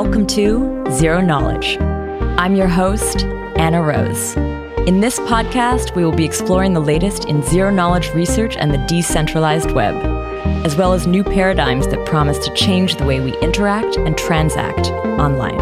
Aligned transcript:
Welcome 0.00 0.28
to 0.28 0.84
Zero 0.92 1.20
Knowledge. 1.20 1.76
I'm 2.38 2.54
your 2.54 2.68
host, 2.68 3.24
Anna 3.56 3.82
Rose. 3.82 4.36
In 4.86 5.00
this 5.00 5.18
podcast, 5.18 5.96
we 5.96 6.04
will 6.04 6.14
be 6.14 6.24
exploring 6.24 6.72
the 6.72 6.80
latest 6.80 7.24
in 7.24 7.42
zero 7.42 7.72
knowledge 7.72 8.14
research 8.14 8.56
and 8.56 8.72
the 8.72 8.78
decentralized 8.86 9.72
web, 9.72 9.96
as 10.64 10.76
well 10.76 10.92
as 10.92 11.08
new 11.08 11.24
paradigms 11.24 11.88
that 11.88 12.06
promise 12.06 12.38
to 12.46 12.54
change 12.54 12.94
the 12.94 13.04
way 13.04 13.18
we 13.18 13.36
interact 13.38 13.96
and 13.96 14.16
transact 14.16 14.86
online. 15.18 15.58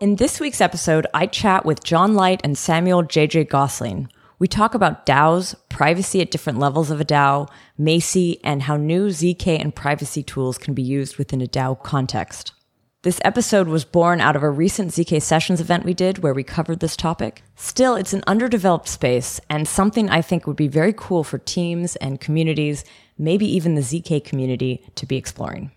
In 0.00 0.16
this 0.16 0.40
week's 0.40 0.60
episode, 0.60 1.06
I 1.14 1.26
chat 1.26 1.64
with 1.64 1.84
John 1.84 2.14
Light 2.14 2.40
and 2.42 2.58
Samuel 2.58 3.04
J.J. 3.04 3.44
Gosling. 3.44 4.08
We 4.38 4.48
talk 4.48 4.74
about 4.74 5.06
DAOs, 5.06 5.54
privacy 5.70 6.20
at 6.20 6.30
different 6.30 6.58
levels 6.58 6.90
of 6.90 7.00
a 7.00 7.06
DAO, 7.06 7.48
MACI, 7.80 8.38
and 8.44 8.64
how 8.64 8.76
new 8.76 9.08
ZK 9.08 9.58
and 9.58 9.74
privacy 9.74 10.22
tools 10.22 10.58
can 10.58 10.74
be 10.74 10.82
used 10.82 11.16
within 11.16 11.40
a 11.40 11.46
DAO 11.46 11.82
context. 11.82 12.52
This 13.00 13.18
episode 13.24 13.66
was 13.66 13.86
born 13.86 14.20
out 14.20 14.36
of 14.36 14.42
a 14.42 14.50
recent 14.50 14.90
ZK 14.90 15.22
Sessions 15.22 15.58
event 15.58 15.86
we 15.86 15.94
did 15.94 16.18
where 16.18 16.34
we 16.34 16.42
covered 16.42 16.80
this 16.80 16.96
topic. 16.96 17.44
Still, 17.54 17.94
it's 17.94 18.12
an 18.12 18.24
underdeveloped 18.26 18.88
space 18.88 19.40
and 19.48 19.66
something 19.66 20.10
I 20.10 20.20
think 20.20 20.46
would 20.46 20.56
be 20.56 20.68
very 20.68 20.92
cool 20.92 21.24
for 21.24 21.38
teams 21.38 21.96
and 21.96 22.20
communities, 22.20 22.84
maybe 23.16 23.46
even 23.46 23.74
the 23.74 23.80
ZK 23.80 24.22
community, 24.22 24.84
to 24.96 25.06
be 25.06 25.16
exploring. 25.16 25.70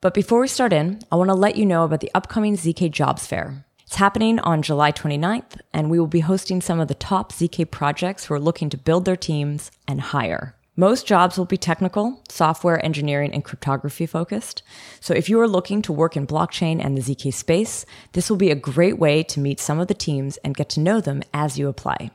But 0.00 0.14
before 0.14 0.40
we 0.40 0.48
start 0.48 0.72
in, 0.72 1.00
I 1.12 1.16
want 1.16 1.28
to 1.28 1.34
let 1.34 1.56
you 1.56 1.66
know 1.66 1.84
about 1.84 2.00
the 2.00 2.12
upcoming 2.14 2.56
ZK 2.56 2.92
Jobs 2.92 3.26
Fair. 3.26 3.65
It's 3.86 3.96
happening 3.96 4.40
on 4.40 4.62
July 4.62 4.90
29th, 4.90 5.60
and 5.72 5.88
we 5.88 6.00
will 6.00 6.08
be 6.08 6.18
hosting 6.18 6.60
some 6.60 6.80
of 6.80 6.88
the 6.88 6.94
top 6.94 7.32
ZK 7.32 7.70
projects 7.70 8.24
who 8.24 8.34
are 8.34 8.40
looking 8.40 8.68
to 8.70 8.76
build 8.76 9.04
their 9.04 9.16
teams 9.16 9.70
and 9.86 10.00
hire. 10.00 10.56
Most 10.74 11.06
jobs 11.06 11.38
will 11.38 11.44
be 11.44 11.56
technical, 11.56 12.20
software 12.28 12.84
engineering, 12.84 13.32
and 13.32 13.44
cryptography 13.44 14.04
focused. 14.04 14.64
So 15.00 15.14
if 15.14 15.28
you 15.28 15.40
are 15.40 15.46
looking 15.46 15.82
to 15.82 15.92
work 15.92 16.16
in 16.16 16.26
blockchain 16.26 16.84
and 16.84 16.98
the 16.98 17.00
ZK 17.00 17.32
space, 17.32 17.86
this 18.12 18.28
will 18.28 18.36
be 18.36 18.50
a 18.50 18.56
great 18.56 18.98
way 18.98 19.22
to 19.22 19.40
meet 19.40 19.60
some 19.60 19.78
of 19.78 19.86
the 19.86 19.94
teams 19.94 20.36
and 20.38 20.56
get 20.56 20.68
to 20.70 20.80
know 20.80 21.00
them 21.00 21.22
as 21.32 21.56
you 21.56 21.68
apply. 21.68 22.10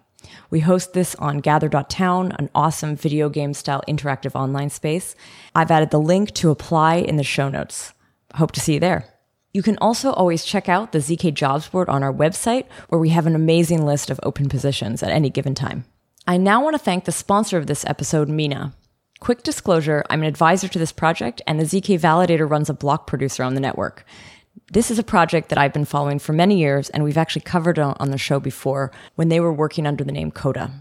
We 0.49 0.59
host 0.59 0.91
this 0.91 1.15
on 1.15 1.39
gather.town, 1.39 2.33
an 2.33 2.49
awesome 2.53 2.97
video 2.97 3.29
game 3.29 3.53
style 3.53 3.81
interactive 3.87 4.35
online 4.35 4.69
space. 4.71 5.15
I've 5.55 5.71
added 5.71 5.89
the 5.89 6.01
link 6.01 6.33
to 6.33 6.51
apply 6.51 6.95
in 6.95 7.15
the 7.15 7.23
show 7.23 7.47
notes. 7.47 7.93
Hope 8.35 8.51
to 8.51 8.59
see 8.59 8.73
you 8.73 8.79
there. 8.81 9.10
You 9.53 9.61
can 9.61 9.77
also 9.79 10.11
always 10.13 10.45
check 10.45 10.69
out 10.69 10.91
the 10.91 10.99
ZK 10.99 11.33
jobs 11.33 11.67
board 11.67 11.89
on 11.89 12.03
our 12.03 12.13
website 12.13 12.65
where 12.87 12.99
we 12.99 13.09
have 13.09 13.27
an 13.27 13.35
amazing 13.35 13.85
list 13.85 14.09
of 14.09 14.19
open 14.23 14.47
positions 14.47 15.03
at 15.03 15.11
any 15.11 15.29
given 15.29 15.55
time. 15.55 15.83
I 16.25 16.37
now 16.37 16.63
want 16.63 16.75
to 16.75 16.83
thank 16.83 17.03
the 17.03 17.11
sponsor 17.11 17.57
of 17.57 17.67
this 17.67 17.85
episode, 17.85 18.29
Mina. 18.29 18.73
Quick 19.19 19.43
disclosure 19.43 20.05
I'm 20.09 20.21
an 20.21 20.27
advisor 20.27 20.67
to 20.69 20.79
this 20.79 20.93
project, 20.93 21.41
and 21.45 21.59
the 21.59 21.65
ZK 21.65 21.99
Validator 21.99 22.49
runs 22.49 22.69
a 22.69 22.73
block 22.73 23.07
producer 23.07 23.43
on 23.43 23.53
the 23.53 23.59
network. 23.59 24.05
This 24.71 24.89
is 24.89 24.97
a 24.97 25.03
project 25.03 25.49
that 25.49 25.57
I've 25.57 25.73
been 25.73 25.85
following 25.85 26.17
for 26.17 26.31
many 26.31 26.57
years, 26.57 26.89
and 26.89 27.03
we've 27.03 27.17
actually 27.17 27.41
covered 27.41 27.77
it 27.77 27.95
on 27.99 28.11
the 28.11 28.17
show 28.17 28.39
before 28.39 28.91
when 29.15 29.27
they 29.27 29.41
were 29.41 29.51
working 29.51 29.85
under 29.85 30.03
the 30.03 30.13
name 30.13 30.31
Coda. 30.31 30.71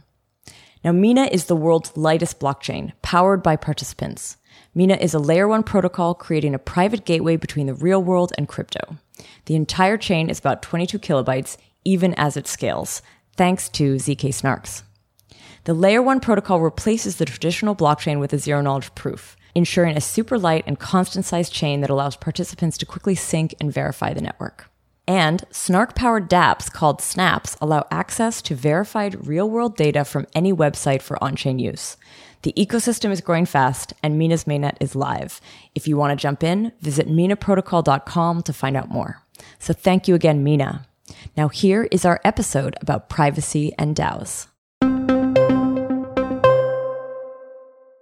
Now, 0.85 0.93
Mina 0.93 1.25
is 1.25 1.47
the 1.47 1.57
world's 1.57 1.97
lightest 1.97 2.39
blockchain, 2.39 2.93
powered 3.03 3.43
by 3.43 3.57
participants. 3.57 4.37
Mina 4.73 4.95
is 4.95 5.15
a 5.15 5.19
layer 5.19 5.49
one 5.49 5.65
protocol 5.65 6.15
creating 6.15 6.55
a 6.55 6.59
private 6.59 7.05
gateway 7.05 7.37
between 7.37 7.67
the 7.67 7.75
real 7.75 8.01
world 8.01 8.33
and 8.39 8.47
crypto. 8.47 8.99
The 9.47 9.57
entire 9.57 9.97
chain 9.97 10.31
is 10.31 10.39
about 10.39 10.63
22 10.63 11.01
kilobytes, 11.01 11.57
even 11.85 12.15
as 12.15 12.37
it 12.37 12.47
scales, 12.47 13.03
thanks 13.37 13.69
to 13.71 13.97
ZK 13.97 14.29
Snarks. 14.29 14.83
The 15.65 15.75
layer 15.75 16.01
one 16.01 16.21
protocol 16.21 16.61
replaces 16.61 17.17
the 17.17 17.25
traditional 17.25 17.75
blockchain 17.75 18.21
with 18.21 18.33
a 18.33 18.39
zero 18.39 18.61
knowledge 18.61 18.95
proof, 18.95 19.37
ensuring 19.57 19.97
a 19.97 20.01
super 20.01 20.39
light 20.39 20.63
and 20.69 20.79
constant 20.79 21.25
size 21.25 21.51
chain 21.51 21.81
that 21.81 21.91
allows 21.91 22.17
participants 22.17 22.79
to 22.79 22.87
quickly 22.87 23.17
sync 23.17 23.55
and 23.61 23.73
verify 23.73 24.15
the 24.15 24.21
network. 24.21 24.71
And 25.11 25.45
snark 25.51 25.97
powered 25.97 26.31
dApps 26.31 26.71
called 26.73 27.01
snapps 27.01 27.57
allow 27.61 27.85
access 27.91 28.41
to 28.43 28.55
verified 28.55 29.27
real 29.27 29.51
world 29.51 29.77
data 29.77 30.05
from 30.05 30.29
any 30.37 30.53
website 30.53 31.03
for 31.03 31.21
on 31.21 31.35
chain 31.35 31.59
use. 31.59 31.97
The 32.43 32.53
ecosystem 32.53 33.11
is 33.11 33.21
growing 33.21 33.45
fast 33.45 33.93
and 34.05 34.17
Mina's 34.17 34.45
mainnet 34.45 34.77
is 34.79 34.95
live. 34.95 35.41
If 35.75 35.89
you 35.89 35.97
want 35.97 36.17
to 36.17 36.23
jump 36.23 36.45
in, 36.45 36.71
visit 36.81 37.09
minaprotocol.com 37.09 38.43
to 38.45 38.53
find 38.53 38.77
out 38.77 38.89
more. 38.89 39.21
So 39.59 39.73
thank 39.73 40.07
you 40.07 40.15
again, 40.15 40.45
Mina. 40.45 40.87
Now 41.37 41.49
here 41.49 41.89
is 41.91 42.05
our 42.05 42.21
episode 42.23 42.77
about 42.81 43.09
privacy 43.09 43.73
and 43.77 43.97
DAOs. 43.97 44.47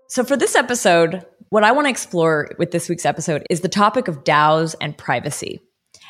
So, 0.08 0.24
for 0.24 0.36
this 0.36 0.54
episode, 0.54 1.24
what 1.48 1.64
I 1.64 1.72
want 1.72 1.86
to 1.86 1.90
explore 1.90 2.50
with 2.58 2.70
this 2.70 2.90
week's 2.90 3.06
episode 3.06 3.46
is 3.48 3.62
the 3.62 3.68
topic 3.68 4.08
of 4.08 4.24
DAOs 4.24 4.74
and 4.78 4.96
privacy. 4.96 5.62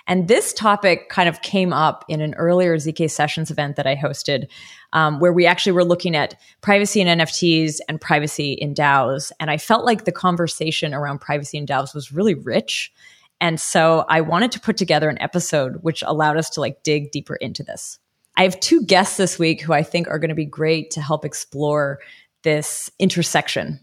And 0.08 0.26
this 0.26 0.52
topic 0.52 1.08
kind 1.08 1.28
of 1.28 1.42
came 1.42 1.72
up 1.72 2.04
in 2.08 2.20
an 2.20 2.34
earlier 2.34 2.76
ZK 2.76 3.10
Sessions 3.10 3.50
event 3.50 3.76
that 3.76 3.86
I 3.86 3.94
hosted, 3.94 4.48
um, 4.92 5.20
where 5.20 5.32
we 5.32 5.46
actually 5.46 5.72
were 5.72 5.84
looking 5.84 6.16
at 6.16 6.34
privacy 6.60 7.00
in 7.00 7.18
NFTs 7.18 7.78
and 7.88 8.00
privacy 8.00 8.54
in 8.54 8.74
DAOs. 8.74 9.30
And 9.38 9.50
I 9.50 9.58
felt 9.58 9.84
like 9.84 10.04
the 10.04 10.12
conversation 10.12 10.94
around 10.94 11.20
privacy 11.20 11.58
in 11.58 11.66
DAOs 11.66 11.94
was 11.94 12.10
really 12.10 12.34
rich. 12.34 12.92
And 13.40 13.60
so 13.60 14.04
I 14.08 14.20
wanted 14.22 14.50
to 14.52 14.60
put 14.60 14.76
together 14.76 15.08
an 15.08 15.22
episode 15.22 15.76
which 15.82 16.02
allowed 16.04 16.36
us 16.36 16.50
to 16.50 16.60
like 16.60 16.82
dig 16.82 17.12
deeper 17.12 17.36
into 17.36 17.62
this. 17.62 18.00
I 18.36 18.42
have 18.42 18.58
two 18.58 18.82
guests 18.82 19.16
this 19.16 19.38
week 19.38 19.60
who 19.60 19.72
I 19.72 19.84
think 19.84 20.08
are 20.08 20.18
going 20.18 20.30
to 20.30 20.34
be 20.34 20.44
great 20.44 20.90
to 20.92 21.00
help 21.00 21.24
explore 21.24 22.00
this 22.42 22.90
intersection 22.98 23.80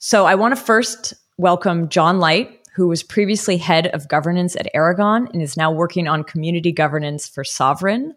so 0.00 0.26
I 0.26 0.36
want 0.36 0.56
to 0.56 0.60
first 0.62 1.12
welcome 1.38 1.88
John 1.88 2.20
Light, 2.20 2.57
who 2.78 2.86
was 2.86 3.02
previously 3.02 3.56
head 3.56 3.88
of 3.88 4.06
governance 4.06 4.54
at 4.54 4.70
Aragon 4.72 5.28
and 5.32 5.42
is 5.42 5.56
now 5.56 5.68
working 5.68 6.06
on 6.06 6.22
community 6.22 6.70
governance 6.70 7.26
for 7.26 7.42
Sovryn. 7.42 8.12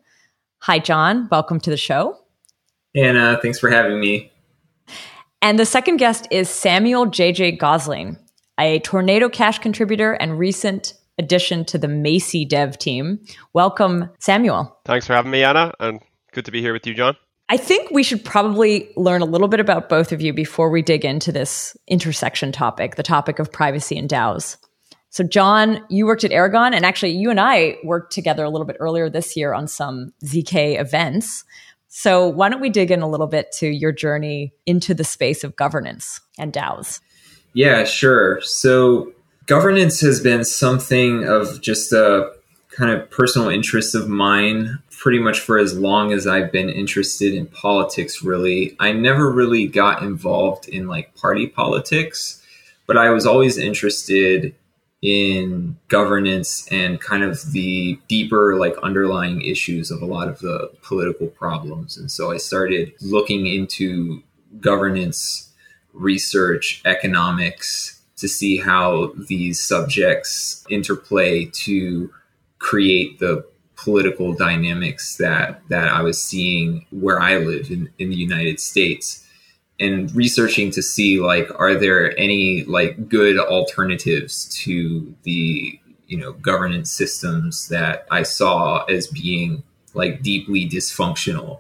Hi, 0.59 0.77
John. 0.77 1.27
Welcome 1.31 1.59
to 1.61 1.72
the 1.72 1.77
show. 1.77 2.16
Anna, 2.94 3.39
thanks 3.41 3.57
for 3.57 3.72
having 3.72 3.99
me. 3.99 4.31
And 5.41 5.57
the 5.57 5.66
second 5.66 5.97
guest 5.97 6.27
is 6.29 6.47
Samuel 6.47 7.07
J.J. 7.07 7.53
Gosling, 7.53 8.19
a 8.59 8.77
Tornado 8.81 9.29
Cash 9.29 9.57
contributor 9.57 10.13
and 10.13 10.38
recent 10.38 10.93
addition 11.17 11.66
to 11.66 11.79
the 11.79 11.88
MACI 11.88 12.47
dev 12.47 12.78
team. 12.78 13.19
Welcome, 13.53 14.11
Samuel. 14.19 14.78
Thanks 14.85 15.07
for 15.07 15.13
having 15.13 15.31
me, 15.31 15.43
Anna, 15.43 15.73
and 15.79 16.01
good 16.33 16.45
to 16.45 16.51
be 16.51 16.61
here 16.61 16.73
with 16.73 16.85
you, 16.85 16.93
John. 16.93 17.17
I 17.51 17.57
think 17.57 17.91
we 17.91 18.01
should 18.01 18.23
probably 18.23 18.89
learn 18.95 19.22
a 19.22 19.25
little 19.25 19.50
bit 19.50 19.59
about 19.59 19.89
both 19.89 20.13
of 20.13 20.22
you 20.22 20.31
before 20.31 20.69
we 20.69 20.81
dig 20.81 21.03
into 21.03 21.34
this 21.34 21.75
intersection 21.85 22.53
topic, 22.53 22.95
the 22.95 23.03
topic 23.03 23.39
of 23.39 23.51
privacy 23.51 23.97
and 23.97 24.09
DAOs. 24.09 24.56
So, 25.09 25.25
John, 25.25 25.84
you 25.90 26.06
worked 26.06 26.23
at 26.23 26.31
Aragon, 26.31 26.73
and 26.73 26.85
actually, 26.85 27.11
you 27.11 27.29
and 27.29 27.41
I 27.41 27.75
worked 27.84 28.13
together 28.13 28.45
a 28.45 28.50
little 28.50 28.66
bit 28.66 28.78
earlier 28.79 29.09
this 29.09 29.35
year 29.35 29.53
on 29.53 29.67
some 29.67 30.13
ZK 30.23 30.79
events. 30.79 31.44
So, 31.90 32.25
why 32.25 32.47
don't 32.47 32.61
we 32.61 32.69
dig 32.69 32.90
in 32.90 33.01
a 33.01 33.09
little 33.09 33.28
bit 33.28 33.51
to 33.57 33.67
your 33.67 33.91
journey 33.91 34.53
into 34.66 34.94
the 34.94 35.03
space 35.03 35.44
of 35.44 35.57
governance 35.57 36.22
and 36.40 36.53
DAOs? 36.53 37.01
Yeah, 37.53 37.84
sure. 37.84 38.40
So, 38.44 39.11
governance 39.45 40.00
has 40.00 40.22
been 40.22 40.45
something 40.45 41.25
of 41.25 41.59
just 41.59 41.91
a 41.91 42.31
kind 42.69 42.91
of 42.91 43.11
personal 43.11 43.50
interest 43.50 43.94
of 43.94 44.07
mine 44.07 44.79
pretty 45.01 45.17
much 45.17 45.39
for 45.39 45.57
as 45.57 45.75
long 45.75 46.13
as 46.13 46.28
I've 46.28 46.51
been 46.51 46.69
interested 46.69 47.34
in 47.34 47.47
politics, 47.47 48.22
really. 48.22 48.75
I 48.79 48.91
never 48.91 49.31
really 49.31 49.66
got 49.66 50.03
involved 50.03 50.69
in 50.69 50.85
like 50.85 51.16
party 51.16 51.47
politics, 51.47 52.39
but 52.85 53.00
I 53.00 53.09
was 53.09 53.25
always 53.25 53.57
interested 53.57 54.53
in 55.01 55.75
governance 55.88 56.67
and 56.72 57.01
kind 57.01 57.23
of 57.23 57.51
the 57.51 58.00
deeper, 58.07 58.59
like 58.59 58.78
underlying 58.84 59.41
issues 59.41 59.90
of 59.90 60.03
a 60.03 60.06
lot 60.06 60.28
of 60.28 60.38
the 60.38 60.72
political 60.84 61.25
problems. 61.25 61.97
And 61.97 62.11
so 62.11 62.31
I 62.31 62.38
started 62.38 62.94
looking 63.01 63.47
into 63.47 64.22
governance, 64.59 65.52
research, 65.93 66.79
economics 66.85 67.99
to 68.17 68.28
see 68.28 68.58
how 68.58 69.14
these 69.28 69.59
subjects 69.59 70.64
interplay 70.70 71.46
to 71.64 72.14
create 72.59 73.17
the 73.17 73.43
political 73.83 74.33
dynamics 74.33 75.17
that 75.17 75.61
that 75.69 75.87
I 75.87 76.01
was 76.01 76.22
seeing 76.22 76.85
where 76.91 77.19
I 77.19 77.37
live 77.37 77.72
in, 77.72 77.89
in 77.97 78.09
the 78.09 78.16
United 78.16 78.59
States 78.59 79.25
and 79.79 80.13
researching 80.16 80.69
to 80.72 80.83
see 80.83 81.19
like 81.19 81.49
are 81.59 81.75
there 81.75 82.17
any 82.17 82.63
like 82.66 83.09
good 83.09 83.39
alternatives 83.39 84.45
to 84.63 85.13
the 85.23 85.79
you 86.07 86.17
know 86.17 86.33
governance 86.33 86.91
systems 86.91 87.69
that 87.69 88.05
I 88.11 88.23
saw 88.23 88.83
as 88.85 89.07
being 89.07 89.63
like 89.93 90.22
deeply 90.22 90.69
dysfunctional. 90.69 91.59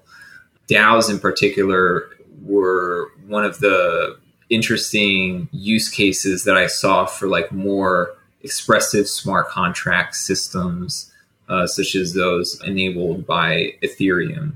DAOs 0.69 1.09
in 1.09 1.19
particular 1.19 2.09
were 2.43 3.11
one 3.27 3.43
of 3.43 3.59
the 3.59 4.17
interesting 4.49 5.49
use 5.51 5.89
cases 5.89 6.43
that 6.43 6.57
I 6.57 6.67
saw 6.67 7.05
for 7.05 7.27
like 7.27 7.51
more 7.51 8.15
expressive 8.43 9.07
smart 9.07 9.47
contract 9.47 10.15
systems 10.15 11.10
uh, 11.51 11.67
such 11.67 11.95
as 11.95 12.13
those 12.13 12.59
enabled 12.63 13.27
by 13.27 13.73
Ethereum. 13.83 14.53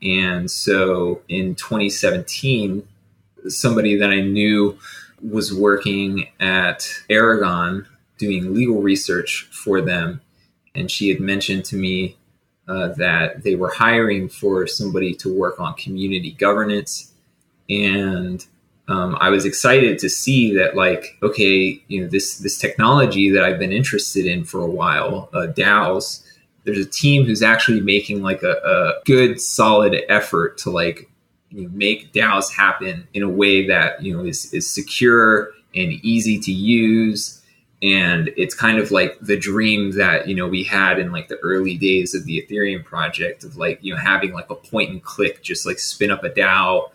And 0.00 0.48
so 0.48 1.20
in 1.28 1.56
2017, 1.56 2.86
somebody 3.48 3.96
that 3.96 4.10
I 4.10 4.20
knew 4.20 4.78
was 5.20 5.52
working 5.52 6.28
at 6.38 6.88
Aragon 7.10 7.86
doing 8.18 8.54
legal 8.54 8.80
research 8.80 9.48
for 9.50 9.80
them. 9.80 10.20
And 10.76 10.88
she 10.88 11.08
had 11.08 11.18
mentioned 11.18 11.64
to 11.66 11.76
me 11.76 12.16
uh, 12.68 12.88
that 12.88 13.42
they 13.42 13.56
were 13.56 13.70
hiring 13.70 14.28
for 14.28 14.66
somebody 14.68 15.14
to 15.14 15.34
work 15.34 15.58
on 15.58 15.74
community 15.74 16.32
governance. 16.32 17.12
And 17.68 18.46
um, 18.86 19.18
I 19.20 19.30
was 19.30 19.44
excited 19.44 19.98
to 19.98 20.08
see 20.08 20.54
that, 20.56 20.76
like, 20.76 21.18
okay, 21.22 21.82
you 21.88 22.00
know, 22.00 22.06
this 22.06 22.38
this 22.38 22.58
technology 22.58 23.28
that 23.30 23.44
I've 23.44 23.58
been 23.58 23.72
interested 23.72 24.24
in 24.24 24.44
for 24.44 24.60
a 24.60 24.70
while, 24.70 25.28
uh, 25.34 25.48
DAOs. 25.48 26.22
There's 26.68 26.84
a 26.84 26.90
team 26.90 27.24
who's 27.24 27.42
actually 27.42 27.80
making 27.80 28.22
like 28.22 28.42
a, 28.42 28.52
a 28.62 29.02
good, 29.06 29.40
solid 29.40 29.96
effort 30.10 30.58
to 30.58 30.70
like 30.70 31.08
you 31.48 31.62
know, 31.62 31.70
make 31.72 32.12
DAOs 32.12 32.52
happen 32.52 33.08
in 33.14 33.22
a 33.22 33.28
way 33.28 33.66
that 33.66 34.02
you 34.02 34.14
know 34.14 34.22
is 34.22 34.52
is 34.52 34.70
secure 34.70 35.52
and 35.74 35.92
easy 36.04 36.38
to 36.40 36.52
use. 36.52 37.42
And 37.80 38.30
it's 38.36 38.54
kind 38.54 38.78
of 38.78 38.90
like 38.90 39.18
the 39.20 39.38
dream 39.38 39.92
that 39.92 40.28
you 40.28 40.34
know 40.34 40.46
we 40.46 40.62
had 40.62 40.98
in 40.98 41.10
like 41.10 41.28
the 41.28 41.38
early 41.38 41.78
days 41.78 42.14
of 42.14 42.26
the 42.26 42.42
ethereum 42.42 42.84
project 42.84 43.44
of 43.44 43.56
like 43.56 43.78
you 43.80 43.94
know 43.94 44.00
having 44.00 44.34
like 44.34 44.50
a 44.50 44.54
point 44.54 44.90
and 44.90 45.02
click 45.02 45.42
just 45.42 45.64
like 45.64 45.78
spin 45.78 46.10
up 46.10 46.22
a 46.22 46.28
dao 46.28 46.90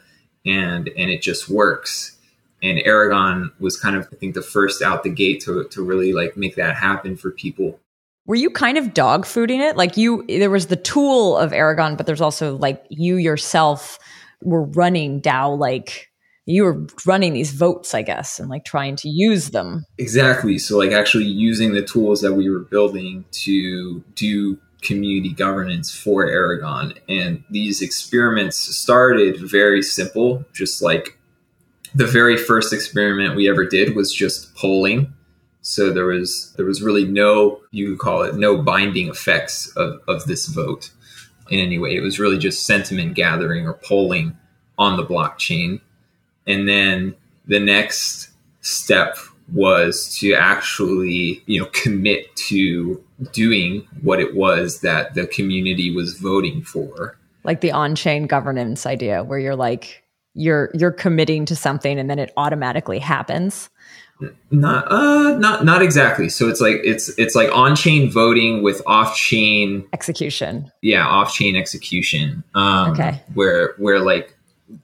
and 0.45 0.87
and 0.89 1.09
it 1.09 1.23
just 1.23 1.49
works. 1.49 2.17
And 2.61 2.77
aragon 2.85 3.51
was 3.59 3.75
kind 3.75 3.97
of 3.97 4.07
i 4.13 4.15
think 4.15 4.35
the 4.35 4.41
first 4.41 4.81
out 4.81 5.03
the 5.03 5.09
gate 5.09 5.41
to, 5.41 5.65
to 5.65 5.83
really 5.83 6.13
like 6.13 6.37
make 6.37 6.55
that 6.55 6.75
happen 6.75 7.17
for 7.17 7.31
people 7.31 7.79
were 8.25 8.35
you 8.35 8.49
kind 8.49 8.77
of 8.77 8.93
dog 8.93 9.25
fooding 9.25 9.59
it 9.59 9.75
like 9.75 9.97
you 9.97 10.25
there 10.27 10.49
was 10.49 10.67
the 10.67 10.75
tool 10.75 11.37
of 11.37 11.53
aragon 11.53 11.95
but 11.95 12.05
there's 12.05 12.21
also 12.21 12.57
like 12.57 12.83
you 12.89 13.17
yourself 13.17 13.99
were 14.41 14.63
running 14.63 15.21
dao 15.21 15.57
like 15.57 16.09
you 16.45 16.63
were 16.63 16.85
running 17.05 17.33
these 17.33 17.51
votes, 17.51 17.93
I 17.93 18.01
guess, 18.01 18.39
and 18.39 18.49
like 18.49 18.65
trying 18.65 18.95
to 18.97 19.09
use 19.09 19.51
them. 19.51 19.85
Exactly. 19.97 20.57
So, 20.57 20.77
like, 20.77 20.91
actually 20.91 21.25
using 21.25 21.73
the 21.73 21.81
tools 21.81 22.21
that 22.21 22.33
we 22.33 22.49
were 22.49 22.59
building 22.59 23.25
to 23.31 24.03
do 24.15 24.57
community 24.81 25.33
governance 25.33 25.95
for 25.95 26.27
Aragon. 26.27 26.93
And 27.07 27.43
these 27.49 27.81
experiments 27.81 28.57
started 28.57 29.37
very 29.39 29.81
simple, 29.81 30.43
just 30.53 30.81
like 30.81 31.17
the 31.95 32.05
very 32.05 32.35
first 32.35 32.73
experiment 32.73 33.35
we 33.35 33.49
ever 33.49 33.65
did 33.65 33.95
was 33.95 34.13
just 34.13 34.53
polling. 34.55 35.13
So 35.63 35.91
there 35.91 36.05
was 36.05 36.53
there 36.57 36.65
was 36.65 36.81
really 36.81 37.05
no 37.05 37.59
you 37.71 37.89
could 37.89 37.99
call 37.99 38.21
it 38.21 38.35
no 38.35 38.61
binding 38.61 39.09
effects 39.09 39.67
of, 39.75 39.99
of 40.07 40.25
this 40.25 40.45
vote 40.45 40.91
in 41.49 41.59
any 41.59 41.79
way. 41.79 41.95
It 41.95 42.01
was 42.01 42.19
really 42.19 42.37
just 42.37 42.67
sentiment 42.67 43.15
gathering 43.15 43.67
or 43.67 43.73
polling 43.73 44.37
on 44.77 44.97
the 44.97 45.05
blockchain 45.05 45.81
and 46.45 46.67
then 46.67 47.15
the 47.45 47.59
next 47.59 48.29
step 48.61 49.17
was 49.51 50.17
to 50.19 50.33
actually, 50.33 51.43
you 51.45 51.59
know, 51.59 51.67
commit 51.73 52.33
to 52.35 53.03
doing 53.31 53.85
what 54.01 54.19
it 54.19 54.35
was 54.35 54.81
that 54.81 55.13
the 55.13 55.27
community 55.27 55.93
was 55.93 56.17
voting 56.17 56.61
for. 56.63 57.17
Like 57.43 57.61
the 57.61 57.71
on-chain 57.71 58.27
governance 58.27 58.85
idea 58.85 59.23
where 59.23 59.39
you're 59.39 59.55
like 59.55 60.03
you're 60.33 60.71
you're 60.73 60.91
committing 60.91 61.45
to 61.45 61.55
something 61.55 61.99
and 61.99 62.09
then 62.09 62.19
it 62.19 62.31
automatically 62.37 62.99
happens. 62.99 63.69
Not 64.51 64.91
uh 64.91 65.37
not 65.37 65.65
not 65.65 65.81
exactly. 65.81 66.29
So 66.29 66.47
it's 66.49 66.61
like 66.61 66.81
it's 66.83 67.09
it's 67.17 67.35
like 67.35 67.49
on-chain 67.51 68.11
voting 68.11 68.63
with 68.63 68.81
off-chain 68.85 69.87
execution. 69.93 70.71
Yeah, 70.81 71.07
off-chain 71.07 71.55
execution. 71.55 72.43
Um 72.53 72.91
okay. 72.91 73.21
where 73.33 73.73
where 73.77 73.99
like 73.99 74.35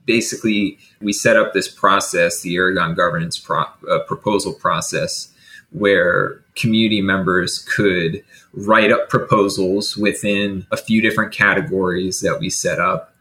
basically 0.06 0.78
we 1.02 1.14
set 1.14 1.38
up 1.38 1.54
this 1.54 1.68
process, 1.68 2.42
the 2.42 2.56
Aragon 2.56 2.94
governance 2.94 3.38
pro- 3.38 3.66
uh, 3.90 4.00
proposal 4.08 4.54
process, 4.54 5.34
where 5.72 6.44
community 6.56 7.02
members 7.02 7.60
could 7.60 8.24
write 8.54 8.92
up 8.92 9.10
proposals 9.10 9.96
within 9.96 10.66
a 10.72 10.78
few 10.78 11.02
different 11.02 11.32
categories 11.32 12.22
that 12.22 12.40
we 12.40 12.50
set 12.50 12.80
up. 12.80 13.14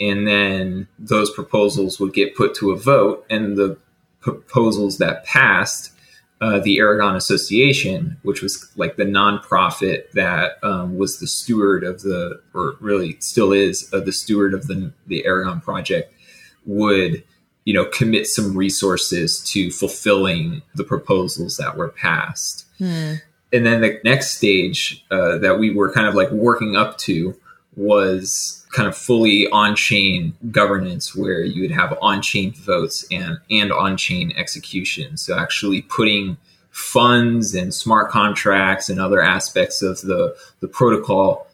And 0.00 0.26
then 0.26 0.88
those 0.98 1.30
proposals 1.30 2.00
would 2.00 2.12
get 2.12 2.34
put 2.34 2.54
to 2.56 2.72
a 2.72 2.76
vote, 2.76 3.24
and 3.30 3.56
the 3.56 3.78
proposals 4.24 4.98
that 4.98 5.24
passed 5.24 5.92
uh, 6.40 6.58
the 6.58 6.78
Aragon 6.78 7.16
Association, 7.16 8.16
which 8.22 8.42
was 8.42 8.70
like 8.76 8.96
the 8.96 9.04
nonprofit 9.04 10.10
that 10.12 10.58
um, 10.62 10.96
was 10.98 11.18
the 11.18 11.26
steward 11.26 11.84
of 11.84 12.02
the, 12.02 12.40
or 12.52 12.76
really 12.80 13.16
still 13.20 13.52
is, 13.52 13.88
uh, 13.92 14.00
the 14.00 14.12
steward 14.12 14.52
of 14.52 14.66
the 14.66 14.92
the 15.06 15.24
Aragon 15.24 15.60
project, 15.60 16.12
would 16.66 17.22
you 17.64 17.72
know 17.72 17.84
commit 17.86 18.26
some 18.26 18.56
resources 18.56 19.40
to 19.44 19.70
fulfilling 19.70 20.62
the 20.74 20.84
proposals 20.84 21.56
that 21.56 21.76
were 21.76 21.88
passed. 21.88 22.66
Hmm. 22.78 23.14
And 23.52 23.64
then 23.64 23.80
the 23.80 24.00
next 24.04 24.36
stage 24.36 25.04
uh, 25.12 25.38
that 25.38 25.60
we 25.60 25.70
were 25.70 25.92
kind 25.92 26.08
of 26.08 26.14
like 26.14 26.30
working 26.32 26.76
up 26.76 26.98
to 26.98 27.38
was 27.76 28.63
kind 28.74 28.88
of 28.88 28.96
fully 28.96 29.48
on-chain 29.50 30.34
governance 30.50 31.14
where 31.14 31.44
you 31.44 31.62
would 31.62 31.70
have 31.70 31.96
on-chain 32.02 32.52
votes 32.52 33.06
and 33.10 33.38
and 33.48 33.72
on-chain 33.72 34.32
execution. 34.36 35.16
So 35.16 35.38
actually 35.38 35.82
putting 35.82 36.36
funds 36.70 37.54
and 37.54 37.72
smart 37.72 38.10
contracts 38.10 38.88
and 38.88 38.98
other 38.98 39.22
aspects 39.22 39.80
of 39.80 40.00
the 40.00 40.36
the 40.58 40.66
protocol 40.66 41.46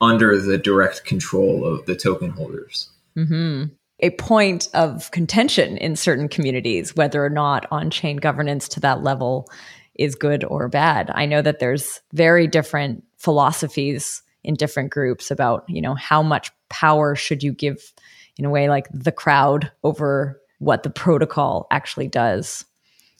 under 0.00 0.38
the 0.40 0.56
direct 0.56 1.04
control 1.04 1.64
of 1.66 1.84
the 1.86 1.96
token 1.96 2.30
holders. 2.30 2.88
Mm-hmm. 3.16 3.64
a 3.98 4.10
point 4.10 4.68
of 4.74 5.10
contention 5.10 5.76
in 5.78 5.96
certain 5.96 6.28
communities 6.28 6.94
whether 6.94 7.24
or 7.24 7.30
not 7.30 7.66
on-chain 7.72 8.18
governance 8.18 8.68
to 8.68 8.80
that 8.80 9.02
level 9.02 9.48
is 9.96 10.14
good 10.14 10.44
or 10.44 10.68
bad. 10.68 11.10
I 11.12 11.26
know 11.26 11.42
that 11.42 11.58
there's 11.58 12.00
very 12.12 12.46
different 12.46 13.02
philosophies 13.16 14.22
in 14.48 14.54
different 14.54 14.90
groups 14.90 15.30
about 15.30 15.64
you 15.68 15.82
know 15.82 15.94
how 15.94 16.22
much 16.22 16.50
power 16.70 17.14
should 17.14 17.42
you 17.42 17.52
give 17.52 17.92
in 18.38 18.46
a 18.46 18.50
way 18.50 18.68
like 18.68 18.88
the 18.90 19.12
crowd 19.12 19.70
over 19.84 20.40
what 20.58 20.82
the 20.82 20.90
protocol 20.90 21.66
actually 21.70 22.08
does 22.08 22.64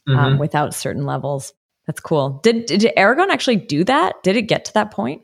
um, 0.07 0.17
mm-hmm. 0.17 0.25
um, 0.25 0.39
without 0.39 0.75
certain 0.75 1.05
levels. 1.05 1.53
That's 1.87 2.01
cool. 2.01 2.41
Did, 2.43 2.67
did 2.67 2.93
aragon 2.97 3.31
actually 3.31 3.57
do 3.57 3.85
that? 3.85 4.23
Did 4.23 4.37
it 4.37 4.43
get 4.43 4.65
to 4.67 4.75
that 4.75 4.91
point? 4.91 5.23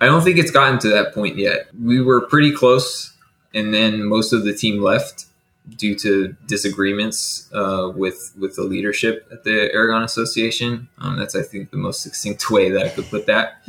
I 0.00 0.06
don't 0.06 0.22
think 0.22 0.38
it's 0.38 0.50
gotten 0.50 0.80
to 0.80 0.88
that 0.88 1.14
point 1.14 1.38
yet. 1.38 1.68
We 1.80 2.02
were 2.02 2.26
pretty 2.26 2.52
close 2.52 3.14
and 3.54 3.72
then 3.72 4.04
most 4.04 4.32
of 4.32 4.44
the 4.44 4.52
team 4.52 4.82
left 4.82 5.26
due 5.76 5.94
to 5.94 6.34
disagreements 6.46 7.48
uh, 7.54 7.92
with 7.94 8.32
with 8.36 8.56
the 8.56 8.64
leadership 8.64 9.28
at 9.30 9.44
the 9.44 9.72
aragon 9.72 10.02
association. 10.02 10.88
Um, 10.98 11.16
that's 11.16 11.36
i 11.36 11.42
think 11.42 11.70
the 11.70 11.76
most 11.76 12.02
succinct 12.02 12.50
way 12.50 12.70
that 12.70 12.84
i 12.84 12.88
could 12.88 13.08
put 13.08 13.26
that 13.26 13.62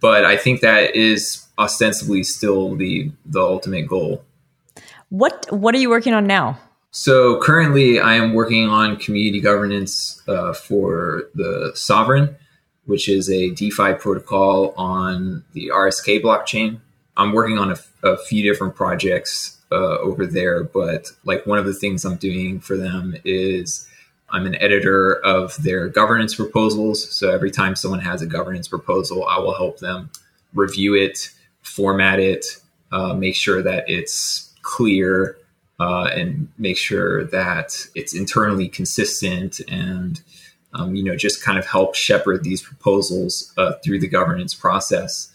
but 0.00 0.24
I 0.24 0.36
think 0.36 0.60
that 0.60 0.96
is 0.96 1.46
ostensibly 1.58 2.22
still 2.22 2.74
the 2.76 3.10
the 3.26 3.40
ultimate 3.40 3.86
goal. 3.86 4.24
What 5.10 5.46
What 5.50 5.74
are 5.74 5.78
you 5.78 5.90
working 5.90 6.14
on 6.14 6.26
now? 6.26 6.58
So 6.90 7.40
currently, 7.40 8.00
I 8.00 8.14
am 8.14 8.34
working 8.34 8.68
on 8.68 8.96
community 8.96 9.40
governance 9.40 10.22
uh, 10.28 10.52
for 10.52 11.24
the 11.34 11.72
Sovryn, 11.74 12.34
which 12.84 13.08
is 13.08 13.30
a 13.30 13.50
DeFi 13.50 13.94
protocol 13.94 14.74
on 14.76 15.42
the 15.54 15.70
RSK 15.74 16.20
blockchain. 16.20 16.80
I'm 17.16 17.32
working 17.32 17.56
on 17.56 17.72
a, 17.72 17.76
a 18.02 18.18
few 18.18 18.42
different 18.42 18.74
projects 18.74 19.58
uh, 19.70 19.98
over 20.00 20.26
there, 20.26 20.64
but 20.64 21.12
like 21.24 21.46
one 21.46 21.58
of 21.58 21.64
the 21.64 21.72
things 21.72 22.04
I'm 22.04 22.16
doing 22.16 22.60
for 22.60 22.76
them 22.76 23.16
is 23.24 23.88
I'm 24.32 24.46
an 24.46 24.56
editor 24.56 25.20
of 25.24 25.62
their 25.62 25.88
governance 25.88 26.34
proposals. 26.34 27.14
So 27.14 27.30
every 27.30 27.50
time 27.50 27.76
someone 27.76 28.00
has 28.00 28.22
a 28.22 28.26
governance 28.26 28.66
proposal, 28.66 29.26
I 29.26 29.38
will 29.38 29.54
help 29.54 29.78
them 29.78 30.10
review 30.54 30.94
it, 30.94 31.30
format 31.60 32.18
it, 32.18 32.46
uh, 32.90 33.14
make 33.14 33.36
sure 33.36 33.62
that 33.62 33.88
it's 33.88 34.52
clear, 34.62 35.36
uh, 35.78 36.08
and 36.14 36.48
make 36.58 36.78
sure 36.78 37.24
that 37.24 37.86
it's 37.94 38.14
internally 38.14 38.68
consistent 38.68 39.60
and 39.68 40.22
um, 40.74 40.94
you 40.94 41.02
know 41.02 41.16
just 41.16 41.42
kind 41.42 41.58
of 41.58 41.66
help 41.66 41.94
shepherd 41.94 42.44
these 42.44 42.62
proposals 42.62 43.52
uh, 43.58 43.72
through 43.84 43.98
the 43.98 44.08
governance 44.08 44.54
process. 44.54 45.30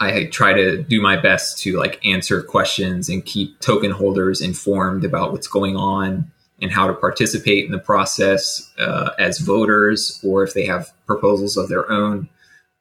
I 0.00 0.24
try 0.24 0.52
to 0.52 0.82
do 0.82 1.00
my 1.00 1.16
best 1.16 1.58
to 1.60 1.78
like 1.78 2.04
answer 2.04 2.42
questions 2.42 3.08
and 3.08 3.24
keep 3.24 3.60
token 3.60 3.92
holders 3.92 4.40
informed 4.40 5.04
about 5.04 5.32
what's 5.32 5.46
going 5.46 5.76
on 5.76 6.32
and 6.60 6.70
how 6.70 6.86
to 6.86 6.94
participate 6.94 7.64
in 7.64 7.72
the 7.72 7.78
process 7.78 8.72
uh, 8.78 9.10
as 9.18 9.38
voters 9.38 10.20
or 10.24 10.42
if 10.42 10.54
they 10.54 10.64
have 10.66 10.92
proposals 11.06 11.56
of 11.56 11.68
their 11.68 11.90
own. 11.90 12.28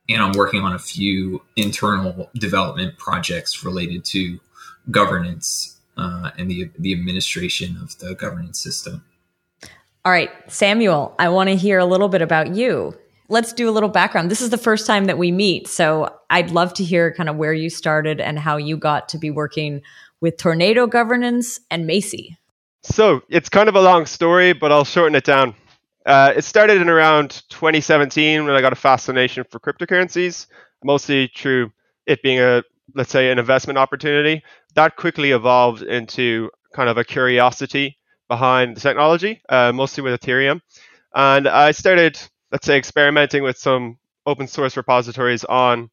And 0.09 0.21
I'm 0.21 0.33
working 0.33 0.61
on 0.61 0.73
a 0.73 0.79
few 0.79 1.41
internal 1.55 2.29
development 2.35 2.97
projects 2.97 3.63
related 3.63 4.03
to 4.05 4.39
governance 4.91 5.77
uh, 5.97 6.31
and 6.37 6.49
the, 6.49 6.69
the 6.77 6.93
administration 6.93 7.77
of 7.81 7.97
the 7.99 8.15
governance 8.15 8.59
system. 8.59 9.03
All 10.05 10.11
right, 10.11 10.29
Samuel, 10.51 11.15
I 11.17 11.29
want 11.29 11.49
to 11.49 11.55
hear 11.55 11.79
a 11.79 11.85
little 11.85 12.09
bit 12.09 12.21
about 12.21 12.55
you. 12.55 12.93
Let's 13.29 13.53
do 13.53 13.69
a 13.69 13.71
little 13.71 13.89
background. 13.89 14.29
This 14.29 14.41
is 14.41 14.49
the 14.49 14.57
first 14.57 14.85
time 14.85 15.05
that 15.05 15.17
we 15.17 15.31
meet. 15.31 15.69
So 15.69 16.13
I'd 16.29 16.51
love 16.51 16.73
to 16.75 16.83
hear 16.83 17.13
kind 17.13 17.29
of 17.29 17.37
where 17.37 17.53
you 17.53 17.69
started 17.69 18.19
and 18.19 18.37
how 18.37 18.57
you 18.57 18.75
got 18.75 19.07
to 19.09 19.17
be 19.17 19.31
working 19.31 19.81
with 20.19 20.37
Tornado 20.37 20.87
Governance 20.87 21.59
and 21.71 21.87
MACI. 21.87 22.35
So 22.83 23.21
it's 23.29 23.49
kind 23.49 23.69
of 23.69 23.75
a 23.75 23.81
long 23.81 24.05
story, 24.05 24.53
but 24.53 24.71
I'll 24.71 24.83
shorten 24.85 25.15
it 25.15 25.23
down. 25.23 25.55
Uh, 26.05 26.33
it 26.35 26.43
started 26.43 26.81
in 26.81 26.89
around 26.89 27.41
2017 27.49 28.45
when 28.45 28.53
I 28.53 28.61
got 28.61 28.73
a 28.73 28.77
fascination 28.77 29.45
for 29.49 29.59
cryptocurrencies, 29.59 30.47
mostly 30.83 31.31
through 31.33 31.71
it 32.05 32.21
being 32.21 32.39
a, 32.39 32.61
let's 32.93 33.11
say, 33.11 33.31
an 33.31 33.39
investment 33.39 33.77
opportunity. 33.77 34.43
That 34.75 34.97
quickly 34.97 35.31
evolved 35.31 35.81
into 35.81 36.49
kind 36.73 36.89
of 36.89 36.97
a 36.97 37.05
curiosity 37.05 37.97
behind 38.27 38.75
the 38.75 38.81
technology, 38.81 39.41
uh, 39.47 39.71
mostly 39.73 40.03
with 40.03 40.19
Ethereum. 40.19 40.59
And 41.15 41.47
I 41.47 41.71
started, 41.71 42.19
let's 42.51 42.65
say, 42.65 42.77
experimenting 42.77 43.43
with 43.43 43.57
some 43.57 43.97
open 44.25 44.47
source 44.47 44.75
repositories 44.75 45.45
on 45.45 45.89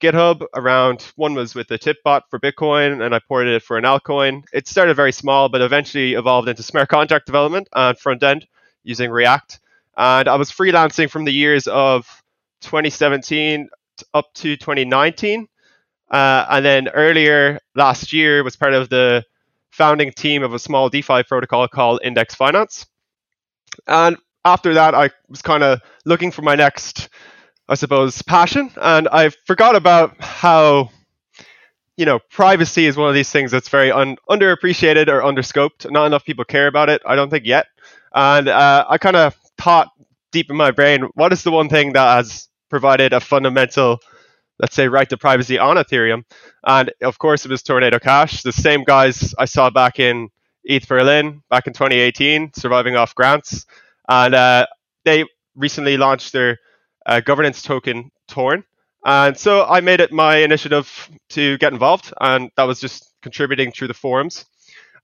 GitHub 0.00 0.44
around 0.54 1.02
one 1.16 1.34
was 1.34 1.54
with 1.54 1.68
the 1.68 1.78
Tipbot 1.78 2.22
for 2.30 2.38
Bitcoin, 2.38 3.04
and 3.04 3.14
I 3.14 3.18
ported 3.18 3.54
it 3.54 3.62
for 3.62 3.76
an 3.76 3.84
altcoin. 3.84 4.44
It 4.52 4.66
started 4.66 4.94
very 4.94 5.12
small, 5.12 5.48
but 5.48 5.60
eventually 5.60 6.14
evolved 6.14 6.48
into 6.48 6.62
smart 6.62 6.88
contract 6.88 7.26
development 7.26 7.68
and 7.72 7.98
front 7.98 8.22
end 8.22 8.46
using 8.82 9.10
React. 9.10 9.60
And 9.96 10.28
I 10.28 10.36
was 10.36 10.50
freelancing 10.50 11.10
from 11.10 11.24
the 11.24 11.32
years 11.32 11.66
of 11.66 12.06
2017 12.62 13.68
up 14.14 14.32
to 14.34 14.56
2019. 14.56 15.46
Uh, 16.10 16.46
and 16.50 16.64
then 16.64 16.88
earlier 16.88 17.60
last 17.74 18.12
year 18.12 18.42
was 18.42 18.56
part 18.56 18.74
of 18.74 18.88
the 18.88 19.24
founding 19.70 20.12
team 20.12 20.42
of 20.42 20.52
a 20.54 20.58
small 20.58 20.88
DeFi 20.88 21.22
protocol 21.24 21.68
called 21.68 22.00
Indexed 22.02 22.36
Finance. 22.36 22.86
And 23.86 24.16
after 24.44 24.74
that, 24.74 24.94
I 24.94 25.10
was 25.28 25.42
kind 25.42 25.62
of 25.62 25.80
looking 26.04 26.30
for 26.30 26.42
my 26.42 26.54
next, 26.54 27.08
I 27.70 27.74
suppose, 27.74 28.20
passion. 28.22 28.72
And 28.76 29.06
I 29.06 29.28
forgot 29.28 29.76
about 29.76 30.20
how, 30.20 30.90
you 31.96 32.04
know, 32.04 32.18
privacy 32.28 32.86
is 32.86 32.96
one 32.96 33.08
of 33.08 33.14
these 33.14 33.30
things 33.30 33.52
that's 33.52 33.68
very 33.68 33.92
un- 33.92 34.16
underappreciated 34.28 35.06
or 35.06 35.22
underscoped. 35.22 35.88
Not 35.88 36.06
enough 36.06 36.24
people 36.24 36.44
care 36.44 36.66
about 36.66 36.88
it, 36.88 37.00
I 37.06 37.14
don't 37.14 37.30
think, 37.30 37.46
yet. 37.46 37.66
And 38.12 38.48
uh, 38.48 38.86
I 38.88 38.98
kind 38.98 39.14
of 39.14 39.36
thought 39.56 39.88
deep 40.32 40.50
in 40.50 40.56
my 40.56 40.72
brain, 40.72 41.02
what 41.14 41.32
is 41.32 41.44
the 41.44 41.52
one 41.52 41.68
thing 41.68 41.92
that 41.92 42.16
has 42.16 42.48
provided 42.70 43.12
a 43.12 43.20
fundamental, 43.20 44.00
let's 44.58 44.74
say, 44.74 44.88
right 44.88 45.08
to 45.08 45.16
privacy 45.16 45.56
on 45.56 45.76
Ethereum? 45.76 46.24
And 46.66 46.92
of 47.02 47.18
course, 47.20 47.44
it 47.44 47.52
was 47.52 47.62
Tornado 47.62 48.00
Cash, 48.00 48.42
the 48.42 48.52
same 48.52 48.82
guys 48.82 49.32
I 49.38 49.44
saw 49.44 49.70
back 49.70 50.00
in 50.00 50.30
ETH 50.64 50.88
Berlin 50.88 51.40
back 51.48 51.68
in 51.68 51.72
2018, 51.72 52.52
surviving 52.52 52.96
off 52.96 53.14
grants. 53.14 53.64
And 54.08 54.34
uh, 54.34 54.66
they 55.04 55.24
recently 55.54 55.96
launched 55.96 56.32
their 56.32 56.58
uh, 57.06 57.20
governance 57.20 57.62
token, 57.62 58.10
Torn. 58.28 58.64
And 59.04 59.36
so 59.36 59.64
I 59.64 59.80
made 59.80 60.00
it 60.00 60.12
my 60.12 60.36
initiative 60.36 61.10
to 61.30 61.56
get 61.58 61.72
involved, 61.72 62.12
and 62.20 62.50
that 62.56 62.64
was 62.64 62.80
just 62.80 63.14
contributing 63.22 63.72
through 63.72 63.88
the 63.88 63.94
forums. 63.94 64.44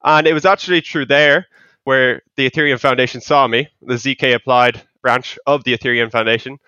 And 0.04 0.26
it 0.26 0.34
was 0.34 0.44
actually 0.44 0.82
through 0.82 1.06
there 1.06 1.46
where 1.84 2.22
the 2.36 2.50
Ethereum 2.50 2.80
Foundation 2.80 3.20
saw 3.20 3.46
me, 3.46 3.68
the 3.80 3.94
ZK 3.94 4.34
applied 4.34 4.82
branch 5.02 5.38
of 5.46 5.64
the 5.64 5.76
Ethereum 5.76 6.10
Foundation. 6.10 6.58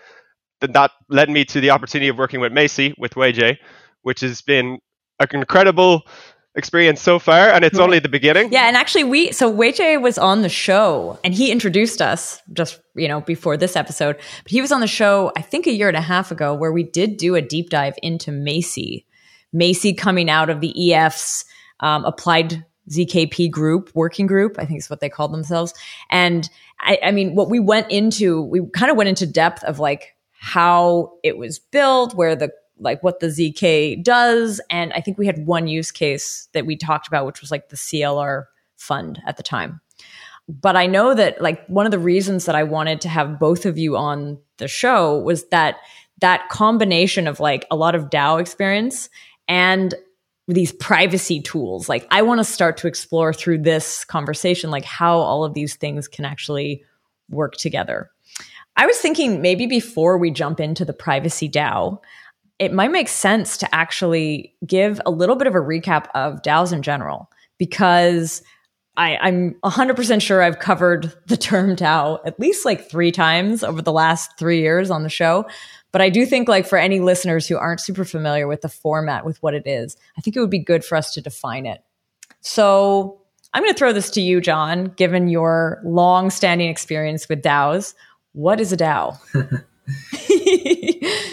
Then 0.60 0.72
that 0.72 0.92
led 1.08 1.28
me 1.28 1.44
to 1.46 1.60
the 1.60 1.70
opportunity 1.70 2.08
of 2.08 2.16
working 2.16 2.40
with 2.40 2.52
MACI, 2.52 2.94
with 2.98 3.16
Wei 3.16 3.32
Jie, 3.32 3.58
which 4.02 4.20
has 4.20 4.40
been 4.42 4.78
an 5.20 5.28
incredible 5.32 6.02
experience 6.58 7.00
so 7.00 7.18
far, 7.18 7.48
and 7.48 7.64
it's 7.64 7.78
only 7.78 7.98
the 7.98 8.08
beginning. 8.08 8.52
Yeah, 8.58 8.66
and 8.66 8.76
actually, 8.76 9.04
we 9.04 9.32
so 9.32 9.48
Wei 9.48 9.72
Jie 9.72 9.96
was 9.96 10.18
on 10.18 10.42
the 10.42 10.48
show, 10.48 11.18
and 11.22 11.32
he 11.32 11.50
introduced 11.50 12.02
us 12.02 12.42
just 12.52 12.80
you 12.94 13.08
know 13.08 13.20
before 13.20 13.56
this 13.56 13.76
episode. 13.76 14.16
But 14.42 14.50
he 14.50 14.60
was 14.60 14.72
on 14.72 14.80
the 14.80 14.86
show, 14.86 15.32
I 15.36 15.42
think, 15.42 15.66
a 15.66 15.72
year 15.72 15.88
and 15.88 15.96
a 15.96 16.02
half 16.02 16.30
ago, 16.30 16.54
where 16.54 16.72
we 16.72 16.82
did 16.82 17.16
do 17.16 17.36
a 17.36 17.42
deep 17.42 17.70
dive 17.70 17.94
into 18.02 18.30
MACI, 18.30 19.04
MACI 19.54 19.96
coming 19.96 20.28
out 20.28 20.50
of 20.50 20.60
the 20.60 20.92
EF's 20.92 21.44
um, 21.80 22.04
applied 22.04 22.64
ZKP 22.90 23.50
group, 23.50 23.90
working 23.94 24.26
group, 24.26 24.56
I 24.58 24.64
think 24.64 24.80
is 24.80 24.90
what 24.90 25.00
they 25.00 25.08
called 25.08 25.32
themselves. 25.32 25.74
And 26.10 26.48
I, 26.80 26.98
I 27.04 27.10
mean, 27.10 27.34
what 27.34 27.50
we 27.50 27.60
went 27.60 27.90
into, 27.90 28.42
we 28.42 28.66
kind 28.74 28.90
of 28.90 28.96
went 28.96 29.08
into 29.08 29.26
depth 29.26 29.62
of 29.64 29.78
like 29.78 30.16
how 30.32 31.12
it 31.22 31.36
was 31.36 31.58
built, 31.58 32.14
where 32.14 32.36
the 32.36 32.50
like 32.78 33.02
what 33.02 33.20
the 33.20 33.28
ZK 33.28 34.02
does. 34.02 34.60
And 34.70 34.92
I 34.92 35.00
think 35.00 35.18
we 35.18 35.26
had 35.26 35.46
one 35.46 35.68
use 35.68 35.90
case 35.90 36.48
that 36.52 36.66
we 36.66 36.76
talked 36.76 37.08
about, 37.08 37.26
which 37.26 37.40
was 37.40 37.50
like 37.50 37.68
the 37.68 37.76
CLR 37.76 38.44
fund 38.76 39.20
at 39.26 39.36
the 39.36 39.42
time. 39.42 39.80
But 40.48 40.76
I 40.76 40.86
know 40.86 41.14
that 41.14 41.42
like 41.42 41.66
one 41.66 41.86
of 41.86 41.92
the 41.92 41.98
reasons 41.98 42.46
that 42.46 42.54
I 42.54 42.62
wanted 42.62 43.00
to 43.02 43.08
have 43.08 43.38
both 43.38 43.66
of 43.66 43.76
you 43.76 43.96
on 43.96 44.38
the 44.56 44.68
show 44.68 45.18
was 45.18 45.46
that 45.48 45.76
that 46.20 46.48
combination 46.48 47.26
of 47.26 47.38
like 47.38 47.66
a 47.70 47.76
lot 47.76 47.94
of 47.94 48.10
DAO 48.10 48.40
experience 48.40 49.10
and 49.46 49.94
these 50.48 50.72
privacy 50.72 51.40
tools. 51.40 51.88
Like 51.88 52.06
I 52.10 52.22
want 52.22 52.38
to 52.38 52.44
start 52.44 52.78
to 52.78 52.88
explore 52.88 53.34
through 53.34 53.58
this 53.58 54.04
conversation, 54.04 54.70
like 54.70 54.84
how 54.84 55.18
all 55.18 55.44
of 55.44 55.54
these 55.54 55.76
things 55.76 56.08
can 56.08 56.24
actually 56.24 56.82
work 57.28 57.56
together. 57.56 58.10
I 58.76 58.86
was 58.86 58.96
thinking 58.98 59.42
maybe 59.42 59.66
before 59.66 60.16
we 60.16 60.30
jump 60.30 60.60
into 60.60 60.84
the 60.84 60.92
privacy 60.92 61.48
DAO, 61.48 61.98
it 62.58 62.72
might 62.72 62.90
make 62.90 63.08
sense 63.08 63.56
to 63.58 63.74
actually 63.74 64.54
give 64.66 65.00
a 65.06 65.10
little 65.10 65.36
bit 65.36 65.46
of 65.46 65.54
a 65.54 65.60
recap 65.60 66.06
of 66.14 66.42
DAOs 66.42 66.72
in 66.72 66.82
general, 66.82 67.30
because 67.56 68.42
I, 68.96 69.28
am 69.28 69.54
100% 69.64 70.20
sure 70.20 70.42
I've 70.42 70.58
covered 70.58 71.14
the 71.26 71.36
term 71.36 71.76
DAO 71.76 72.18
at 72.26 72.38
least 72.40 72.64
like 72.64 72.90
three 72.90 73.12
times 73.12 73.62
over 73.62 73.80
the 73.80 73.92
last 73.92 74.36
three 74.38 74.60
years 74.60 74.90
on 74.90 75.04
the 75.04 75.08
show. 75.08 75.46
But 75.92 76.02
I 76.02 76.10
do 76.10 76.26
think, 76.26 76.48
like, 76.48 76.66
for 76.66 76.76
any 76.76 77.00
listeners 77.00 77.46
who 77.46 77.56
aren't 77.56 77.80
super 77.80 78.04
familiar 78.04 78.46
with 78.46 78.60
the 78.60 78.68
format, 78.68 79.24
with 79.24 79.42
what 79.42 79.54
it 79.54 79.66
is, 79.66 79.96
I 80.18 80.20
think 80.20 80.36
it 80.36 80.40
would 80.40 80.50
be 80.50 80.58
good 80.58 80.84
for 80.84 80.96
us 80.96 81.14
to 81.14 81.22
define 81.22 81.64
it. 81.64 81.82
So 82.40 83.22
I'm 83.54 83.62
going 83.62 83.72
to 83.72 83.78
throw 83.78 83.94
this 83.94 84.10
to 84.10 84.20
you, 84.20 84.40
John, 84.40 84.92
given 84.96 85.28
your 85.28 85.80
long 85.84 86.28
standing 86.28 86.68
experience 86.68 87.28
with 87.28 87.40
DAOs. 87.40 87.94
What 88.32 88.60
is 88.60 88.72
a 88.72 88.76
DAO? 88.76 89.18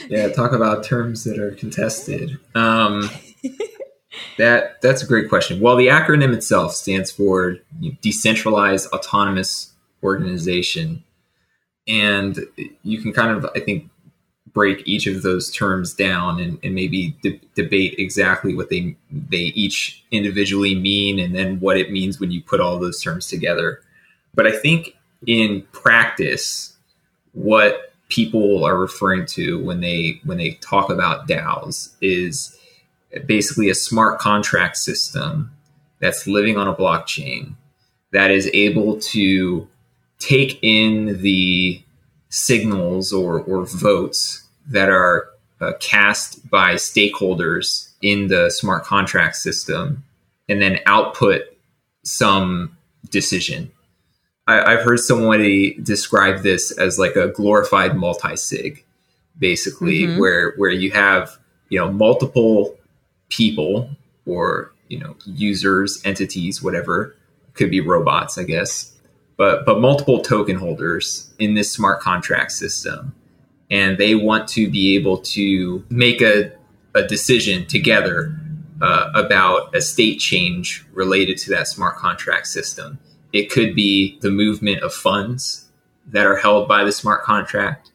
yeah, 0.09 0.29
talk 0.29 0.51
about 0.51 0.83
terms 0.83 1.23
that 1.23 1.39
are 1.39 1.51
contested. 1.51 2.37
Um, 2.53 3.09
that 4.37 4.81
that's 4.81 5.03
a 5.03 5.07
great 5.07 5.29
question. 5.29 5.59
Well, 5.59 5.75
the 5.75 5.87
acronym 5.87 6.33
itself 6.33 6.73
stands 6.73 7.11
for 7.11 7.57
Decentralized 8.01 8.91
Autonomous 8.91 9.73
Organization, 10.03 11.03
and 11.87 12.39
you 12.83 13.01
can 13.01 13.13
kind 13.13 13.37
of, 13.37 13.49
I 13.55 13.59
think, 13.59 13.89
break 14.53 14.87
each 14.87 15.05
of 15.05 15.21
those 15.21 15.51
terms 15.51 15.93
down 15.93 16.39
and, 16.39 16.57
and 16.63 16.73
maybe 16.73 17.17
de- 17.21 17.41
debate 17.55 17.95
exactly 17.97 18.55
what 18.55 18.69
they 18.69 18.95
they 19.11 19.51
each 19.53 20.03
individually 20.11 20.73
mean 20.73 21.19
and 21.19 21.35
then 21.35 21.59
what 21.59 21.77
it 21.77 21.91
means 21.91 22.19
when 22.19 22.31
you 22.31 22.41
put 22.41 22.61
all 22.61 22.79
those 22.79 23.01
terms 23.01 23.27
together. 23.27 23.81
But 24.33 24.47
I 24.47 24.51
think 24.51 24.95
in 25.27 25.63
practice, 25.71 26.75
what 27.33 27.93
people 28.15 28.63
are 28.63 28.77
referring 28.77 29.25
to 29.25 29.61
when 29.61 29.81
they 29.81 30.21
when 30.23 30.37
they 30.37 30.51
talk 30.61 30.89
about 30.89 31.27
DAOs 31.27 31.93
is 31.99 32.57
basically 33.25 33.69
a 33.69 33.75
smart 33.75 34.19
contract 34.19 34.77
system 34.77 35.51
that's 35.99 36.25
living 36.25 36.55
on 36.55 36.65
a 36.65 36.73
blockchain 36.73 37.55
that 38.13 38.31
is 38.31 38.49
able 38.53 38.97
to 39.01 39.67
take 40.19 40.57
in 40.61 41.21
the 41.21 41.81
signals 42.29 43.11
or, 43.11 43.41
or 43.41 43.65
votes 43.65 44.47
that 44.65 44.89
are 44.89 45.29
uh, 45.59 45.73
cast 45.81 46.49
by 46.49 46.75
stakeholders 46.75 47.89
in 48.01 48.27
the 48.27 48.49
smart 48.49 48.85
contract 48.85 49.35
system 49.35 50.03
and 50.47 50.61
then 50.61 50.79
output 50.85 51.41
some 52.03 52.77
decision. 53.09 53.71
I, 54.47 54.71
have 54.71 54.83
heard 54.83 54.99
somebody 54.99 55.73
describe 55.81 56.43
this 56.43 56.71
as 56.71 56.99
like 56.99 57.15
a 57.15 57.29
glorified 57.29 57.95
multi-sig, 57.95 58.85
basically, 59.39 60.01
mm-hmm. 60.03 60.19
where 60.19 60.53
where 60.57 60.69
you 60.69 60.91
have 60.91 61.37
you 61.69 61.79
know 61.79 61.91
multiple 61.91 62.77
people 63.29 63.89
or 64.25 64.71
you 64.87 64.99
know 64.99 65.15
users, 65.25 66.01
entities, 66.05 66.61
whatever 66.61 67.15
could 67.55 67.71
be 67.71 67.81
robots, 67.81 68.37
I 68.37 68.43
guess, 68.43 68.93
but 69.35 69.65
but 69.65 69.79
multiple 69.79 70.21
token 70.21 70.57
holders 70.57 71.33
in 71.39 71.55
this 71.55 71.71
smart 71.71 72.01
contract 72.01 72.51
system 72.51 73.15
and 73.69 73.97
they 73.97 74.15
want 74.15 74.47
to 74.49 74.69
be 74.69 74.95
able 74.95 75.17
to 75.17 75.83
make 75.89 76.21
a, 76.21 76.51
a 76.93 77.03
decision 77.03 77.65
together 77.65 78.37
uh, 78.81 79.11
about 79.15 79.75
a 79.75 79.81
state 79.81 80.19
change 80.19 80.85
related 80.93 81.37
to 81.37 81.49
that 81.49 81.67
smart 81.67 81.97
contract 81.97 82.47
system. 82.47 82.99
It 83.35 83.51
could 83.51 83.75
be 83.75 84.17
the 84.21 84.31
movement 84.31 84.81
of 84.81 84.93
funds 84.93 85.65
that 86.07 86.25
are 86.25 86.37
held 86.37 86.69
by 86.69 86.85
the 86.85 86.93
smart 86.93 87.23
contract. 87.23 87.91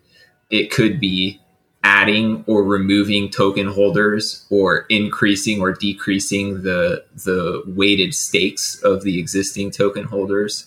It 0.50 0.70
could 0.70 1.00
be 1.00 1.40
adding 1.82 2.44
or 2.46 2.62
removing 2.62 3.30
token 3.30 3.66
holders 3.68 4.44
or 4.50 4.84
increasing 4.90 5.62
or 5.62 5.72
decreasing 5.72 6.62
the 6.62 7.06
the 7.24 7.62
weighted 7.66 8.12
stakes 8.12 8.82
of 8.82 9.02
the 9.02 9.18
existing 9.18 9.70
token 9.70 10.04
holders. 10.04 10.66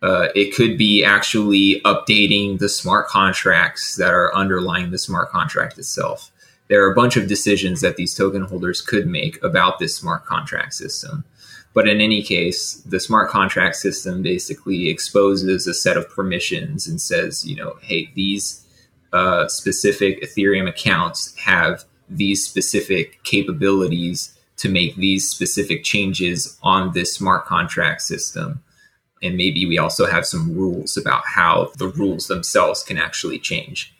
Uh, 0.00 0.28
it 0.36 0.54
could 0.54 0.78
be 0.78 1.02
actually 1.02 1.80
updating 1.84 2.60
the 2.60 2.68
smart 2.68 3.08
contracts 3.08 3.96
that 3.96 4.14
are 4.14 4.32
underlying 4.32 4.92
the 4.92 4.98
smart 4.98 5.28
contract 5.30 5.76
itself. 5.76 6.30
There 6.68 6.86
are 6.86 6.92
a 6.92 6.94
bunch 6.94 7.16
of 7.16 7.26
decisions 7.26 7.80
that 7.80 7.96
these 7.96 8.14
token 8.14 8.42
holders 8.42 8.80
could 8.80 9.08
make 9.08 9.42
about 9.42 9.80
this 9.80 9.96
smart 9.96 10.24
contract 10.24 10.74
system. 10.74 11.24
But 11.74 11.88
in 11.88 12.00
any 12.00 12.22
case, 12.22 12.74
the 12.86 13.00
smart 13.00 13.30
contract 13.30 13.74
system 13.76 14.22
basically 14.22 14.88
exposes 14.88 15.66
a 15.66 15.74
set 15.74 15.96
of 15.96 16.08
permissions 16.08 16.86
and 16.86 17.00
says, 17.00 17.44
you 17.44 17.56
know, 17.56 17.76
hey, 17.82 18.10
these 18.14 18.64
uh, 19.12 19.48
specific 19.48 20.22
Ethereum 20.22 20.68
accounts 20.68 21.36
have 21.38 21.84
these 22.08 22.46
specific 22.46 23.22
capabilities 23.24 24.38
to 24.56 24.68
make 24.68 24.94
these 24.96 25.28
specific 25.28 25.82
changes 25.82 26.56
on 26.62 26.92
this 26.92 27.14
smart 27.14 27.44
contract 27.44 28.02
system. 28.02 28.62
And 29.20 29.36
maybe 29.36 29.66
we 29.66 29.78
also 29.78 30.06
have 30.06 30.26
some 30.26 30.54
rules 30.54 30.96
about 30.96 31.24
how 31.26 31.72
the 31.78 31.88
rules 31.88 32.28
themselves 32.28 32.84
can 32.84 32.98
actually 32.98 33.38
change. 33.38 33.92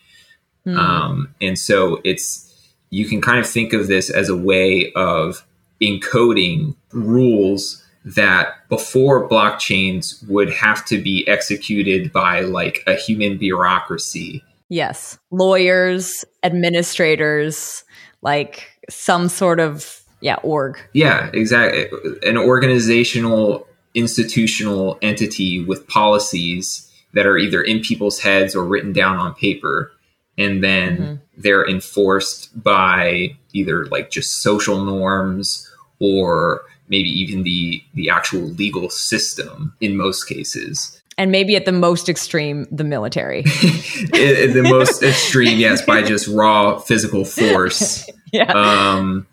Mm. 0.64 0.76
Um, 0.76 1.34
and 1.40 1.58
so 1.58 2.00
it's, 2.04 2.52
you 2.90 3.06
can 3.06 3.20
kind 3.20 3.40
of 3.40 3.48
think 3.48 3.72
of 3.72 3.88
this 3.88 4.10
as 4.10 4.28
a 4.28 4.36
way 4.36 4.92
of 4.92 5.44
encoding 5.80 6.74
rules 6.92 7.84
that 8.04 8.68
before 8.68 9.28
blockchains 9.28 10.26
would 10.28 10.50
have 10.50 10.84
to 10.84 11.00
be 11.00 11.26
executed 11.26 12.12
by 12.12 12.40
like 12.40 12.82
a 12.86 12.94
human 12.94 13.38
bureaucracy. 13.38 14.44
Yes. 14.68 15.18
Lawyers, 15.30 16.24
administrators, 16.42 17.84
like 18.22 18.70
some 18.90 19.28
sort 19.28 19.60
of, 19.60 20.02
yeah, 20.20 20.36
org. 20.42 20.78
Yeah, 20.92 21.30
exactly. 21.32 21.88
An 22.22 22.36
organizational, 22.36 23.66
institutional 23.94 24.98
entity 25.00 25.62
with 25.62 25.86
policies 25.88 26.90
that 27.12 27.26
are 27.26 27.38
either 27.38 27.62
in 27.62 27.80
people's 27.80 28.20
heads 28.20 28.54
or 28.54 28.64
written 28.64 28.92
down 28.92 29.16
on 29.16 29.34
paper. 29.34 29.92
And 30.36 30.64
then 30.64 30.96
mm-hmm. 30.96 31.14
they're 31.36 31.68
enforced 31.68 32.62
by 32.62 33.36
either 33.52 33.86
like 33.86 34.10
just 34.10 34.42
social 34.42 34.84
norms 34.84 35.70
or 36.00 36.62
maybe 36.88 37.08
even 37.08 37.42
the 37.42 37.82
the 37.94 38.10
actual 38.10 38.40
legal 38.40 38.90
system 38.90 39.74
in 39.80 39.96
most 39.96 40.24
cases 40.24 41.00
and 41.16 41.30
maybe 41.30 41.56
at 41.56 41.64
the 41.64 41.72
most 41.72 42.08
extreme 42.08 42.66
the 42.70 42.84
military 42.84 43.42
the 43.42 44.66
most 44.68 45.02
extreme 45.10 45.58
yes 45.58 45.82
by 45.82 46.02
just 46.02 46.28
raw 46.28 46.78
physical 46.78 47.24
force 47.24 48.08
yeah. 48.32 48.52
um 48.52 49.26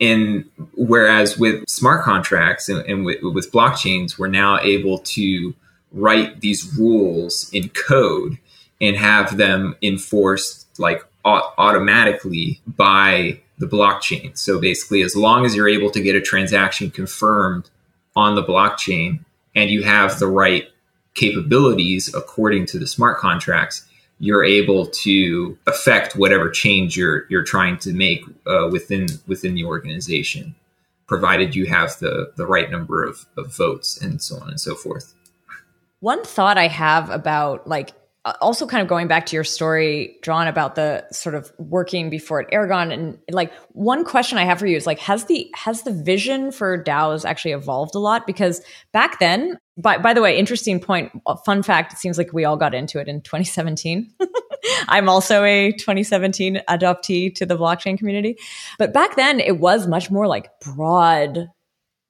and 0.00 0.44
whereas 0.76 1.36
with 1.36 1.68
smart 1.68 2.02
contracts 2.04 2.68
and, 2.68 2.84
and 2.86 3.04
with, 3.04 3.22
with 3.22 3.50
blockchains 3.52 4.18
we're 4.18 4.28
now 4.28 4.58
able 4.60 4.98
to 4.98 5.54
write 5.92 6.40
these 6.40 6.76
rules 6.76 7.50
in 7.52 7.68
code 7.70 8.38
and 8.84 8.96
have 8.96 9.36
them 9.36 9.76
enforced 9.82 10.66
like 10.78 11.02
automatically 11.24 12.60
by 12.66 13.40
the 13.58 13.66
blockchain. 13.66 14.36
So 14.36 14.60
basically, 14.60 15.02
as 15.02 15.16
long 15.16 15.46
as 15.46 15.54
you're 15.54 15.68
able 15.68 15.90
to 15.90 16.02
get 16.02 16.16
a 16.16 16.20
transaction 16.20 16.90
confirmed 16.90 17.70
on 18.16 18.34
the 18.34 18.42
blockchain 18.42 19.24
and 19.54 19.70
you 19.70 19.82
have 19.82 20.18
the 20.18 20.26
right 20.26 20.68
capabilities 21.14 22.12
according 22.14 22.66
to 22.66 22.78
the 22.78 22.86
smart 22.86 23.18
contracts, 23.18 23.86
you're 24.18 24.44
able 24.44 24.86
to 24.86 25.56
affect 25.66 26.16
whatever 26.16 26.50
change 26.50 26.96
you're 26.96 27.26
you're 27.28 27.44
trying 27.44 27.78
to 27.78 27.92
make 27.92 28.24
uh, 28.46 28.68
within 28.70 29.06
within 29.26 29.54
the 29.54 29.64
organization, 29.64 30.54
provided 31.06 31.54
you 31.54 31.66
have 31.66 31.98
the 31.98 32.32
the 32.36 32.46
right 32.46 32.70
number 32.70 33.04
of, 33.04 33.26
of 33.36 33.54
votes 33.54 34.00
and 34.00 34.20
so 34.20 34.36
on 34.36 34.50
and 34.50 34.60
so 34.60 34.74
forth. 34.74 35.14
One 36.00 36.24
thought 36.24 36.58
I 36.58 36.68
have 36.68 37.08
about 37.10 37.66
like 37.66 37.92
Uh, 38.26 38.32
also 38.40 38.66
kind 38.66 38.80
of 38.80 38.88
going 38.88 39.06
back 39.06 39.26
to 39.26 39.36
your 39.36 39.44
story, 39.44 40.16
John, 40.22 40.48
about 40.48 40.76
the 40.76 41.04
sort 41.12 41.34
of 41.34 41.52
working 41.58 42.08
before 42.08 42.40
at 42.40 42.48
Aragon, 42.52 42.90
and 42.90 43.18
like 43.30 43.52
one 43.72 44.02
question 44.02 44.38
I 44.38 44.44
have 44.44 44.58
for 44.58 44.66
you 44.66 44.76
is 44.76 44.86
like, 44.86 44.98
has 45.00 45.24
the 45.24 45.50
has 45.54 45.82
the 45.82 45.92
vision 45.92 46.50
for 46.50 46.82
DAOs 46.82 47.26
actually 47.26 47.52
evolved 47.52 47.94
a 47.94 47.98
lot? 47.98 48.26
Because 48.26 48.62
back 48.92 49.18
then, 49.18 49.58
by 49.76 49.98
by 49.98 50.14
the 50.14 50.22
way, 50.22 50.38
interesting 50.38 50.80
point, 50.80 51.12
uh, 51.26 51.36
fun 51.36 51.62
fact, 51.62 51.92
it 51.92 51.98
seems 51.98 52.16
like 52.16 52.32
we 52.32 52.46
all 52.46 52.56
got 52.56 52.74
into 52.74 52.98
it 52.98 53.08
in 53.08 53.20
2017. 53.20 54.10
I'm 54.88 55.10
also 55.10 55.44
a 55.44 55.72
2017 55.72 56.62
adoptee 56.66 57.34
to 57.34 57.44
the 57.44 57.58
blockchain 57.58 57.98
community, 57.98 58.38
but 58.78 58.94
back 58.94 59.16
then 59.16 59.38
it 59.38 59.58
was 59.58 59.86
much 59.86 60.10
more 60.10 60.26
like 60.26 60.48
broad, 60.60 61.50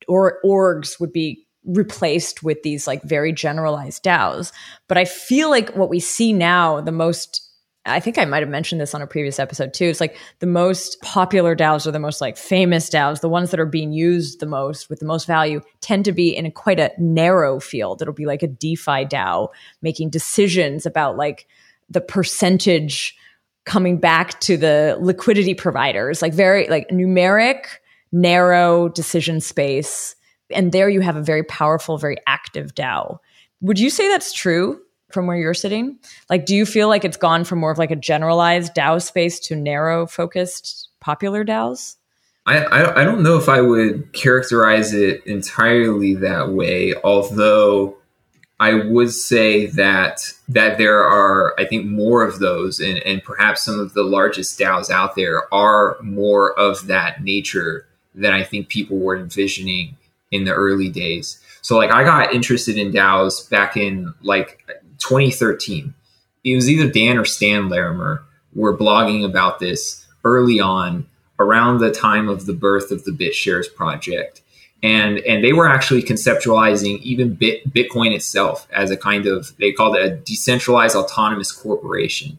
or 0.06 0.38
orgs 0.44 1.00
would 1.00 1.12
be 1.12 1.43
replaced 1.64 2.42
with 2.42 2.62
these 2.62 2.86
like 2.86 3.02
very 3.02 3.32
generalized 3.32 4.04
DAOs. 4.04 4.52
But 4.88 4.98
I 4.98 5.04
feel 5.04 5.50
like 5.50 5.74
what 5.74 5.90
we 5.90 6.00
see 6.00 6.32
now, 6.32 6.80
the 6.80 6.92
most 6.92 7.40
I 7.86 8.00
think 8.00 8.16
I 8.16 8.24
might 8.24 8.42
have 8.42 8.48
mentioned 8.48 8.80
this 8.80 8.94
on 8.94 9.02
a 9.02 9.06
previous 9.06 9.38
episode 9.38 9.74
too. 9.74 9.84
It's 9.84 10.00
like 10.00 10.16
the 10.38 10.46
most 10.46 11.00
popular 11.02 11.54
DAOs 11.54 11.86
or 11.86 11.90
the 11.90 11.98
most 11.98 12.20
like 12.20 12.38
famous 12.38 12.88
DAOs, 12.88 13.20
the 13.20 13.28
ones 13.28 13.50
that 13.50 13.60
are 13.60 13.66
being 13.66 13.92
used 13.92 14.40
the 14.40 14.46
most 14.46 14.88
with 14.88 15.00
the 15.00 15.06
most 15.06 15.26
value 15.26 15.60
tend 15.82 16.06
to 16.06 16.12
be 16.12 16.34
in 16.34 16.46
a, 16.46 16.50
quite 16.50 16.80
a 16.80 16.92
narrow 16.96 17.60
field. 17.60 18.00
It'll 18.00 18.14
be 18.14 18.24
like 18.24 18.42
a 18.42 18.46
DeFi 18.46 19.04
DAO 19.04 19.48
making 19.82 20.08
decisions 20.08 20.86
about 20.86 21.18
like 21.18 21.46
the 21.90 22.00
percentage 22.00 23.18
coming 23.66 23.98
back 23.98 24.40
to 24.40 24.56
the 24.56 24.96
liquidity 25.00 25.52
providers, 25.52 26.22
like 26.22 26.32
very 26.32 26.66
like 26.68 26.88
numeric, 26.88 27.66
narrow 28.12 28.88
decision 28.88 29.42
space 29.42 30.16
and 30.50 30.72
there 30.72 30.88
you 30.88 31.00
have 31.00 31.16
a 31.16 31.22
very 31.22 31.42
powerful, 31.42 31.98
very 31.98 32.16
active 32.26 32.74
DAO. 32.74 33.18
Would 33.60 33.78
you 33.78 33.90
say 33.90 34.08
that's 34.08 34.32
true 34.32 34.80
from 35.10 35.26
where 35.26 35.36
you're 35.36 35.54
sitting? 35.54 35.98
Like, 36.28 36.44
do 36.44 36.54
you 36.54 36.66
feel 36.66 36.88
like 36.88 37.04
it's 37.04 37.16
gone 37.16 37.44
from 37.44 37.60
more 37.60 37.70
of 37.70 37.78
like 37.78 37.90
a 37.90 37.96
generalized 37.96 38.74
DAO 38.74 39.00
space 39.00 39.38
to 39.40 39.56
narrow 39.56 40.06
focused 40.06 40.88
popular 41.00 41.44
DAOs? 41.44 41.96
I, 42.46 43.00
I, 43.00 43.04
don't 43.04 43.22
know 43.22 43.38
if 43.38 43.48
I 43.48 43.62
would 43.62 44.12
characterize 44.12 44.92
it 44.92 45.26
entirely 45.26 46.14
that 46.16 46.50
way, 46.50 46.94
although 47.02 47.96
I 48.60 48.74
would 48.74 49.10
say 49.12 49.66
that 49.66 50.20
that 50.48 50.76
there 50.76 51.02
are, 51.02 51.58
I 51.58 51.64
think, 51.64 51.86
more 51.86 52.22
of 52.22 52.40
those, 52.40 52.80
and, 52.80 52.98
and 52.98 53.24
perhaps 53.24 53.62
some 53.62 53.80
of 53.80 53.94
the 53.94 54.02
largest 54.02 54.58
DAOs 54.60 54.90
out 54.90 55.16
there 55.16 55.52
are 55.54 55.96
more 56.02 56.52
of 56.58 56.86
that 56.86 57.22
nature 57.22 57.86
than 58.14 58.32
I 58.32 58.44
think 58.44 58.68
people 58.68 58.98
were 58.98 59.16
envisioning 59.16 59.96
in 60.34 60.44
the 60.44 60.52
early 60.52 60.88
days. 60.88 61.40
So 61.62 61.76
like 61.76 61.90
I 61.90 62.02
got 62.04 62.34
interested 62.34 62.76
in 62.76 62.92
DAOs 62.92 63.48
back 63.48 63.76
in 63.76 64.12
like 64.22 64.66
2013. 64.98 65.94
It 66.42 66.54
was 66.56 66.68
either 66.68 66.90
Dan 66.90 67.16
or 67.16 67.24
Stan 67.24 67.68
Larimer 67.68 68.24
were 68.54 68.76
blogging 68.76 69.24
about 69.24 69.60
this 69.60 70.06
early 70.24 70.60
on 70.60 71.06
around 71.38 71.78
the 71.78 71.90
time 71.90 72.28
of 72.28 72.46
the 72.46 72.52
birth 72.52 72.90
of 72.90 73.04
the 73.04 73.12
BitShares 73.12 73.72
project. 73.74 74.42
And, 74.82 75.18
and 75.20 75.42
they 75.42 75.52
were 75.52 75.66
actually 75.66 76.02
conceptualizing 76.02 77.00
even 77.00 77.34
Bit, 77.34 77.72
Bitcoin 77.72 78.14
itself 78.14 78.68
as 78.70 78.90
a 78.90 78.96
kind 78.96 79.26
of, 79.26 79.56
they 79.58 79.72
called 79.72 79.96
it 79.96 80.04
a 80.04 80.16
decentralized 80.16 80.94
autonomous 80.94 81.50
corporation. 81.50 82.36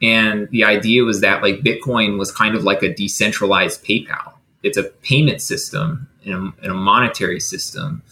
And 0.00 0.48
the 0.50 0.64
idea 0.64 1.04
was 1.04 1.20
that 1.20 1.42
like 1.42 1.60
Bitcoin 1.60 2.18
was 2.18 2.32
kind 2.32 2.56
of 2.56 2.64
like 2.64 2.82
a 2.82 2.92
decentralized 2.92 3.84
PayPal. 3.84 4.32
It's 4.64 4.76
a 4.76 4.84
payment 4.84 5.40
system 5.40 6.08
in 6.24 6.32
a, 6.32 6.64
in 6.64 6.70
a 6.70 6.74
monetary 6.74 7.40
system 7.40 8.02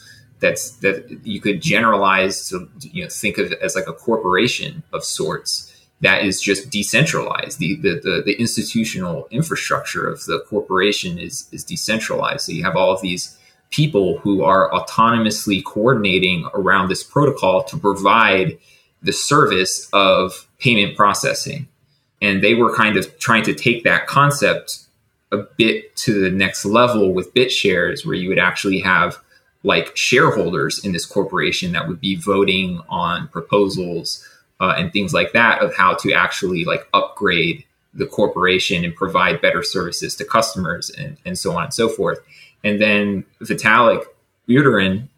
that's 0.40 0.72
that 0.76 1.20
you 1.24 1.40
could 1.40 1.60
generalize 1.60 2.48
to 2.48 2.68
you 2.80 3.02
know 3.02 3.08
think 3.08 3.38
of 3.38 3.52
as 3.52 3.76
like 3.76 3.86
a 3.86 3.92
corporation 3.92 4.82
of 4.92 5.04
sorts 5.04 5.66
that 6.00 6.24
is 6.24 6.40
just 6.40 6.70
decentralized. 6.70 7.58
The, 7.58 7.76
the 7.76 8.00
the, 8.02 8.22
the 8.24 8.40
institutional 8.40 9.28
infrastructure 9.30 10.08
of 10.08 10.24
the 10.24 10.40
corporation 10.48 11.18
is 11.18 11.48
is 11.52 11.64
decentralized. 11.64 12.42
So 12.42 12.52
you 12.52 12.64
have 12.64 12.76
all 12.76 12.92
of 12.92 13.02
these 13.02 13.36
people 13.70 14.18
who 14.18 14.42
are 14.42 14.70
autonomously 14.70 15.64
coordinating 15.64 16.48
around 16.54 16.88
this 16.88 17.04
protocol 17.04 17.62
to 17.64 17.76
provide 17.76 18.58
the 19.02 19.12
service 19.12 19.88
of 19.92 20.48
payment 20.58 20.96
processing. 20.96 21.68
And 22.20 22.42
they 22.42 22.54
were 22.54 22.74
kind 22.74 22.96
of 22.96 23.18
trying 23.18 23.44
to 23.44 23.54
take 23.54 23.84
that 23.84 24.06
concept 24.06 24.80
a 25.32 25.38
bit 25.38 25.94
to 25.96 26.20
the 26.20 26.30
next 26.30 26.64
level 26.64 27.12
with 27.12 27.32
BitShares, 27.34 28.04
where 28.04 28.14
you 28.14 28.28
would 28.28 28.38
actually 28.38 28.80
have 28.80 29.18
like 29.62 29.96
shareholders 29.96 30.84
in 30.84 30.92
this 30.92 31.04
corporation 31.04 31.72
that 31.72 31.86
would 31.86 32.00
be 32.00 32.16
voting 32.16 32.80
on 32.88 33.28
proposals 33.28 34.26
uh, 34.60 34.74
and 34.76 34.92
things 34.92 35.12
like 35.12 35.32
that 35.32 35.62
of 35.62 35.74
how 35.74 35.94
to 35.94 36.12
actually 36.12 36.64
like 36.64 36.88
upgrade 36.94 37.64
the 37.92 38.06
corporation 38.06 38.84
and 38.84 38.94
provide 38.94 39.40
better 39.40 39.62
services 39.62 40.14
to 40.16 40.24
customers 40.24 40.90
and, 40.90 41.16
and 41.24 41.38
so 41.38 41.56
on 41.56 41.64
and 41.64 41.74
so 41.74 41.88
forth. 41.88 42.20
And 42.62 42.80
then 42.80 43.24
Vitalik 43.42 44.04
Buterin, 44.48 45.08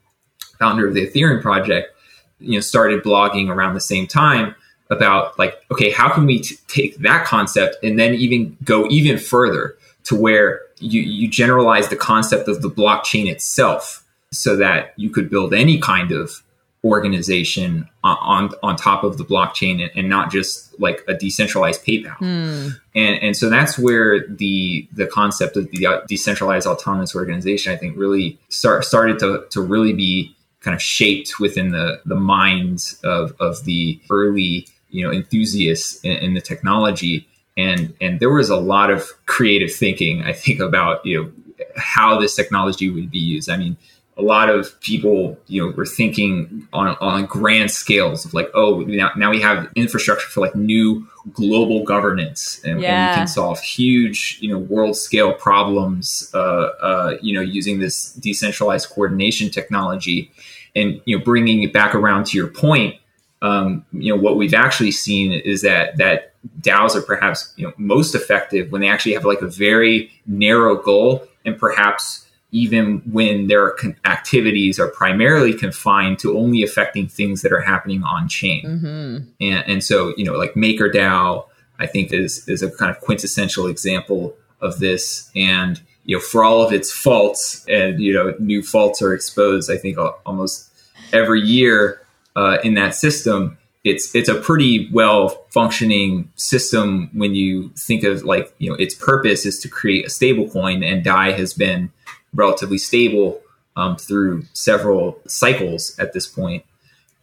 founder 0.59 0.89
of 0.89 0.95
the 0.95 1.07
Ethereum 1.07 1.43
project, 1.43 1.95
you 2.39 2.55
know, 2.55 2.61
started 2.61 3.03
blogging 3.03 3.49
around 3.49 3.75
the 3.75 3.81
same 3.81 4.07
time 4.07 4.55
about 4.91 5.39
like, 5.39 5.63
okay, 5.71 5.91
how 5.91 6.13
can 6.13 6.27
we 6.27 6.41
t- 6.41 6.57
take 6.69 6.97
that 6.99 7.25
concept 7.25 7.77
and 7.83 7.99
then 7.99 8.15
even 8.15 8.57
go 8.65 8.87
even 8.89 9.19
further? 9.19 9.77
To 10.05 10.17
where 10.17 10.63
you, 10.79 11.01
you 11.01 11.29
generalize 11.29 11.89
the 11.89 11.97
concept 11.97 12.49
of 12.49 12.63
the 12.63 12.71
blockchain 12.71 13.31
itself 13.31 14.05
so 14.31 14.57
that 14.57 14.95
you 14.97 15.11
could 15.11 15.31
build 15.31 15.55
any 15.55 15.79
kind 15.79 16.11
of 16.11 16.43
organization 16.85 17.89
on, 18.03 18.51
on, 18.63 18.75
top 18.75 19.05
of 19.05 19.17
the 19.17 19.25
blockchain 19.25 19.81
and, 19.81 19.91
and, 19.95 20.09
not 20.09 20.33
just 20.33 20.79
like 20.81 21.05
a 21.07 21.15
decentralized 21.15 21.85
PayPal. 21.85 22.17
Hmm. 22.17 22.71
And, 22.97 23.23
and 23.23 23.37
so 23.37 23.49
that's 23.49 23.79
where 23.79 24.27
the 24.27 24.89
the 24.93 25.07
concept 25.07 25.57
of 25.57 25.71
the 25.71 25.87
uh, 25.87 26.01
decentralized 26.09 26.67
autonomous 26.67 27.15
organization, 27.15 27.73
I 27.73 27.77
think, 27.77 27.97
really 27.97 28.37
start, 28.49 28.85
started 28.85 29.21
to, 29.21 29.47
to 29.51 29.61
really 29.61 29.93
be 29.93 30.35
kind 30.59 30.75
of 30.75 30.83
shaped 30.83 31.39
within 31.39 31.71
the, 31.71 32.01
the 32.05 32.17
minds 32.17 32.99
of, 33.05 33.33
of 33.39 33.65
the 33.65 34.01
early 34.11 34.67
you 34.93 35.05
know 35.05 35.13
enthusiasts 35.13 36.01
in, 36.03 36.13
in 36.19 36.35
the 36.35 36.41
technology. 36.41 37.27
And, 37.57 37.95
and 38.01 38.19
there 38.19 38.31
was 38.31 38.49
a 38.51 38.57
lot 38.57 38.91
of 38.91 39.07
creative 39.27 39.73
thinking, 39.73 40.23
I 40.23 40.33
think, 40.33 40.61
about 40.61 41.05
you 41.05 41.23
know 41.25 41.33
how 41.77 42.19
this 42.19 42.35
technology 42.35 42.91
would 42.91 43.11
be 43.11 43.19
used. 43.19 43.51
I 43.51 43.57
mean, 43.57 43.77
a 44.17 44.23
lot 44.23 44.49
of 44.51 44.79
people, 44.81 45.39
you 45.47 45.63
know, 45.65 45.73
were 45.77 45.87
thinking 45.87 46.67
on 46.73 46.97
on 47.01 47.27
grand 47.27 47.71
scales 47.71 48.25
of 48.25 48.35
like, 48.35 48.51
oh, 48.55 48.81
now, 48.81 49.11
now 49.17 49.31
we 49.31 49.41
have 49.41 49.71
infrastructure 49.75 50.27
for 50.29 50.41
like 50.41 50.55
new 50.55 51.07
global 51.33 51.85
governance, 51.85 52.61
and, 52.65 52.81
Yeah. 52.81 52.89
and 52.89 53.11
we 53.11 53.17
can 53.21 53.27
solve 53.27 53.61
huge, 53.61 54.39
you 54.41 54.51
know, 54.51 54.59
world 54.59 54.97
scale 54.97 55.33
problems, 55.33 56.31
uh, 56.35 56.39
uh, 56.39 57.17
you 57.23 57.35
know, 57.35 57.41
using 57.41 57.81
this 57.81 58.13
decentralized 58.15 58.89
coordination 58.91 59.51
technology, 59.51 60.31
and 60.75 61.01
you 61.05 61.17
know, 61.19 61.25
bringing 61.25 61.63
it 61.63 61.73
back 61.73 61.95
around 61.95 62.27
to 62.27 62.37
your 62.37 62.49
point. 62.49 62.97
Um, 63.41 63.85
you 63.93 64.15
know, 64.15 64.21
what 64.21 64.37
we've 64.37 64.55
actually 64.55 64.93
seen 64.93 65.33
is 65.33 65.63
that 65.63 65.97
that 65.99 66.32
DAOs 66.61 66.95
are 66.95 67.03
perhaps 67.03 67.53
you 67.57 67.67
know 67.67 67.73
most 67.77 68.15
effective 68.15 68.73
when 68.73 68.81
they 68.81 68.89
actually 68.89 69.13
have 69.15 69.25
like 69.25 69.43
a 69.43 69.49
very 69.49 70.11
narrow 70.27 70.77
goal, 70.77 71.27
and 71.45 71.59
perhaps 71.59 72.27
even 72.53 72.99
when 73.11 73.47
their 73.47 73.75
activities 74.05 74.79
are 74.79 74.89
primarily 74.89 75.55
confined 75.55 76.19
to 76.19 76.39
only 76.39 76.63
affecting 76.63 77.09
things 77.09 77.41
that 77.41 77.51
are 77.51 77.63
happening 77.63 78.05
on 78.05 78.29
chain. 78.29 78.63
hmm 78.63 79.17
And, 79.41 79.65
and 79.67 79.85
so, 79.85 80.13
you 80.19 80.25
know, 80.25 80.35
like 80.35 80.53
MakerDAO, 80.53 81.47
I 81.79 81.87
think 81.87 82.13
is, 82.13 82.47
is 82.49 82.63
a 82.63 82.71
kind 82.71 82.91
of 82.91 83.01
quintessential 83.01 83.67
example 83.67 84.35
of 84.61 84.81
this. 84.81 85.31
And, 85.35 85.81
you 86.05 86.17
know, 86.17 86.21
for 86.21 86.45
all 86.45 86.63
of 86.63 86.75
its 86.75 86.93
faults 86.93 87.65
and, 87.69 87.99
you 87.99 88.13
know, 88.13 88.35
new 88.39 88.63
faults 88.63 89.01
are 89.01 89.15
exposed, 89.15 89.71
I 89.71 89.79
think 89.79 89.97
almost 90.27 90.71
every 91.11 91.41
year 91.41 92.03
uh, 92.37 92.59
in 92.63 92.75
that 92.75 92.95
system, 92.95 93.57
it's, 93.85 94.15
it's 94.15 94.29
a 94.29 94.35
pretty 94.35 94.89
well 94.93 95.29
functioning 95.51 96.31
system 96.37 97.11
when 97.13 97.35
you 97.35 97.71
think 97.71 98.05
of 98.05 98.25
like, 98.25 98.55
you 98.59 98.71
know, 98.71 98.77
its 98.77 98.95
purpose 98.95 99.45
is 99.45 99.59
to 99.61 99.69
create 99.69 100.07
a 100.07 100.11
stable 100.11 100.49
coin 100.49 100.83
and 100.85 101.05
DAI 101.05 101.33
has 101.33 101.53
been 101.53 101.91
relatively 102.33 102.79
stable 102.79 103.41
um, 103.77 103.97
through 103.97 104.45
several 104.53 105.21
cycles 105.27 105.99
at 105.99 106.13
this. 106.13 106.33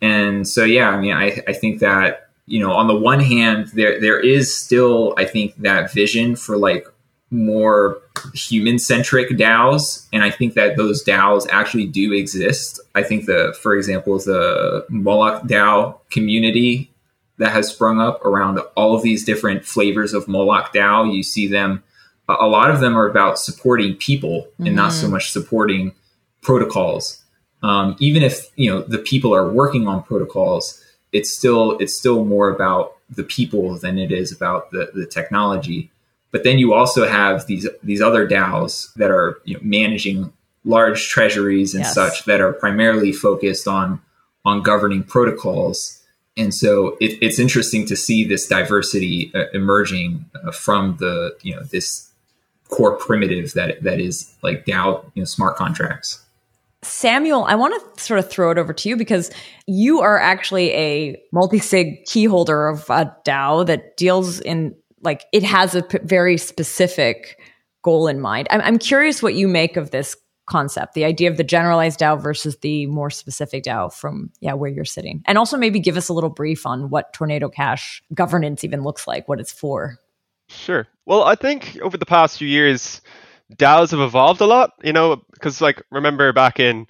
And 0.02 0.48
so, 0.48 0.64
yeah, 0.64 0.90
I 0.90 1.00
mean, 1.00 1.14
I, 1.14 1.42
I 1.48 1.54
think 1.54 1.80
that, 1.80 2.30
you 2.46 2.60
know, 2.60 2.74
on 2.74 2.88
the 2.88 2.96
one 2.96 3.20
hand, 3.20 3.68
there 3.74 4.00
there 4.00 4.20
is 4.20 4.56
still, 4.56 5.14
I 5.18 5.26
think, 5.26 5.56
that 5.58 5.94
vision 5.94 6.36
for 6.36 6.58
like 6.58 6.88
more 7.32 8.02
human 8.34 8.80
centric 8.80 9.30
DAOs. 9.30 10.08
And 10.12 10.24
I 10.24 10.32
think 10.32 10.56
that 10.56 10.78
those 10.78 11.04
DAOs 11.04 11.48
actually 11.52 11.86
do 11.86 12.14
exist. 12.14 12.80
I 12.96 13.04
think 13.04 13.26
the, 13.26 13.56
for 13.62 13.76
example, 13.76 14.18
the 14.18 14.86
Moloch 14.90 15.44
DAO 15.44 16.00
community 16.10 16.92
that 17.38 17.52
has 17.52 17.70
sprung 17.70 18.02
up 18.02 18.24
around 18.26 18.60
all 18.76 18.96
of 18.96 19.02
these 19.04 19.24
different 19.24 19.66
flavors 19.66 20.14
of 20.14 20.28
Moloch 20.28 20.74
DAO. 20.74 21.14
You 21.14 21.24
see 21.24 21.48
them, 21.48 21.84
a 22.28 22.48
lot 22.48 22.70
of 22.70 22.80
them 22.80 22.98
are 22.98 23.08
about 23.08 23.40
supporting 23.40 23.96
people 23.96 24.48
and 24.60 24.76
not 24.76 24.92
so 24.92 25.08
much 25.08 25.32
supporting 25.32 25.94
protocols. 26.42 27.24
Um, 27.64 27.96
even 28.00 28.24
if 28.24 28.50
you 28.56 28.70
know 28.70 28.82
the 28.82 29.00
people 29.00 29.36
are 29.36 29.52
working 29.52 29.88
on 29.88 30.04
protocols, 30.04 30.82
it's 31.12 31.30
still 31.30 31.78
it's 31.80 31.94
still 31.94 32.24
more 32.24 32.50
about 32.50 32.96
the 33.10 33.24
people 33.24 33.78
than 33.78 33.98
it 33.98 34.12
is 34.12 34.32
about 34.32 34.72
the, 34.72 34.92
the 34.94 35.06
technology. 35.06 35.92
But 36.32 36.44
then 36.44 36.60
you 36.60 36.74
also 36.74 37.08
have 37.08 37.48
these 37.48 37.68
these 37.84 38.02
other 38.02 38.28
DAOs 38.28 38.94
that 38.96 39.12
are 39.12 39.40
you 39.46 39.56
know, 39.56 39.62
managing 39.64 40.32
large 40.64 41.08
treasuries 41.08 41.74
and 41.74 41.84
Yes. 41.84 41.94
such 41.94 42.26
that 42.26 42.42
are 42.42 42.54
primarily 42.54 43.12
focused 43.12 43.68
on 43.68 44.02
on 44.46 44.62
governing 44.62 45.04
protocols. 45.04 46.02
And 46.38 46.54
so 46.54 46.98
it, 47.02 47.18
it's 47.22 47.40
interesting 47.40 47.86
to 47.88 47.96
see 47.96 48.24
this 48.24 48.48
diversity 48.48 49.32
uh, 49.36 49.46
emerging 49.54 50.26
uh, 50.44 50.52
from 50.52 50.98
the 51.00 51.36
you 51.42 51.56
know 51.56 51.64
this 51.64 52.10
core 52.70 52.96
primitive 52.96 53.54
that 53.54 53.82
that 53.84 54.00
is 54.00 54.34
like 54.44 54.66
DAO 54.66 55.04
you 55.16 55.22
know 55.22 55.26
smart 55.26 55.56
contracts. 55.56 56.24
Samuel, 56.82 57.44
I 57.44 57.56
want 57.56 57.74
to 57.96 58.02
sort 58.02 58.20
of 58.20 58.30
throw 58.30 58.52
it 58.52 58.58
over 58.58 58.72
to 58.72 58.88
you 58.88 58.96
because 58.96 59.32
you 59.68 60.00
are 60.00 60.18
actually 60.18 60.72
a 60.72 61.22
multi-sig 61.34 62.06
key 62.06 62.24
holder 62.24 62.68
of 62.70 62.90
a 62.90 63.14
DAO 63.26 63.66
that 63.66 63.98
deals 63.98 64.40
in 64.40 64.74
like 65.02 65.26
it 65.32 65.44
has 65.44 65.76
a 65.76 65.84
p- 65.84 66.00
very 66.04 66.38
specific 66.38 67.40
goal 67.84 68.08
in 68.08 68.20
mind. 68.20 68.48
I'm, 68.52 68.62
I'm 68.62 68.78
curious 68.78 69.24
what 69.24 69.36
you 69.36 69.48
make 69.48 69.78
of 69.78 69.92
this 69.92 70.16
concept, 70.48 70.96
the 70.96 71.06
idea 71.06 71.30
of 71.30 71.38
the 71.38 71.44
generalized 71.44 72.00
DAO 72.00 72.20
versus 72.20 72.58
the 72.58 72.88
more 72.88 73.10
specific 73.10 73.64
DAO 73.64 73.94
from 73.94 74.32
yeah 74.42 74.54
where 74.54 74.70
you're 74.70 74.86
sitting, 74.86 75.24
and 75.26 75.38
also 75.38 75.58
maybe 75.58 75.80
give 75.80 75.98
us 75.98 76.10
a 76.10 76.14
little 76.14 76.30
brief 76.30 76.66
on 76.66 76.90
what 76.90 77.14
Tornado 77.14 77.50
Cash 77.50 78.02
governance 78.14 78.64
even 78.64 78.84
looks 78.84 79.08
like, 79.08 79.28
what 79.28 79.40
it's 79.40 79.52
for. 79.52 79.98
Sure. 80.50 80.88
Well, 81.06 81.24
I 81.24 81.36
think 81.36 81.78
over 81.82 81.98
the 81.98 82.06
past 82.06 82.40
few 82.40 82.48
years, 82.48 83.02
DAOs 83.56 83.92
have 83.92 84.00
evolved 84.00 84.42
a 84.42 84.46
lot, 84.46 84.72
you 84.84 84.94
know, 84.94 85.24
because 85.34 85.62
like 85.62 85.82
remember 85.92 86.34
back 86.34 86.60
in 86.60 86.88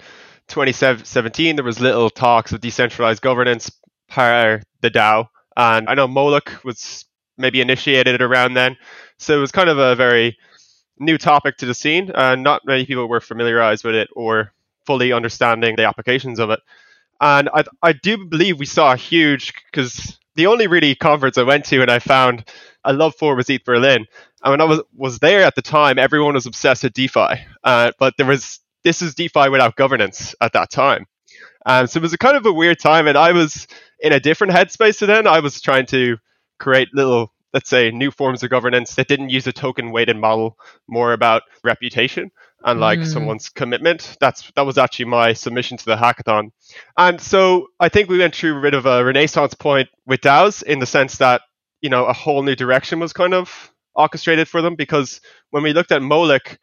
2017, 0.48 1.56
there 1.56 1.66
was 1.66 1.80
little 1.80 2.10
talks 2.10 2.52
of 2.52 2.62
decentralized 2.62 3.22
governance 3.22 3.72
per 4.10 4.62
the 4.82 4.90
DAO. 4.90 5.28
And 5.56 5.90
I 5.90 5.94
know 5.94 6.08
Moloch 6.08 6.64
was 6.64 7.06
maybe 7.40 7.62
initiated 7.62 8.22
around 8.22 8.54
then. 8.54 8.78
So 9.18 9.38
it 9.38 9.42
was 9.42 9.52
kind 9.52 9.70
of 9.70 9.80
a 9.80 9.96
very 9.96 10.38
new 11.00 11.18
topic 11.18 11.58
to 11.58 11.66
the 11.66 11.74
scene. 11.74 12.12
And 12.14 12.44
not 12.44 12.66
many 12.66 12.86
people 12.86 13.08
were 13.08 13.22
familiarized 13.22 13.84
with 13.84 13.96
it 13.96 14.10
or 14.16 14.54
fully 14.86 15.12
understanding 15.12 15.76
the 15.76 15.86
applications 15.86 16.40
of 16.40 16.50
it. 16.52 16.60
And 17.22 17.50
I, 17.54 17.64
I 17.82 17.94
do 17.94 18.26
believe 18.26 18.60
we 18.60 18.66
saw 18.66 18.94
a 18.94 18.98
huge, 18.98 19.54
because 19.72 20.20
the 20.36 20.48
only 20.48 20.68
really 20.68 20.96
conference 20.96 21.38
I 21.38 21.44
went 21.44 21.66
to 21.66 21.82
and 21.82 21.92
I 21.92 22.00
found 22.00 22.46
a 22.84 22.94
love 22.94 23.16
for 23.16 23.36
was 23.36 23.50
ETH 23.50 23.66
Berlin. 23.66 24.06
And 24.44 24.52
when 24.52 24.62
I 24.62 24.66
was, 24.66 24.82
was 24.96 25.20
there 25.20 25.44
at 25.44 25.56
the 25.56 25.62
time, 25.62 26.00
everyone 26.00 26.34
was 26.34 26.46
obsessed 26.46 26.84
with 26.84 26.94
DeFi. 26.94 27.46
Uh, 27.64 27.92
but 28.00 28.16
there 28.18 28.26
was, 28.26 28.60
this 28.84 29.02
is 29.02 29.16
DeFi 29.16 29.50
without 29.50 29.76
governance 29.76 30.34
at 30.40 30.54
that 30.54 30.70
time. 30.70 31.06
Um, 31.66 31.88
so 31.88 31.98
it 31.98 32.04
was 32.04 32.14
a 32.14 32.18
kind 32.18 32.38
of 32.38 32.46
a 32.46 32.54
weird 32.54 32.80
time. 32.80 33.08
And 33.08 33.18
I 33.18 33.34
was 33.34 33.68
in 34.00 34.14
a 34.14 34.20
different 34.20 34.54
headspace 34.54 35.00
to 35.00 35.06
then. 35.06 35.28
I 35.28 35.42
was 35.42 35.60
trying 35.60 35.86
to 35.88 36.18
create 36.60 36.90
little, 36.94 37.32
let's 37.54 37.70
say, 37.70 37.92
new 37.92 38.12
forms 38.12 38.44
of 38.44 38.50
governance 38.50 38.96
that 38.96 39.08
didn't 39.08 39.30
use 39.30 39.48
a 39.48 39.52
token 39.54 39.92
weighted 39.92 40.18
model, 40.18 40.58
more 40.88 41.14
about 41.14 41.44
reputation 41.64 42.32
and 42.66 42.80
like 42.80 43.00
Mm. 43.00 43.06
someone's 43.14 43.50
commitment. 43.50 44.18
That's 44.20 44.52
that 44.56 44.66
was 44.66 44.78
actually 44.78 45.06
my 45.06 45.34
submission 45.34 45.78
to 45.78 45.86
the 45.86 45.96
hackathon. 45.96 46.52
And 46.98 47.20
so 47.22 47.68
I 47.80 47.90
think 47.90 48.10
we 48.10 48.20
went 48.20 48.36
through 48.36 48.58
a 48.60 48.62
bit 48.62 48.74
of 48.74 48.86
a 48.86 49.04
renaissance 49.04 49.54
point 49.54 49.88
with 50.06 50.22
DAOs 50.22 50.62
in 50.64 50.80
the 50.80 50.86
sense 50.86 51.18
that, 51.18 51.42
you 51.82 51.90
know, 51.90 52.06
a 52.06 52.14
whole 52.14 52.44
new 52.44 52.56
direction 52.56 53.00
was 53.00 53.14
kind 53.14 53.34
of 53.34 53.72
orchestrated 53.96 54.48
for 54.48 54.62
them 54.62 54.76
because 54.76 55.22
when 55.52 55.64
we 55.64 55.74
looked 55.74 55.92
at 55.92 56.02
Moloch, 56.02 56.58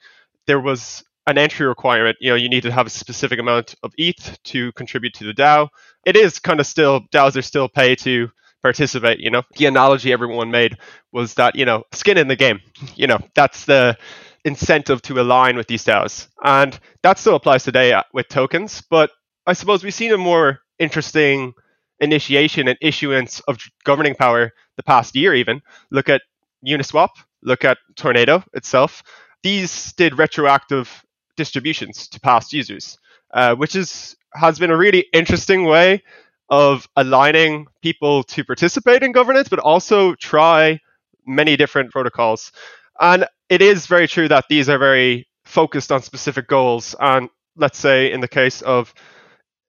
there 0.47 0.61
was 0.61 1.03
an 1.27 1.39
entry 1.39 1.67
requirement. 1.67 2.17
You 2.21 2.31
know, 2.31 2.37
you 2.37 2.49
need 2.49 2.63
to 2.63 2.71
have 2.73 2.87
a 2.87 2.91
specific 2.91 3.39
amount 3.41 3.75
of 3.83 3.93
ETH 3.99 4.39
to 4.45 4.71
contribute 4.73 5.15
to 5.15 5.25
the 5.25 5.33
DAO. 5.35 5.69
It 6.05 6.15
is 6.17 6.39
kind 6.39 6.61
of 6.61 6.67
still 6.67 7.01
DAOs 7.13 7.37
are 7.37 7.43
still 7.43 7.69
pay 7.69 7.97
to 7.97 8.29
participate. 8.63 9.21
You 9.21 9.31
know, 9.31 9.43
the 9.57 9.67
analogy 9.67 10.13
everyone 10.13 10.51
made 10.51 10.77
was 11.13 11.35
that 11.35 11.57
you 11.57 11.65
know 11.65 11.85
skin 11.93 12.19
in 12.19 12.29
the 12.29 12.37
game. 12.37 12.61
You 12.95 13.07
know, 13.07 13.19
that's 13.35 13.65
the 13.65 13.97
incentive 14.45 15.03
to 15.03 15.21
align 15.21 15.57
with 15.57 15.67
these 15.67 15.85
DAOs, 15.85 16.29
and 16.45 16.79
that 17.03 17.19
still 17.19 17.35
applies 17.35 17.65
today 17.65 17.93
uh, 17.93 18.03
with 18.13 18.29
tokens. 18.29 18.83
But 18.89 19.11
I 19.47 19.53
suppose 19.53 19.85
we've 19.85 19.95
seen 19.95 20.13
a 20.13 20.19
more 20.19 20.61
interesting 20.79 21.55
initiation 22.01 22.69
and 22.69 22.79
issuance 22.81 23.41
of 23.41 23.59
governing 23.85 24.15
power 24.15 24.53
the 24.77 24.83
past 24.83 25.17
year. 25.17 25.35
Even 25.35 25.63
look 25.91 26.09
at 26.09 26.23
Uniswap, 26.67 27.11
look 27.43 27.65
at 27.65 27.79
Tornado 27.97 28.45
itself. 28.53 29.03
These 29.43 29.93
did 29.95 30.19
retroactive 30.19 31.05
distributions 31.37 32.09
to 32.09 32.21
past 32.21 32.53
users, 32.53 32.99
uh, 33.33 33.55
which 33.55 33.77
is 33.77 34.17
has 34.35 34.59
been 34.59 34.71
a 34.71 34.77
really 34.77 35.07
interesting 35.13 35.65
way 35.65 36.03
of 36.49 36.89
aligning 36.97 37.67
people 37.83 38.23
to 38.25 38.45
participate 38.45 39.03
in 39.03 39.13
governance, 39.13 39.49
but 39.49 39.59
also 39.59 40.15
try 40.15 40.79
many 41.27 41.57
different 41.57 41.91
protocols. 41.91 42.53
And 43.01 43.27
it 43.49 43.63
is 43.63 43.87
very 43.87 44.09
true 44.09 44.29
that 44.29 44.47
these 44.49 44.69
are 44.69 44.79
very 44.79 45.27
focused 45.45 45.93
on 45.93 46.03
specific 46.03 46.49
goals. 46.49 46.95
And 47.01 47.29
let's 47.57 47.79
say 47.79 48.11
in 48.13 48.21
the 48.21 48.29
case 48.29 48.63
of 48.63 48.93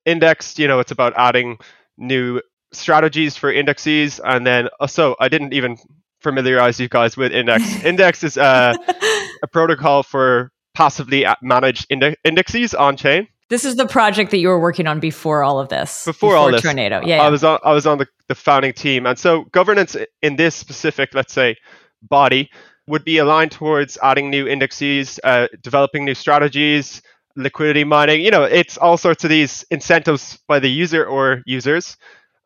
indexed, 0.06 0.60
you 0.60 0.68
know, 0.68 0.80
it's 0.80 0.92
about 0.92 1.14
adding 1.16 1.58
new 1.98 2.42
strategies 2.74 3.36
for 3.36 3.52
indexes. 3.52 4.20
And 4.24 4.46
then 4.46 4.70
also, 4.80 5.16
I 5.20 5.30
didn't 5.30 5.54
even 5.54 5.78
familiarize 6.20 6.80
you 6.80 6.90
guys 6.90 7.18
with 7.18 7.32
index. 7.32 7.84
index 7.84 8.24
is 8.24 8.38
uh, 8.38 8.76
a 9.44 9.48
protocol 9.48 10.04
for 10.04 10.52
passively 10.74 11.26
managed 11.42 11.88
inde- 11.90 12.18
indexes 12.24 12.74
on 12.74 12.98
chain. 12.98 13.28
This 13.50 13.64
is 13.64 13.76
the 13.76 13.88
project 13.88 14.32
that 14.32 14.38
you 14.38 14.50
were 14.50 14.60
working 14.60 14.88
on 14.88 15.00
before 15.00 15.44
all 15.44 15.60
of 15.60 15.70
this. 15.70 16.04
Before, 16.06 16.36
all 16.36 16.52
this, 16.52 16.62
tornado. 16.62 17.00
Yeah, 17.02 17.18
yeah. 17.18 17.24
I 17.24 17.30
was 17.30 17.44
on. 17.44 17.60
I 17.64 17.72
was 17.74 17.86
on 17.86 17.98
the, 17.98 18.08
the 18.28 18.36
founding 18.36 18.74
team, 18.74 19.06
and 19.06 19.18
so 19.18 19.44
governance 19.52 19.96
in 20.22 20.36
this 20.36 20.56
specific, 20.56 21.14
let's 21.14 21.34
say, 21.34 21.56
body 22.02 22.50
would 22.88 23.04
be 23.04 23.18
aligned 23.18 23.52
towards 23.52 23.98
adding 24.04 24.30
new 24.30 24.48
indexes, 24.48 25.20
uh, 25.24 25.48
developing 25.62 26.06
new 26.06 26.16
strategies, 26.16 27.02
liquidity 27.36 27.84
mining. 27.84 28.22
You 28.22 28.32
know, 28.32 28.44
it's 28.44 28.78
all 28.78 28.98
sorts 28.98 29.24
of 29.24 29.30
these 29.30 29.64
incentives 29.72 30.40
by 30.48 30.60
the 30.60 30.70
user 30.70 31.06
or 31.06 31.42
users, 31.46 31.96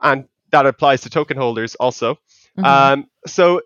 and 0.01 0.25
that 0.51 0.65
applies 0.65 1.01
to 1.01 1.09
token 1.09 1.37
holders 1.37 1.75
also. 1.75 2.15
Mm-hmm. 2.57 2.65
Um, 2.65 3.05
so 3.25 3.61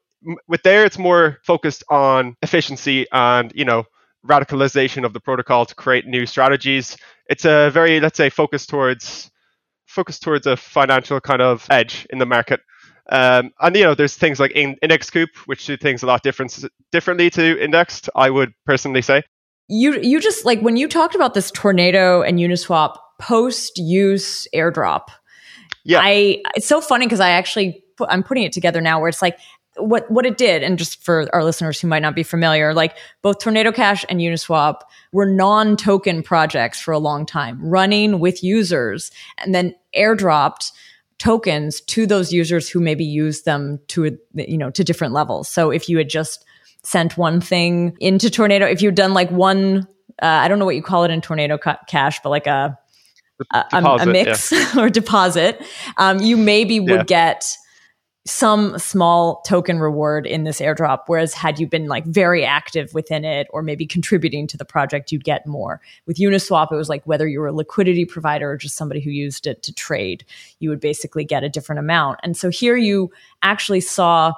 with 0.47 0.63
there, 0.63 0.85
it's 0.85 0.97
more 0.97 1.39
focused 1.43 1.83
on 1.89 2.37
efficiency 2.41 3.07
and 3.11 3.51
you 3.55 3.65
know 3.65 3.85
radicalization 4.27 5.05
of 5.05 5.13
the 5.13 5.19
protocol 5.19 5.65
to 5.65 5.75
create 5.75 6.05
new 6.05 6.25
strategies. 6.25 6.97
It's 7.27 7.45
a 7.45 7.69
very, 7.71 7.99
let's 7.99 8.17
say, 8.17 8.29
focused 8.29 8.69
towards 8.69 9.31
focused 9.85 10.23
towards 10.23 10.45
a 10.45 10.57
financial 10.57 11.21
kind 11.21 11.41
of 11.41 11.65
edge 11.69 12.05
in 12.09 12.19
the 12.19 12.25
market. 12.25 12.59
Um, 13.09 13.51
and 13.61 13.75
you 13.75 13.83
know, 13.83 13.95
there's 13.95 14.15
things 14.15 14.39
like 14.39 14.51
in, 14.51 14.75
IndexCoop, 14.83 15.27
which 15.45 15.65
do 15.65 15.77
things 15.77 16.03
a 16.03 16.07
lot 16.07 16.23
different 16.23 16.65
differently 16.91 17.29
to 17.31 17.63
indexed. 17.63 18.09
I 18.15 18.29
would 18.29 18.53
personally 18.65 19.01
say. 19.01 19.23
You 19.67 19.99
you 20.01 20.19
just 20.19 20.45
like 20.45 20.59
when 20.61 20.77
you 20.77 20.87
talked 20.87 21.15
about 21.15 21.33
this 21.33 21.51
tornado 21.51 22.21
and 22.21 22.39
Uniswap 22.39 22.97
post 23.19 23.77
use 23.77 24.47
airdrop. 24.53 25.07
Yeah, 25.83 25.99
I 26.01 26.41
it's 26.55 26.67
so 26.67 26.81
funny 26.81 27.05
because 27.05 27.19
I 27.19 27.29
actually 27.29 27.83
I'm 28.09 28.23
putting 28.23 28.43
it 28.43 28.51
together 28.51 28.81
now 28.81 28.99
where 28.99 29.09
it's 29.09 29.21
like 29.21 29.37
what 29.77 30.09
what 30.09 30.25
it 30.25 30.37
did, 30.37 30.63
and 30.63 30.77
just 30.77 31.03
for 31.03 31.27
our 31.33 31.43
listeners 31.43 31.79
who 31.79 31.87
might 31.87 32.01
not 32.01 32.15
be 32.15 32.23
familiar, 32.23 32.73
like 32.73 32.97
both 33.21 33.39
Tornado 33.39 33.71
Cash 33.71 34.05
and 34.09 34.19
Uniswap 34.19 34.81
were 35.11 35.25
non-token 35.25 36.23
projects 36.23 36.79
for 36.79 36.91
a 36.91 36.99
long 36.99 37.25
time, 37.25 37.59
running 37.61 38.19
with 38.19 38.43
users, 38.43 39.11
and 39.37 39.53
then 39.53 39.75
airdropped 39.95 40.71
tokens 41.17 41.81
to 41.81 42.05
those 42.05 42.33
users 42.33 42.69
who 42.69 42.79
maybe 42.79 43.05
use 43.05 43.43
them 43.43 43.79
to 43.87 44.17
you 44.33 44.57
know 44.57 44.69
to 44.71 44.83
different 44.83 45.13
levels. 45.13 45.49
So 45.49 45.71
if 45.71 45.89
you 45.89 45.97
had 45.97 46.09
just 46.09 46.45
sent 46.83 47.17
one 47.17 47.41
thing 47.41 47.97
into 47.99 48.29
Tornado, 48.29 48.65
if 48.65 48.81
you'd 48.81 48.95
done 48.95 49.13
like 49.13 49.31
one, 49.31 49.87
uh, 50.21 50.25
I 50.25 50.47
don't 50.47 50.59
know 50.59 50.65
what 50.65 50.75
you 50.75 50.83
call 50.83 51.03
it 51.03 51.11
in 51.11 51.21
Tornado 51.21 51.57
Cash, 51.87 52.19
but 52.21 52.29
like 52.29 52.47
a 52.47 52.77
a, 53.53 53.63
deposit, 53.71 54.07
a, 54.07 54.11
mix 54.11 54.51
yeah. 54.51 54.73
or 54.79 54.89
deposit, 54.89 55.61
um, 55.97 56.19
you 56.19 56.37
maybe 56.37 56.79
would 56.79 56.89
yeah. 56.89 57.03
get 57.03 57.57
some 58.27 58.77
small 58.79 59.41
token 59.41 59.79
reward 59.79 60.25
in 60.25 60.45
this 60.45 60.59
airdrop. 60.59 61.01
Whereas 61.05 61.33
had 61.33 61.59
you 61.59 61.67
been 61.67 61.87
like 61.87 62.05
very 62.05 62.43
active 62.43 62.91
within 62.93 63.23
it 63.23 63.47
or 63.51 63.61
maybe 63.61 63.85
contributing 63.85 64.47
to 64.47 64.57
the 64.57 64.65
project, 64.65 65.11
you'd 65.11 65.23
get 65.23 65.45
more. 65.45 65.79
With 66.07 66.17
Uniswap, 66.17 66.71
it 66.71 66.75
was 66.75 66.89
like 66.89 67.05
whether 67.05 67.27
you 67.27 67.39
were 67.39 67.47
a 67.47 67.53
liquidity 67.53 68.03
provider 68.03 68.49
or 68.49 68.57
just 68.57 68.75
somebody 68.75 68.99
who 68.99 69.11
used 69.11 69.45
it 69.45 69.61
to 69.63 69.73
trade, 69.73 70.25
you 70.59 70.71
would 70.71 70.79
basically 70.79 71.23
get 71.23 71.43
a 71.43 71.49
different 71.49 71.79
amount. 71.79 72.19
And 72.23 72.35
so 72.35 72.49
here 72.49 72.75
you 72.75 73.11
actually 73.43 73.81
saw 73.81 74.33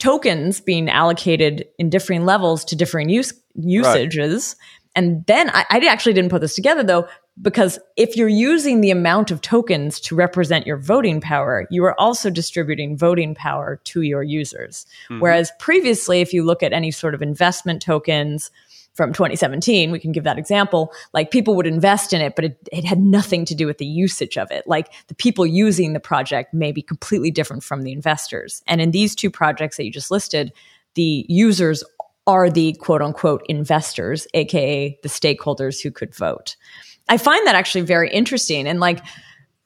tokens 0.00 0.60
being 0.60 0.90
allocated 0.90 1.66
in 1.78 1.88
differing 1.88 2.24
levels 2.24 2.64
to 2.66 2.76
differing 2.76 3.08
use 3.08 3.32
usages. 3.54 4.56
Right. 4.58 4.66
And 4.96 5.24
then 5.26 5.50
I, 5.50 5.64
I, 5.70 5.78
actually 5.86 6.14
didn't 6.14 6.30
put 6.30 6.40
this 6.40 6.54
together 6.54 6.82
though, 6.82 7.06
because 7.40 7.78
if 7.96 8.16
you're 8.16 8.28
using 8.28 8.80
the 8.80 8.90
amount 8.90 9.30
of 9.30 9.40
tokens 9.40 10.00
to 10.00 10.14
represent 10.14 10.66
your 10.66 10.78
voting 10.78 11.20
power, 11.20 11.66
you 11.70 11.84
are 11.84 11.98
also 12.00 12.30
distributing 12.30 12.96
voting 12.96 13.34
power 13.34 13.80
to 13.84 14.02
your 14.02 14.22
users. 14.22 14.86
Mm-hmm. 15.10 15.20
Whereas 15.20 15.52
previously, 15.58 16.20
if 16.20 16.32
you 16.32 16.44
look 16.44 16.62
at 16.62 16.72
any 16.72 16.90
sort 16.90 17.14
of 17.14 17.22
investment 17.22 17.82
tokens 17.82 18.50
from 18.94 19.12
2017, 19.12 19.90
we 19.90 19.98
can 19.98 20.10
give 20.10 20.24
that 20.24 20.38
example, 20.38 20.90
like 21.12 21.30
people 21.30 21.54
would 21.54 21.66
invest 21.66 22.14
in 22.14 22.22
it, 22.22 22.34
but 22.34 22.46
it, 22.46 22.68
it 22.72 22.84
had 22.84 22.98
nothing 22.98 23.44
to 23.44 23.54
do 23.54 23.66
with 23.66 23.76
the 23.76 23.84
usage 23.84 24.38
of 24.38 24.50
it. 24.50 24.66
Like 24.66 24.90
the 25.08 25.14
people 25.14 25.46
using 25.46 25.92
the 25.92 26.00
project 26.00 26.54
may 26.54 26.72
be 26.72 26.80
completely 26.80 27.30
different 27.30 27.62
from 27.62 27.82
the 27.82 27.92
investors. 27.92 28.62
And 28.66 28.80
in 28.80 28.92
these 28.92 29.14
two 29.14 29.30
projects 29.30 29.76
that 29.76 29.84
you 29.84 29.92
just 29.92 30.10
listed, 30.10 30.50
the 30.94 31.26
users 31.28 31.84
are 32.26 32.50
the 32.50 32.74
quote 32.74 33.02
unquote 33.02 33.42
investors, 33.48 34.26
aka 34.34 34.98
the 35.02 35.08
stakeholders 35.08 35.82
who 35.82 35.90
could 35.90 36.14
vote. 36.14 36.56
I 37.08 37.18
find 37.18 37.46
that 37.46 37.54
actually 37.54 37.82
very 37.82 38.10
interesting. 38.10 38.66
And 38.66 38.80
like, 38.80 39.00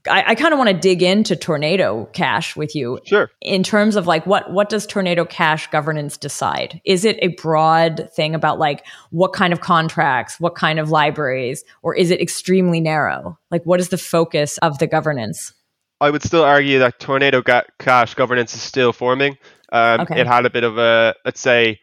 I, 0.09 0.25
I 0.29 0.35
kind 0.35 0.53
of 0.53 0.59
want 0.59 0.70
to 0.70 0.77
dig 0.77 1.03
into 1.03 1.37
Tornado 1.37 2.07
Cash 2.12 2.57
with 2.57 2.75
you. 2.75 2.99
Sure. 3.05 3.31
In 3.42 3.62
terms 3.62 3.96
of 3.96 4.07
like 4.07 4.27
what 4.27 4.51
what 4.51 4.68
does 4.68 4.87
Tornado 4.87 5.25
Cash 5.25 5.70
governance 5.70 6.16
decide? 6.16 6.81
Is 6.85 7.05
it 7.05 7.18
a 7.20 7.29
broad 7.29 8.09
thing 8.14 8.35
about 8.35 8.59
like 8.59 8.87
what 9.11 9.33
kind 9.33 9.53
of 9.53 9.61
contracts, 9.61 10.40
what 10.40 10.55
kind 10.55 10.79
of 10.79 10.90
libraries, 10.90 11.64
or 11.83 11.94
is 11.94 12.11
it 12.11 12.20
extremely 12.20 12.81
narrow? 12.81 13.38
Like 13.51 13.64
what 13.64 13.81
is 13.81 13.90
the 13.90 13.99
focus 13.99 14.59
of 14.59 14.79
the 14.79 14.87
governance? 14.87 15.53
I 16.01 16.11
would 16.11 16.23
still 16.23 16.44
argue 16.44 16.79
that 16.79 16.99
Tornado 16.99 17.42
Cash 17.79 18.14
governance 18.14 18.55
is 18.55 18.62
still 18.62 18.94
forming. 18.94 19.37
Um, 19.70 20.01
okay. 20.01 20.20
It 20.20 20.27
had 20.27 20.46
a 20.46 20.51
bit 20.51 20.64
of 20.64 20.79
a 20.79 21.14
let's 21.27 21.40
say 21.40 21.79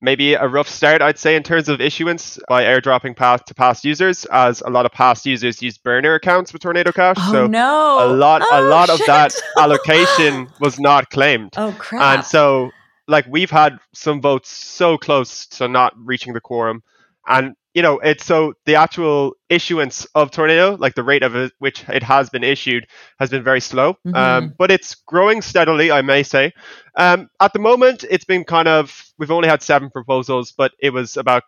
maybe 0.00 0.34
a 0.34 0.46
rough 0.46 0.68
start, 0.68 1.02
I'd 1.02 1.18
say, 1.18 1.36
in 1.36 1.42
terms 1.42 1.68
of 1.68 1.80
issuance 1.80 2.38
by 2.48 2.64
airdropping 2.64 3.16
path 3.16 3.44
to 3.46 3.54
past 3.54 3.84
users, 3.84 4.24
as 4.26 4.60
a 4.62 4.70
lot 4.70 4.86
of 4.86 4.92
past 4.92 5.26
users 5.26 5.60
use 5.62 5.78
burner 5.78 6.14
accounts 6.14 6.52
with 6.52 6.62
Tornado 6.62 6.92
Cash. 6.92 7.16
Oh, 7.18 7.32
so 7.32 7.46
no. 7.46 7.98
a 8.00 8.08
lot, 8.08 8.42
oh, 8.44 8.60
a 8.60 8.62
lot 8.68 8.88
shit. 8.88 9.00
of 9.00 9.06
that 9.06 9.34
allocation 9.58 10.48
was 10.60 10.78
not 10.78 11.10
claimed. 11.10 11.54
Oh 11.56 11.74
crap! 11.78 12.18
And 12.18 12.24
so, 12.24 12.70
like, 13.06 13.26
we've 13.28 13.50
had 13.50 13.78
some 13.92 14.20
votes 14.20 14.50
so 14.50 14.98
close 14.98 15.46
to 15.46 15.68
not 15.68 15.94
reaching 15.96 16.32
the 16.32 16.40
quorum, 16.40 16.82
and 17.28 17.54
you 17.74 17.82
know, 17.82 18.00
it's 18.00 18.24
so 18.24 18.54
the 18.64 18.74
actual 18.74 19.34
issuance 19.48 20.04
of 20.16 20.32
Tornado, 20.32 20.76
like 20.80 20.96
the 20.96 21.04
rate 21.04 21.22
of 21.22 21.36
it, 21.36 21.52
which 21.58 21.88
it 21.88 22.02
has 22.02 22.28
been 22.28 22.42
issued, 22.42 22.88
has 23.20 23.30
been 23.30 23.44
very 23.44 23.60
slow. 23.60 23.92
Mm-hmm. 24.04 24.16
Um, 24.16 24.54
but 24.58 24.72
it's 24.72 24.96
growing 24.96 25.42
steadily, 25.42 25.92
I 25.92 26.02
may 26.02 26.24
say. 26.24 26.52
Um, 26.96 27.28
at 27.40 27.52
the 27.52 27.60
moment, 27.60 28.04
it's 28.10 28.24
been 28.24 28.42
kind 28.42 28.66
of, 28.66 29.04
we've 29.16 29.30
only 29.30 29.48
had 29.48 29.62
seven 29.62 29.90
proposals, 29.90 30.50
but 30.50 30.72
it 30.80 30.90
was 30.90 31.16
about 31.16 31.44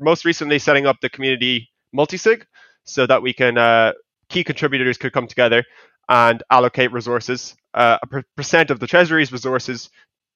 most 0.00 0.24
recently 0.24 0.58
setting 0.58 0.86
up 0.86 0.96
the 1.02 1.10
community 1.10 1.68
multisig 1.94 2.44
so 2.84 3.06
that 3.06 3.20
we 3.20 3.34
can, 3.34 3.58
uh, 3.58 3.92
key 4.30 4.44
contributors 4.44 4.96
could 4.96 5.12
come 5.12 5.26
together 5.26 5.62
and 6.08 6.42
allocate 6.50 6.90
resources, 6.90 7.54
uh, 7.74 7.98
a 8.02 8.06
per- 8.06 8.24
percent 8.34 8.70
of 8.70 8.80
the 8.80 8.86
treasury's 8.86 9.30
resources 9.30 9.90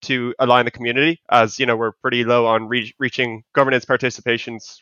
to 0.04 0.34
align 0.38 0.64
the 0.64 0.70
community 0.70 1.20
as 1.30 1.58
you 1.58 1.66
know 1.66 1.76
we're 1.76 1.92
pretty 1.92 2.24
low 2.24 2.46
on 2.46 2.68
re- 2.68 2.94
reaching 2.98 3.42
governance 3.54 3.84
participations 3.84 4.80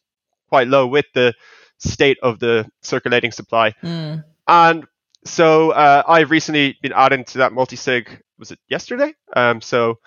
quite 0.49 0.69
low 0.69 0.87
with 0.87 1.07
the 1.15 1.33
state 1.79 2.19
of 2.23 2.39
the 2.39 2.69
circulating 2.83 3.33
supply. 3.33 3.73
Mm. 3.83 4.25
And 4.47 4.85
so 5.25 5.71
uh, 5.71 6.03
I've 6.07 6.31
recently 6.31 6.77
been 6.83 6.93
adding 6.93 7.25
to 7.25 7.39
that 7.39 7.53
multi-sig. 7.53 8.23
Was 8.39 8.51
it 8.51 8.59
yesterday? 8.69 9.15
Um, 9.35 9.61
so 9.61 9.99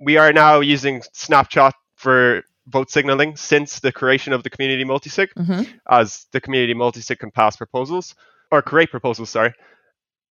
we 0.00 0.16
are 0.16 0.32
now 0.32 0.60
using 0.60 1.02
Snapshot 1.12 1.74
for 1.94 2.42
vote 2.66 2.90
signaling 2.90 3.36
since 3.36 3.80
the 3.80 3.92
creation 3.92 4.32
of 4.32 4.42
the 4.42 4.50
community 4.50 4.84
multi-sig, 4.84 5.30
mm-hmm. 5.38 5.62
as 5.88 6.26
the 6.32 6.40
community 6.40 6.74
multi-sig 6.74 7.18
can 7.18 7.30
pass 7.30 7.56
proposals 7.56 8.14
or 8.50 8.60
create 8.60 8.90
proposals. 8.90 9.30
Sorry, 9.30 9.52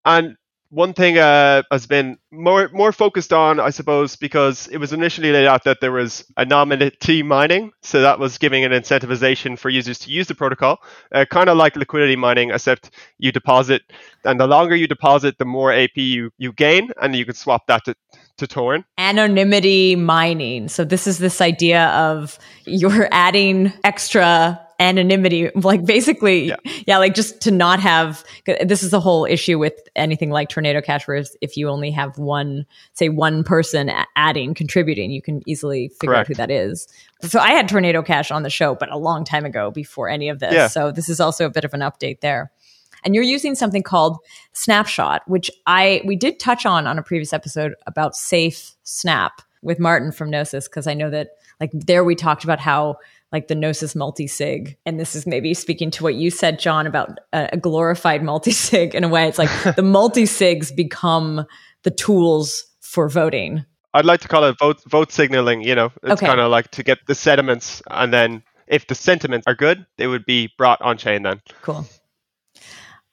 and 0.03 0.35
one 0.69 0.93
thing 0.93 1.17
uh, 1.17 1.63
has 1.71 1.85
been 1.87 2.17
more 2.31 2.69
more 2.73 2.91
focused 2.91 3.31
on, 3.31 3.59
I 3.59 3.69
suppose, 3.69 4.15
because 4.15 4.67
it 4.67 4.77
was 4.77 4.93
initially 4.93 5.31
laid 5.31 5.47
out 5.47 5.63
that 5.65 5.79
there 5.81 5.91
was 5.91 6.25
anonymity 6.37 7.23
mining, 7.23 7.71
so 7.81 8.01
that 8.01 8.19
was 8.19 8.37
giving 8.37 8.63
an 8.63 8.71
incentivization 8.71 9.57
for 9.57 9.69
users 9.69 9.99
to 9.99 10.11
use 10.11 10.27
the 10.27 10.35
protocol, 10.35 10.79
uh, 11.13 11.25
kind 11.29 11.49
of 11.49 11.57
like 11.57 11.75
liquidity 11.75 12.15
mining, 12.15 12.51
except 12.51 12.91
you 13.19 13.31
deposit, 13.31 13.83
and 14.23 14.39
the 14.39 14.47
longer 14.47 14.75
you 14.75 14.87
deposit, 14.87 15.37
the 15.37 15.45
more 15.45 15.71
AP 15.71 15.95
you, 15.95 16.31
you 16.37 16.51
gain, 16.51 16.89
and 17.01 17.15
you 17.15 17.25
can 17.25 17.35
swap 17.35 17.67
that 17.67 17.85
to 17.85 17.95
to 18.37 18.47
Torn. 18.47 18.83
Anonymity 18.97 19.95
mining. 19.95 20.67
So 20.67 20.83
this 20.83 21.07
is 21.07 21.19
this 21.19 21.39
idea 21.39 21.87
of 21.91 22.37
you're 22.65 23.07
adding 23.11 23.71
extra 23.83 24.64
anonymity 24.79 25.49
like 25.55 25.85
basically 25.85 26.49
yeah. 26.49 26.55
yeah. 26.85 26.97
like 26.97 27.13
just 27.13 27.41
to 27.41 27.51
not 27.51 27.79
have 27.79 28.23
this 28.67 28.83
is 28.83 28.91
the 28.91 28.99
whole 28.99 29.25
issue 29.25 29.57
with 29.57 29.73
anything 29.95 30.29
like 30.31 30.49
tornado 30.49 30.81
cash 30.81 31.07
where 31.07 31.23
if 31.41 31.55
you 31.55 31.69
only 31.69 31.91
have 31.91 32.17
one 32.17 32.65
say 32.93 33.07
one 33.07 33.43
person 33.43 33.89
adding 34.15 34.53
contributing 34.53 35.11
you 35.11 35.21
can 35.21 35.41
easily 35.47 35.89
figure 35.99 36.13
Correct. 36.13 36.19
out 36.19 36.27
who 36.27 36.33
that 36.35 36.51
is 36.51 36.87
so 37.21 37.39
i 37.39 37.51
had 37.51 37.69
tornado 37.69 38.01
cash 38.01 38.31
on 38.31 38.43
the 38.43 38.49
show 38.49 38.75
but 38.75 38.91
a 38.91 38.97
long 38.97 39.23
time 39.23 39.45
ago 39.45 39.71
before 39.71 40.09
any 40.09 40.27
of 40.27 40.39
this 40.39 40.53
yeah. 40.53 40.67
so 40.67 40.91
this 40.91 41.07
is 41.07 41.19
also 41.19 41.45
a 41.45 41.49
bit 41.49 41.63
of 41.63 41.73
an 41.73 41.79
update 41.79 42.19
there 42.19 42.51
and 43.03 43.15
you're 43.15 43.23
using 43.23 43.55
something 43.55 43.83
called 43.83 44.17
snapshot 44.51 45.21
which 45.27 45.49
i 45.67 46.01
we 46.05 46.17
did 46.17 46.39
touch 46.39 46.65
on 46.65 46.85
on 46.85 46.99
a 46.99 47.03
previous 47.03 47.31
episode 47.31 47.75
about 47.87 48.15
safe 48.15 48.75
snap 48.83 49.41
with 49.61 49.79
martin 49.79 50.11
from 50.11 50.29
gnosis 50.29 50.67
because 50.67 50.85
i 50.85 50.93
know 50.93 51.09
that 51.09 51.29
like 51.59 51.71
there 51.73 52.03
we 52.03 52.15
talked 52.15 52.43
about 52.43 52.59
how 52.59 52.97
like 53.31 53.47
the 53.47 53.55
Gnosis 53.55 53.95
multi-sig. 53.95 54.77
And 54.85 54.99
this 54.99 55.15
is 55.15 55.25
maybe 55.27 55.53
speaking 55.53 55.91
to 55.91 56.03
what 56.03 56.15
you 56.15 56.29
said, 56.29 56.59
John, 56.59 56.87
about 56.87 57.19
a, 57.33 57.57
glorified 57.57 58.23
multi-sig 58.23 58.95
in 58.95 59.03
a 59.03 59.09
way. 59.09 59.27
It's 59.27 59.37
like 59.37 59.49
the 59.75 59.83
multi-sigs 59.83 60.75
become 60.75 61.45
the 61.83 61.91
tools 61.91 62.63
for 62.81 63.09
voting. 63.09 63.65
I'd 63.93 64.05
like 64.05 64.21
to 64.21 64.27
call 64.27 64.43
it 64.43 64.57
vote 64.59 64.81
vote 64.89 65.11
signaling, 65.11 65.61
you 65.61 65.73
know. 65.73 65.91
It's 66.03 66.13
okay. 66.13 66.25
kind 66.25 66.39
of 66.39 66.51
like 66.51 66.69
to 66.71 66.83
get 66.83 66.99
the 67.07 67.15
sediments 67.15 67.81
and 67.89 68.13
then 68.13 68.43
if 68.67 68.87
the 68.87 68.95
sentiments 68.95 69.45
are 69.47 69.55
good, 69.55 69.85
they 69.97 70.07
would 70.07 70.25
be 70.25 70.49
brought 70.57 70.81
on 70.81 70.97
chain 70.97 71.23
then. 71.23 71.41
Cool. 71.61 71.85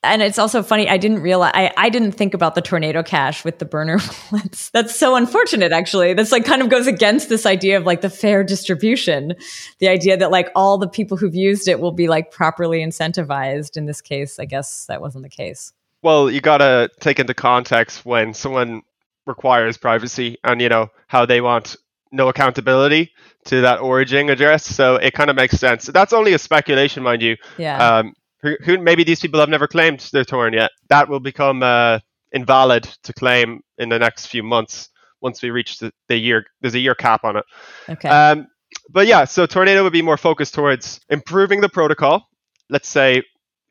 And 0.04 0.20
it's 0.20 0.38
also 0.38 0.64
funny. 0.64 0.88
I 0.88 0.96
didn't 0.96 1.20
realize. 1.20 1.52
I, 1.54 1.72
I 1.76 1.88
didn't 1.88 2.12
think 2.12 2.34
about 2.34 2.56
the 2.56 2.60
tornado 2.60 3.04
cash 3.04 3.44
with 3.44 3.60
the 3.60 3.64
burner 3.64 3.98
wallets. 4.32 4.70
That's 4.70 4.96
so 4.96 5.14
unfortunate. 5.14 5.70
Actually, 5.70 6.14
that's 6.14 6.32
like 6.32 6.44
kind 6.44 6.60
of 6.60 6.68
goes 6.68 6.88
against 6.88 7.28
this 7.28 7.46
idea 7.46 7.76
of 7.76 7.86
like 7.86 8.00
the 8.00 8.10
fair 8.10 8.42
distribution. 8.42 9.34
The 9.78 9.88
idea 9.88 10.16
that 10.16 10.32
like 10.32 10.50
all 10.56 10.76
the 10.76 10.88
people 10.88 11.16
who've 11.16 11.34
used 11.34 11.68
it 11.68 11.78
will 11.78 11.92
be 11.92 12.08
like 12.08 12.32
properly 12.32 12.84
incentivized. 12.84 13.76
In 13.76 13.86
this 13.86 14.00
case, 14.00 14.40
I 14.40 14.44
guess 14.44 14.86
that 14.86 15.00
wasn't 15.00 15.22
the 15.22 15.30
case. 15.30 15.72
Well, 16.02 16.28
you 16.28 16.40
gotta 16.40 16.90
take 16.98 17.20
into 17.20 17.34
context 17.34 18.04
when 18.04 18.34
someone 18.34 18.82
requires 19.24 19.76
privacy 19.76 20.36
and 20.42 20.60
you 20.60 20.68
know 20.68 20.88
how 21.06 21.26
they 21.26 21.40
want 21.40 21.76
no 22.10 22.28
accountability 22.28 23.12
to 23.44 23.62
that 23.62 23.80
origin 23.80 24.28
address. 24.30 24.64
So 24.64 24.96
it 24.96 25.14
kind 25.14 25.30
of 25.30 25.36
makes 25.36 25.58
sense. 25.58 25.86
That's 25.86 26.12
only 26.12 26.32
a 26.32 26.38
speculation, 26.38 27.02
mind 27.02 27.22
you. 27.22 27.36
Yeah. 27.56 27.98
Um, 27.98 28.14
who, 28.42 28.56
who 28.64 28.78
maybe 28.78 29.04
these 29.04 29.20
people 29.20 29.40
have 29.40 29.48
never 29.48 29.66
claimed 29.68 30.00
their 30.12 30.24
torn 30.24 30.52
yet. 30.52 30.70
That 30.88 31.08
will 31.08 31.20
become 31.20 31.62
uh, 31.62 32.00
invalid 32.32 32.84
to 33.04 33.12
claim 33.12 33.60
in 33.78 33.88
the 33.88 33.98
next 33.98 34.26
few 34.26 34.42
months 34.42 34.88
once 35.20 35.42
we 35.42 35.50
reach 35.50 35.78
the, 35.78 35.92
the 36.08 36.16
year. 36.16 36.44
There's 36.60 36.74
a 36.74 36.78
year 36.80 36.94
cap 36.94 37.24
on 37.24 37.36
it. 37.36 37.44
Okay. 37.88 38.08
Um, 38.08 38.48
but 38.90 39.06
yeah, 39.06 39.24
so 39.24 39.46
Tornado 39.46 39.82
would 39.84 39.92
be 39.92 40.02
more 40.02 40.16
focused 40.16 40.54
towards 40.54 41.00
improving 41.08 41.60
the 41.60 41.68
protocol. 41.68 42.26
Let's 42.68 42.88
say 42.88 43.22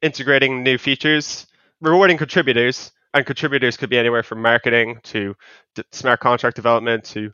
integrating 0.01 0.63
new 0.63 0.77
features, 0.77 1.47
rewarding 1.81 2.17
contributors, 2.17 2.91
and 3.13 3.25
contributors 3.25 3.75
could 3.77 3.89
be 3.89 3.97
anywhere 3.97 4.23
from 4.23 4.41
marketing 4.41 4.99
to 5.03 5.35
d- 5.75 5.83
smart 5.91 6.19
contract 6.21 6.55
development 6.55 7.03
to 7.05 7.31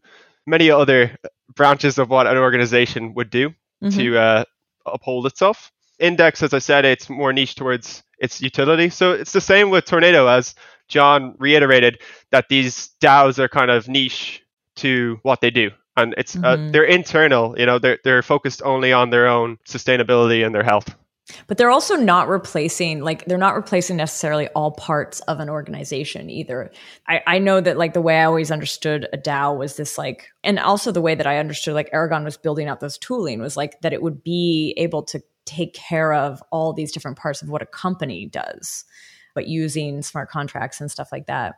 many 0.48 0.72
other 0.72 1.16
branches 1.56 1.98
of 2.00 2.10
what 2.10 2.26
an 2.26 2.38
organization 2.38 3.14
would 3.14 3.30
do 3.30 3.52
Mhm. 3.84 3.96
to 3.96 4.18
uh, 4.18 4.44
uphold 4.88 5.28
itself. 5.28 5.72
Index, 6.00 6.44
as 6.44 6.54
I 6.54 6.60
said, 6.60 6.86
it's 6.86 7.10
more 7.10 7.34
niche 7.34 7.56
towards 7.56 8.04
its 8.20 8.42
utility. 8.42 8.90
So 8.90 9.12
it's 9.14 9.34
the 9.34 9.42
same 9.42 9.70
with 9.70 9.86
Tornado, 9.86 10.28
as 10.28 10.56
John 10.88 11.36
reiterated, 11.40 12.00
that 12.32 12.50
these 12.50 12.90
DAOs 13.02 13.40
are 13.40 13.48
kind 13.48 13.72
of 13.72 13.88
niche 13.88 14.44
to 14.78 15.20
what 15.24 15.42
they 15.42 15.50
do. 15.52 15.72
And 15.96 16.14
it's 16.18 16.36
uh, 16.36 16.58
Mhm. 16.58 16.72
they're 16.72 16.84
internal, 16.84 17.56
you 17.58 17.66
know, 17.66 17.80
they're 17.80 17.98
they're 18.04 18.22
focused 18.22 18.62
only 18.64 18.94
on 18.94 19.10
their 19.10 19.28
own 19.28 19.58
sustainability 19.68 20.46
and 20.46 20.54
their 20.54 20.64
health. 20.64 20.96
But 21.48 21.58
they're 21.58 21.72
also 21.72 21.96
not 21.96 22.30
replacing, 22.30 23.02
like, 23.02 23.26
they're 23.26 23.38
not 23.38 23.56
replacing 23.56 23.98
necessarily 23.98 24.48
all 24.50 24.72
parts 24.72 25.20
of 25.22 25.42
an 25.42 25.50
organization 25.50 26.30
either. 26.30 26.72
I, 27.06 27.22
I 27.28 27.40
know 27.40 27.60
that, 27.60 27.78
like, 27.78 27.94
the 27.94 28.02
way 28.02 28.20
I 28.20 28.24
always 28.24 28.50
understood 28.50 29.10
a 29.12 29.18
DAO 29.18 29.58
was 29.58 29.76
this, 29.76 29.98
like, 29.98 30.30
and 30.44 30.58
also 30.58 30.94
the 30.94 31.02
way 31.02 31.16
that 31.16 31.28
I 31.28 31.40
understood, 31.40 31.74
like, 31.74 31.90
Aragon 31.92 32.24
was 32.24 32.38
building 32.38 32.70
out 32.70 32.80
this 32.80 32.98
tooling 32.98 33.42
was 33.42 33.58
like 33.58 33.82
that 33.82 33.92
it 33.92 34.02
would 34.02 34.24
be 34.24 34.74
able 34.78 35.04
to 35.04 35.22
take 35.48 35.74
care 35.74 36.14
of 36.14 36.44
all 36.52 36.74
these 36.74 36.92
different 36.92 37.18
parts 37.18 37.42
of 37.42 37.50
what 37.50 37.62
a 37.62 37.66
company 37.66 38.28
does, 38.28 38.86
but 39.34 39.48
using 39.48 40.02
smart 40.02 40.30
contracts 40.30 40.80
and 40.80 40.92
stuff 40.92 41.10
like 41.12 41.26
that. 41.28 41.56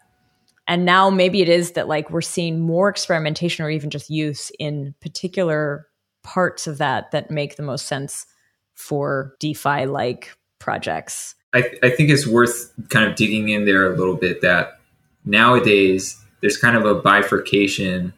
And 0.68 0.86
now 0.86 1.10
maybe 1.10 1.42
it 1.42 1.50
is 1.50 1.72
that, 1.72 1.88
like, 1.88 2.12
we're 2.12 2.22
seeing 2.22 2.60
more 2.60 2.90
experimentation 2.90 3.66
or 3.66 3.72
even 3.72 3.90
just 3.90 4.10
use 4.10 4.52
in 4.60 4.94
particular 5.02 5.88
parts 6.22 6.68
of 6.68 6.78
that 6.78 7.10
that 7.12 7.32
make 7.32 7.56
the 7.56 7.64
most 7.64 7.88
sense 7.88 8.28
for 8.76 9.36
DeFi 9.40 9.88
like 9.88 10.38
projects. 10.60 11.34
I, 11.54 11.72
I 11.82 11.90
think 11.90 12.12
it's 12.12 12.28
worth 12.28 12.72
kind 12.90 13.10
of 13.10 13.16
digging 13.16 13.50
in 13.50 13.66
there 13.66 13.92
a 13.92 13.98
little 13.98 14.16
bit 14.16 14.42
that 14.42 14.80
nowadays 15.26 16.22
there's 16.42 16.58
kind 16.58 16.78
of 16.78 16.86
a 16.86 16.96
bifurcation 16.96 18.14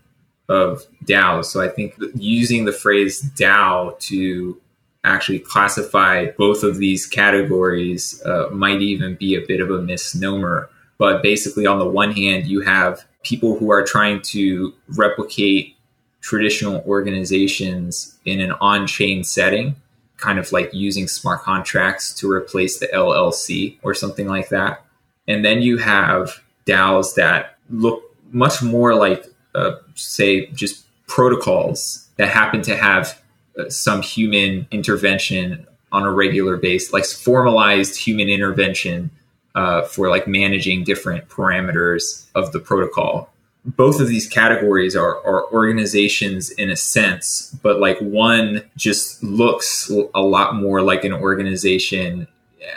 of 0.50 0.86
DAOs. 1.06 1.46
So 1.46 1.62
I 1.62 1.70
think 1.70 1.96
using 2.16 2.66
the 2.66 2.74
phrase 2.74 3.22
DAO 3.22 3.98
to 4.00 4.60
actually 5.04 5.40
classify 5.40 6.28
both 6.38 6.64
of 6.64 6.78
these 6.78 7.06
categories 7.06 8.22
uh, 8.26 8.50
might 8.52 8.82
even 8.82 9.16
be 9.16 9.36
a 9.36 9.46
bit 9.46 9.60
of 9.60 9.72
a 9.72 9.82
misnomer. 9.82 10.70
But 10.98 11.24
basically, 11.24 11.66
on 11.66 11.80
the 11.80 11.90
one 11.90 12.12
hand, 12.12 12.46
you 12.46 12.62
have 12.62 13.06
people 13.24 13.58
who 13.58 13.72
are 13.72 13.84
trying 13.84 14.22
to 14.22 14.74
replicate 14.90 15.76
traditional 16.22 16.84
organizations 16.88 18.18
in 18.26 18.40
an 18.40 18.52
on 18.62 18.86
chain 18.86 19.24
setting 19.24 19.76
kind 20.22 20.40
of 20.40 20.52
like 20.52 20.74
using 20.74 21.08
smart 21.08 21.42
contracts 21.42 22.14
to 22.14 22.32
replace 22.32 22.80
the 22.80 22.88
LLC 22.88 23.78
or 23.82 23.94
something 23.94 24.28
like 24.28 24.50
that. 24.50 24.86
And 25.28 25.44
then 25.44 25.62
you 25.62 25.78
have 25.80 26.42
DAOs 26.66 27.16
that 27.16 27.58
look 27.70 28.04
much 28.32 28.62
more 28.62 28.96
like, 28.96 29.26
uh, 29.56 29.74
say, 29.96 30.46
just 30.48 30.86
protocols 31.08 32.08
that 32.16 32.30
happen 32.30 32.62
to 32.62 32.78
have 32.78 33.21
some 33.70 34.02
human 34.02 34.68
intervention 34.72 35.68
on 35.92 36.04
a 36.04 36.12
regular 36.12 36.58
basis, 36.58 36.94
like 36.94 37.06
formalized 37.06 37.96
human 37.98 38.30
intervention 38.30 39.12
uh, 39.56 39.82
for 39.84 40.10
like 40.10 40.28
managing 40.28 40.84
different 40.84 41.28
parameters 41.28 42.26
of 42.34 42.52
the 42.52 42.60
protocol. 42.60 43.30
Both 43.64 44.00
of 44.00 44.08
these 44.08 44.28
categories 44.28 44.96
are, 44.96 45.18
are 45.26 45.52
organizations 45.52 46.50
in 46.50 46.72
a 46.72 46.76
sense, 46.76 47.56
but 47.62 47.80
like 47.80 48.00
one 48.00 48.64
just 48.76 49.22
looks 49.22 49.92
a 50.16 50.22
lot 50.22 50.56
more 50.56 50.82
like 50.82 51.04
an 51.04 51.14
organization 51.14 52.28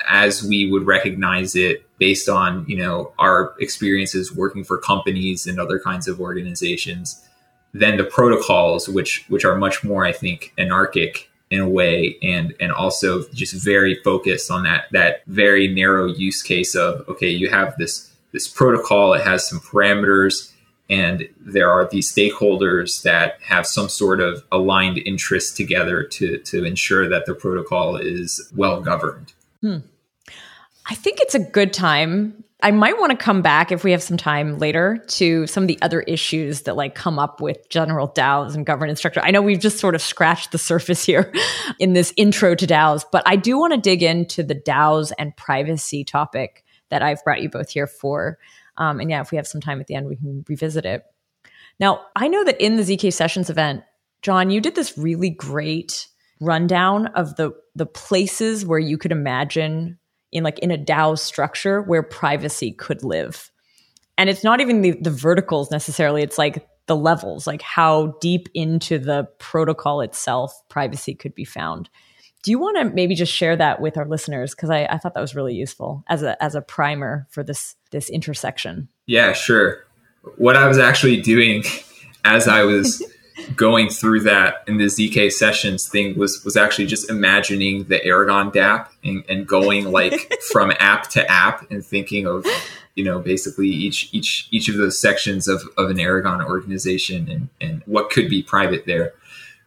as 0.08 0.42
we 0.42 0.70
would 0.70 0.86
recognize 0.86 1.54
it 1.54 1.86
based 1.98 2.28
on, 2.28 2.66
you 2.66 2.76
know, 2.76 3.12
our 3.18 3.54
experiences 3.60 4.34
working 4.34 4.64
for 4.64 4.76
companies 4.76 5.46
and 5.46 5.60
other 5.60 5.78
kinds 5.78 6.08
of 6.08 6.20
organizations 6.20 7.24
than 7.74 7.96
the 7.96 8.04
protocols, 8.04 8.88
which 8.88 9.26
which 9.28 9.44
are 9.44 9.56
much 9.56 9.84
more, 9.84 10.06
I 10.06 10.12
think, 10.12 10.54
anarchic 10.56 11.30
in 11.50 11.60
a 11.60 11.68
way 11.68 12.16
and 12.22 12.54
and 12.60 12.72
also 12.72 13.24
just 13.34 13.52
very 13.52 13.96
focused 14.02 14.50
on 14.50 14.62
that 14.62 14.86
that 14.92 15.22
very 15.26 15.68
narrow 15.68 16.06
use 16.06 16.42
case 16.42 16.74
of 16.74 17.06
okay, 17.08 17.28
you 17.28 17.50
have 17.50 17.76
this 17.76 18.10
this 18.32 18.48
protocol, 18.48 19.12
it 19.12 19.22
has 19.22 19.48
some 19.48 19.60
parameters 19.60 20.52
and 20.90 21.28
there 21.40 21.70
are 21.70 21.88
these 21.88 22.12
stakeholders 22.12 23.02
that 23.02 23.38
have 23.42 23.66
some 23.66 23.88
sort 23.88 24.20
of 24.20 24.44
aligned 24.52 24.98
interest 24.98 25.56
together 25.56 26.04
to 26.04 26.38
to 26.38 26.64
ensure 26.64 27.08
that 27.08 27.26
the 27.26 27.34
protocol 27.34 27.96
is 27.96 28.50
well 28.54 28.80
governed. 28.80 29.32
Hmm. 29.60 29.78
I 30.88 30.94
think 30.94 31.18
it's 31.20 31.34
a 31.34 31.38
good 31.38 31.72
time. 31.72 32.43
I 32.64 32.70
might 32.70 32.98
want 32.98 33.10
to 33.10 33.16
come 33.18 33.42
back 33.42 33.70
if 33.72 33.84
we 33.84 33.92
have 33.92 34.02
some 34.02 34.16
time 34.16 34.58
later 34.58 34.96
to 35.08 35.46
some 35.46 35.64
of 35.64 35.68
the 35.68 35.78
other 35.82 36.00
issues 36.00 36.62
that 36.62 36.76
like 36.76 36.94
come 36.94 37.18
up 37.18 37.42
with 37.42 37.68
general 37.68 38.08
DAOs 38.08 38.54
and 38.54 38.64
governance 38.64 38.98
structure. 38.98 39.20
I 39.22 39.32
know 39.32 39.42
we've 39.42 39.60
just 39.60 39.78
sort 39.78 39.94
of 39.94 40.00
scratched 40.00 40.50
the 40.50 40.56
surface 40.56 41.04
here 41.06 41.30
in 41.78 41.92
this 41.92 42.14
intro 42.16 42.54
to 42.54 42.66
DAOs, 42.66 43.04
but 43.12 43.22
I 43.26 43.36
do 43.36 43.58
want 43.58 43.74
to 43.74 43.80
dig 43.80 44.02
into 44.02 44.42
the 44.42 44.54
DAOs 44.54 45.12
and 45.18 45.36
privacy 45.36 46.04
topic 46.04 46.64
that 46.88 47.02
I've 47.02 47.22
brought 47.22 47.42
you 47.42 47.50
both 47.50 47.70
here 47.70 47.86
for. 47.86 48.38
Um, 48.78 48.98
and 48.98 49.10
yeah, 49.10 49.20
if 49.20 49.30
we 49.30 49.36
have 49.36 49.46
some 49.46 49.60
time 49.60 49.78
at 49.78 49.86
the 49.86 49.94
end, 49.94 50.08
we 50.08 50.16
can 50.16 50.42
revisit 50.48 50.86
it. 50.86 51.04
Now, 51.78 52.06
I 52.16 52.28
know 52.28 52.44
that 52.44 52.64
in 52.64 52.76
the 52.76 52.82
ZK 52.82 53.12
Sessions 53.12 53.50
event, 53.50 53.84
John, 54.22 54.48
you 54.48 54.62
did 54.62 54.74
this 54.74 54.96
really 54.96 55.28
great 55.28 56.08
rundown 56.40 57.08
of 57.08 57.36
the 57.36 57.52
the 57.74 57.86
places 57.86 58.64
where 58.64 58.78
you 58.78 58.96
could 58.96 59.12
imagine 59.12 59.98
in 60.34 60.44
like 60.44 60.58
in 60.58 60.70
a 60.70 60.76
DAO 60.76 61.18
structure 61.18 61.80
where 61.80 62.02
privacy 62.02 62.72
could 62.72 63.02
live. 63.02 63.50
And 64.18 64.28
it's 64.28 64.44
not 64.44 64.60
even 64.60 64.82
the, 64.82 64.92
the 65.00 65.10
verticals 65.10 65.70
necessarily, 65.70 66.22
it's 66.22 66.36
like 66.36 66.68
the 66.86 66.96
levels, 66.96 67.46
like 67.46 67.62
how 67.62 68.18
deep 68.20 68.48
into 68.52 68.98
the 68.98 69.26
protocol 69.38 70.02
itself 70.02 70.52
privacy 70.68 71.14
could 71.14 71.34
be 71.34 71.44
found. 71.44 71.88
Do 72.42 72.50
you 72.50 72.58
want 72.58 72.76
to 72.76 72.84
maybe 72.84 73.14
just 73.14 73.32
share 73.32 73.56
that 73.56 73.80
with 73.80 73.96
our 73.96 74.06
listeners? 74.06 74.54
Because 74.54 74.68
I, 74.68 74.84
I 74.84 74.98
thought 74.98 75.14
that 75.14 75.20
was 75.20 75.34
really 75.34 75.54
useful 75.54 76.04
as 76.08 76.22
a 76.22 76.40
as 76.42 76.54
a 76.54 76.60
primer 76.60 77.26
for 77.30 77.42
this 77.42 77.74
this 77.90 78.10
intersection. 78.10 78.88
Yeah, 79.06 79.32
sure. 79.32 79.86
What 80.36 80.54
I 80.56 80.68
was 80.68 80.78
actually 80.78 81.22
doing 81.22 81.64
as 82.24 82.46
I 82.46 82.64
was 82.64 83.02
going 83.56 83.88
through 83.88 84.20
that 84.20 84.62
in 84.66 84.78
the 84.78 84.84
ZK 84.84 85.30
sessions 85.32 85.88
thing 85.88 86.16
was 86.16 86.44
was 86.44 86.56
actually 86.56 86.86
just 86.86 87.10
imagining 87.10 87.84
the 87.84 88.04
Aragon 88.04 88.50
DApp 88.50 88.88
and, 89.02 89.24
and 89.28 89.46
going 89.46 89.90
like 89.90 90.32
from 90.52 90.72
app 90.78 91.08
to 91.10 91.30
app 91.30 91.70
and 91.70 91.84
thinking 91.84 92.26
of 92.26 92.46
you 92.94 93.04
know 93.04 93.18
basically 93.18 93.68
each 93.68 94.08
each 94.12 94.48
each 94.50 94.68
of 94.68 94.76
those 94.76 94.98
sections 94.98 95.48
of, 95.48 95.62
of 95.76 95.90
an 95.90 95.98
Aragon 95.98 96.42
organization 96.42 97.28
and, 97.28 97.48
and 97.60 97.82
what 97.86 98.10
could 98.10 98.28
be 98.28 98.42
private 98.42 98.86
there. 98.86 99.12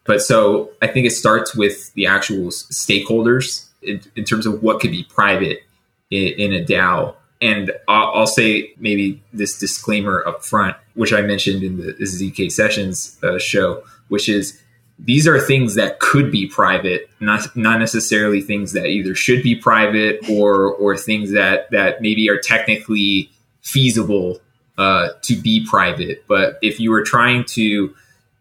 But 0.06 0.22
so 0.22 0.72
I 0.82 0.88
think 0.88 1.06
it 1.06 1.12
starts 1.12 1.54
with 1.54 1.94
the 1.94 2.06
actual 2.06 2.48
stakeholders 2.48 3.66
in, 3.82 4.02
in 4.16 4.24
terms 4.24 4.46
of 4.46 4.64
what 4.64 4.80
could 4.80 4.92
be 4.92 5.04
private 5.04 5.64
in, 6.10 6.34
in 6.34 6.54
a 6.54 6.64
DAO. 6.64 7.16
And 7.42 7.72
I'll, 7.88 8.12
I'll, 8.14 8.28
say 8.28 8.74
maybe 8.80 9.22
this 9.32 9.60
disclaimer 9.60 10.24
up 10.26 10.44
front, 10.44 10.76
which 10.96 11.14
I 11.14 11.22
mentioned 11.22 11.64
in 11.64 11.78
the 11.78 11.94
ZK 11.94 12.52
Sessions 12.52 13.18
uh, 13.22 13.38
show, 13.38 13.84
which 14.08 14.28
is 14.28 14.60
these 15.00 15.28
are 15.28 15.40
things 15.40 15.76
that 15.76 16.00
could 16.00 16.32
be 16.32 16.48
private, 16.48 17.10
not 17.20 17.56
not 17.56 17.80
necessarily 17.80 18.42
things 18.42 18.74
that 18.74 18.88
either 18.88 19.14
should 19.14 19.44
be 19.44 19.56
private 19.56 20.28
or 20.30 20.74
or 20.74 20.98
things 20.98 21.32
that 21.34 21.70
that 21.72 22.02
maybe 22.02 22.30
are 22.30 22.40
technically 22.40 23.30
feasible 23.62 24.42
uh, 24.78 25.10
to 25.22 25.36
be 25.36 25.66
private. 25.66 26.26
But 26.28 26.58
if 26.62 26.80
you 26.80 26.92
were 26.92 27.04
trying 27.04 27.44
to, 27.46 27.94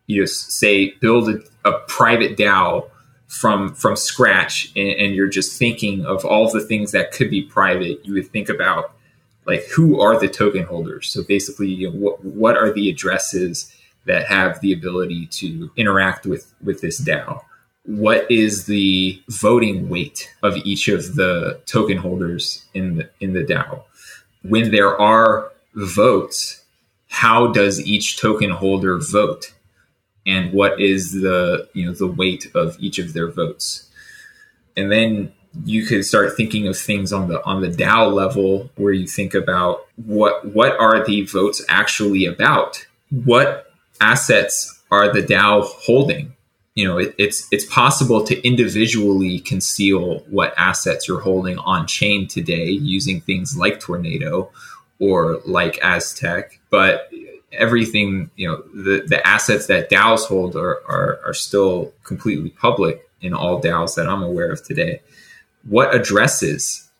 you 0.07 0.21
know, 0.21 0.27
say 0.27 0.93
build 1.01 1.29
a, 1.29 1.39
a 1.69 1.79
private 1.81 2.37
DAO 2.37 2.89
from 3.27 3.75
from 3.75 3.97
scratch 3.97 4.73
and, 4.77 4.89
and 4.89 5.15
you're 5.15 5.29
just 5.29 5.59
thinking 5.59 6.07
of 6.07 6.25
all 6.25 6.51
the 6.51 6.61
things 6.61 6.93
that 6.93 7.13
could 7.13 7.31
be 7.31 7.43
private, 7.43 8.05
you 8.05 8.15
would 8.15 8.29
think 8.29 8.49
about 8.49 8.93
like 9.47 9.65
who 9.67 10.01
are 10.01 10.19
the 10.19 10.29
token 10.29 10.65
holders. 10.65 11.09
So 11.09 11.23
basically, 11.23 11.69
you 11.69 11.91
know, 11.91 11.97
what 11.97 12.25
what 12.25 12.57
are 12.57 12.73
the 12.73 12.91
addresses 12.91 13.73
that 14.05 14.27
have 14.27 14.61
the 14.61 14.73
ability 14.73 15.27
to 15.27 15.71
interact 15.77 16.27
with 16.27 16.53
with 16.63 16.81
this 16.81 17.01
DAO? 17.01 17.43
What 17.85 18.29
is 18.31 18.67
the 18.67 19.23
voting 19.29 19.89
weight 19.89 20.29
of 20.43 20.57
each 20.59 20.89
of 20.89 21.15
the 21.15 21.61
token 21.67 21.99
holders 21.99 22.65
in 22.75 22.97
the 22.97 23.11
in 23.21 23.33
the 23.33 23.45
DAO? 23.45 23.83
When 24.43 24.71
there 24.71 25.01
are 25.01 25.53
votes, 25.75 26.63
how 27.09 27.49
does 27.49 27.85
each 27.87 28.21
token 28.21 28.51
holder 28.51 28.99
vote? 28.99 29.53
And 30.27 30.53
what 30.53 30.81
is 30.81 31.13
the 31.13 31.69
you 31.73 31.87
know 31.87 31.93
the 31.93 32.07
weight 32.07 32.51
of 32.55 32.77
each 32.81 32.99
of 32.99 33.13
their 33.13 33.31
votes? 33.31 33.89
And 34.77 34.91
then 34.91 35.33
you 35.65 35.87
could 35.87 36.05
start 36.05 36.37
thinking 36.37 36.67
of 36.67 36.77
things 36.77 37.13
on 37.13 37.29
the 37.29 37.43
on 37.45 37.63
the 37.63 37.69
DAO 37.69 38.13
level 38.13 38.71
where 38.77 38.93
you 38.93 39.07
think 39.07 39.35
about 39.35 39.87
what 39.97 40.45
what 40.55 40.79
are 40.79 41.05
the 41.05 41.23
votes 41.23 41.65
actually 41.69 42.27
about? 42.27 42.87
What 43.11 43.73
assets 44.01 44.81
are 44.91 45.13
the 45.13 45.23
DAO 45.23 45.65
holding? 45.65 46.35
You 46.75 46.87
know, 46.87 46.99
it, 46.99 47.15
it's 47.17 47.49
it's 47.51 47.65
possible 47.65 48.25
to 48.25 48.47
individually 48.47 49.39
conceal 49.39 50.19
what 50.29 50.53
assets 50.59 51.09
you're 51.09 51.21
holding 51.21 51.59
on 51.59 51.87
chain 51.87 52.29
today 52.29 52.69
using 52.69 53.21
things 53.23 53.57
like 53.57 53.81
Tornado 53.81 54.51
or 54.99 55.41
like 55.47 55.79
Aztec, 55.83 56.59
but 56.71 57.11
everything 57.53 58.31
you 58.37 58.49
know 58.49 58.63
the, 58.75 59.05
the 59.07 59.27
assets 59.27 59.67
that 59.67 59.89
DAOs 59.89 60.27
hold 60.27 60.57
are, 60.57 60.83
are 60.89 61.21
are 61.25 61.35
still 61.35 61.93
completely 62.05 62.51
public 62.51 63.09
in 63.21 63.33
all 63.33 63.63
DAOs 63.63 63.95
that 63.95 64.09
I'm 64.09 64.23
aware 64.23 64.51
of 64.51 64.63
today 64.65 65.01
what 65.69 65.95
addresses 65.95 66.91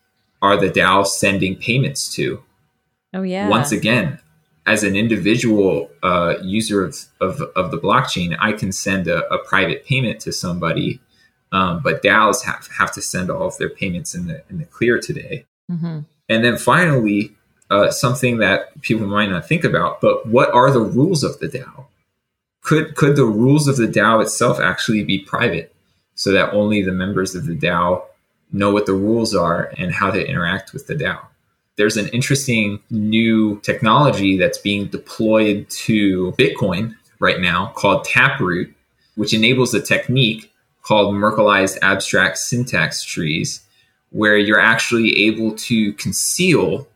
are 0.43 0.57
the 0.57 0.71
DAO 0.71 1.07
sending 1.07 1.57
payments 1.57 2.13
to? 2.15 2.43
Oh, 3.15 3.23
yeah. 3.23 3.49
Once 3.49 3.73
again, 3.73 4.19
as 4.67 4.83
an 4.83 4.97
individual 4.97 5.91
uh, 6.03 6.35
user 6.43 6.85
of, 6.85 6.97
of, 7.21 7.41
of, 7.55 7.71
the 7.71 7.79
blockchain, 7.79 8.37
I 8.41 8.53
can 8.53 8.73
send 8.73 9.07
a, 9.07 9.27
a 9.33 9.39
private 9.39 9.87
payment 9.87 10.21
to 10.21 10.33
somebody, 10.33 11.01
um, 11.53 11.81
but 11.83 12.03
DAOs 12.03 12.45
have, 12.45 12.69
have 12.79 12.93
to 12.93 13.03
send 13.03 13.31
all 13.31 13.47
of 13.47 13.57
their 13.59 13.71
payments 13.71 14.15
in 14.15 14.27
the, 14.27 14.43
in 14.51 14.59
the 14.59 14.65
clear 14.65 14.99
today. 14.99 15.47
Mm-hmm. 15.71 16.01
And 16.29 16.45
then 16.45 16.59
finally, 16.59 17.36
uh, 17.71 17.91
something 17.91 18.39
that 18.39 18.81
people 18.83 19.07
might 19.07 19.31
not 19.31 19.47
think 19.47 19.65
about, 19.65 20.01
but 20.01 20.27
what 20.27 20.53
are 20.53 20.71
the 20.71 20.81
rules 20.81 21.25
of 21.25 21.39
the 21.39 21.49
DAO? 21.49 21.87
Could, 22.63 22.97
could 22.97 23.17
the 23.17 23.25
rules 23.25 23.69
of 23.69 23.77
the 23.77 23.87
DAO 23.87 24.23
itself 24.23 24.61
actually 24.61 25.05
be 25.05 25.19
private 25.19 25.75
so 26.15 26.33
that 26.33 26.53
only 26.53 26.83
the 26.83 26.93
members 26.93 27.35
of 27.35 27.47
the 27.47 27.57
DAO 27.57 28.03
know 28.53 28.73
what 28.73 28.87
the 28.87 28.93
rules 28.93 29.35
are 29.35 29.73
and 29.77 29.93
how 29.93 30.11
to 30.11 30.27
interact 30.27 30.73
with 30.73 30.87
the 30.87 30.95
DAO. 30.95 31.21
There's 31.77 31.97
an 31.97 32.09
interesting 32.09 32.81
new 32.91 33.61
technology 33.61 34.39
that's 34.39 34.59
being 34.59 34.87
deployed 34.87 35.69
to 35.71 36.33
Bitcoin 36.33 36.97
right 37.19 37.41
now 37.41 37.73
called 37.77 38.05
Taproot, 38.05 38.75
which 39.15 39.35
enables 39.35 39.75
a 39.75 39.81
technique 39.81 40.53
called 40.83 41.15
Merkleized 41.15 41.79
abstract 41.83 42.39
syntax 42.39 43.03
trees, 43.05 43.61
where 44.11 44.39
you're 44.39 44.61
actually 44.61 45.27
able 45.27 45.55
to 45.57 45.93
conceal 45.95 46.87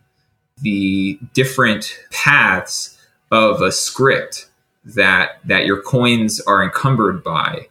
the 0.62 1.18
different 1.34 1.98
paths 2.10 2.98
of 3.30 3.62
a 3.62 3.72
script 3.72 4.48
that 4.84 5.40
that 5.44 5.66
your 5.66 5.82
coins 5.82 6.40
are 6.40 6.62
encumbered 6.62 7.22
by. 7.22 7.68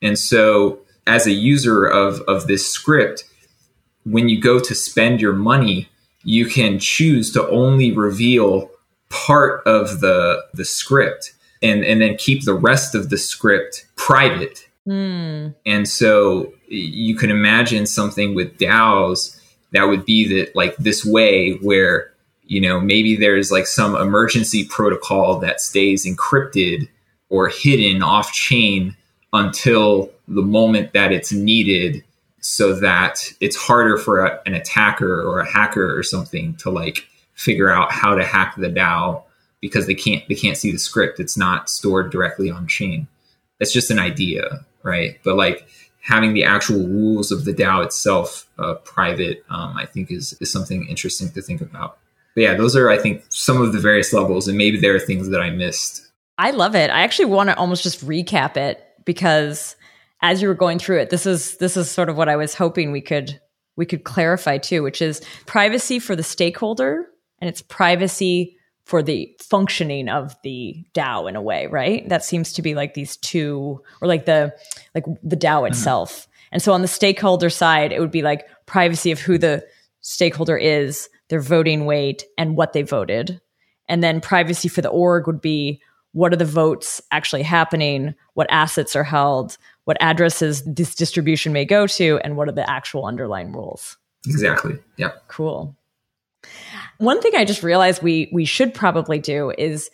And 0.00 0.18
so 0.18 0.80
as 1.06 1.26
a 1.26 1.32
user 1.32 1.84
of, 1.84 2.20
of 2.22 2.46
this 2.46 2.66
script, 2.66 3.24
when 4.04 4.28
you 4.28 4.40
go 4.40 4.58
to 4.60 4.74
spend 4.74 5.20
your 5.20 5.32
money, 5.32 5.88
you 6.24 6.46
can 6.46 6.78
choose 6.78 7.32
to 7.32 7.48
only 7.48 7.92
reveal 7.92 8.70
part 9.08 9.62
of 9.66 10.00
the 10.00 10.42
the 10.54 10.64
script 10.64 11.34
and 11.62 11.84
and 11.84 12.00
then 12.00 12.16
keep 12.16 12.44
the 12.44 12.54
rest 12.54 12.94
of 12.94 13.10
the 13.10 13.18
script 13.18 13.86
private. 13.96 14.68
Mm. 14.86 15.54
And 15.66 15.88
so 15.88 16.52
you 16.68 17.14
can 17.14 17.30
imagine 17.30 17.86
something 17.86 18.34
with 18.34 18.58
DAOs 18.58 19.38
that 19.72 19.84
would 19.84 20.04
be 20.04 20.26
that 20.28 20.56
like 20.56 20.76
this 20.76 21.04
way 21.04 21.52
where 21.54 22.11
you 22.52 22.60
know 22.60 22.78
maybe 22.78 23.16
there's 23.16 23.50
like 23.50 23.66
some 23.66 23.96
emergency 23.96 24.62
protocol 24.66 25.38
that 25.38 25.58
stays 25.58 26.04
encrypted 26.04 26.86
or 27.30 27.48
hidden 27.48 28.02
off 28.02 28.30
chain 28.32 28.94
until 29.32 30.10
the 30.28 30.42
moment 30.42 30.92
that 30.92 31.12
it's 31.12 31.32
needed 31.32 32.04
so 32.40 32.74
that 32.74 33.32
it's 33.40 33.56
harder 33.56 33.96
for 33.96 34.26
a, 34.26 34.38
an 34.44 34.52
attacker 34.52 35.22
or 35.22 35.40
a 35.40 35.50
hacker 35.50 35.98
or 35.98 36.02
something 36.02 36.54
to 36.56 36.68
like 36.68 37.06
figure 37.32 37.70
out 37.70 37.90
how 37.90 38.14
to 38.14 38.22
hack 38.22 38.54
the 38.58 38.68
DAO 38.68 39.22
because 39.62 39.86
they 39.86 39.94
can't 39.94 40.22
they 40.28 40.34
can't 40.34 40.58
see 40.58 40.70
the 40.70 40.78
script. 40.78 41.20
It's 41.20 41.38
not 41.38 41.70
stored 41.70 42.12
directly 42.12 42.50
on 42.50 42.66
chain. 42.66 43.08
That's 43.58 43.72
just 43.72 43.90
an 43.90 43.98
idea, 43.98 44.66
right? 44.82 45.18
But 45.24 45.36
like 45.36 45.66
having 46.02 46.34
the 46.34 46.44
actual 46.44 46.86
rules 46.86 47.32
of 47.32 47.46
the 47.46 47.54
DAO 47.54 47.82
itself 47.82 48.46
uh, 48.58 48.74
private, 48.74 49.42
um, 49.48 49.74
I 49.74 49.86
think 49.86 50.10
is 50.10 50.36
is 50.38 50.52
something 50.52 50.86
interesting 50.86 51.30
to 51.30 51.40
think 51.40 51.62
about. 51.62 51.96
But 52.34 52.42
yeah, 52.42 52.54
those 52.54 52.76
are 52.76 52.90
I 52.90 52.98
think 52.98 53.24
some 53.28 53.60
of 53.60 53.72
the 53.72 53.78
various 53.78 54.12
levels, 54.12 54.48
and 54.48 54.56
maybe 54.56 54.78
there 54.78 54.94
are 54.94 55.00
things 55.00 55.28
that 55.30 55.40
I 55.40 55.50
missed. 55.50 56.06
I 56.38 56.50
love 56.50 56.74
it. 56.74 56.90
I 56.90 57.02
actually 57.02 57.26
want 57.26 57.50
to 57.50 57.56
almost 57.56 57.82
just 57.82 58.04
recap 58.06 58.56
it 58.56 58.82
because 59.04 59.76
as 60.22 60.40
you 60.40 60.48
were 60.48 60.54
going 60.54 60.78
through 60.78 61.00
it, 61.00 61.10
this 61.10 61.26
is 61.26 61.56
this 61.58 61.76
is 61.76 61.90
sort 61.90 62.08
of 62.08 62.16
what 62.16 62.28
I 62.28 62.36
was 62.36 62.54
hoping 62.54 62.92
we 62.92 63.00
could 63.00 63.40
we 63.76 63.86
could 63.86 64.04
clarify 64.04 64.58
too, 64.58 64.82
which 64.82 65.02
is 65.02 65.20
privacy 65.46 65.98
for 65.98 66.16
the 66.16 66.22
stakeholder 66.22 67.06
and 67.40 67.48
it's 67.48 67.62
privacy 67.62 68.56
for 68.84 69.02
the 69.02 69.34
functioning 69.40 70.08
of 70.08 70.34
the 70.42 70.84
DAO 70.94 71.28
in 71.28 71.36
a 71.36 71.42
way, 71.42 71.66
right? 71.66 72.08
That 72.08 72.24
seems 72.24 72.52
to 72.54 72.62
be 72.62 72.74
like 72.74 72.94
these 72.94 73.16
two, 73.16 73.80
or 74.00 74.08
like 74.08 74.26
the 74.26 74.54
like 74.94 75.04
the 75.22 75.36
DAO 75.36 75.62
mm-hmm. 75.62 75.66
itself. 75.66 76.12
Mm-hmm. 76.12 76.28
And 76.52 76.62
so 76.62 76.72
on 76.72 76.82
the 76.82 76.88
stakeholder 76.88 77.50
side, 77.50 77.92
it 77.92 78.00
would 78.00 78.10
be 78.10 78.22
like 78.22 78.46
privacy 78.66 79.10
of 79.10 79.20
who 79.20 79.38
the 79.38 79.64
stakeholder 80.00 80.56
is, 80.56 81.08
their 81.32 81.40
voting 81.40 81.86
weight, 81.86 82.26
and 82.36 82.58
what 82.58 82.74
they 82.74 82.82
voted. 82.82 83.40
And 83.88 84.04
then 84.04 84.20
privacy 84.20 84.68
for 84.68 84.82
the 84.82 84.90
org 84.90 85.26
would 85.26 85.40
be 85.40 85.80
what 86.12 86.30
are 86.30 86.36
the 86.36 86.44
votes 86.44 87.00
actually 87.10 87.42
happening, 87.42 88.14
what 88.34 88.46
assets 88.50 88.94
are 88.94 89.02
held, 89.02 89.56
what 89.84 89.96
addresses 89.98 90.62
this 90.64 90.94
distribution 90.94 91.54
may 91.54 91.64
go 91.64 91.86
to, 91.86 92.20
and 92.22 92.36
what 92.36 92.50
are 92.50 92.52
the 92.52 92.68
actual 92.68 93.06
underlying 93.06 93.50
rules. 93.50 93.96
Exactly. 94.26 94.78
Yeah. 94.98 95.12
Cool. 95.28 95.74
One 96.98 97.22
thing 97.22 97.32
I 97.34 97.46
just 97.46 97.62
realized 97.62 98.02
we 98.02 98.28
we 98.30 98.44
should 98.44 98.74
probably 98.74 99.18
do 99.18 99.54
is 99.56 99.88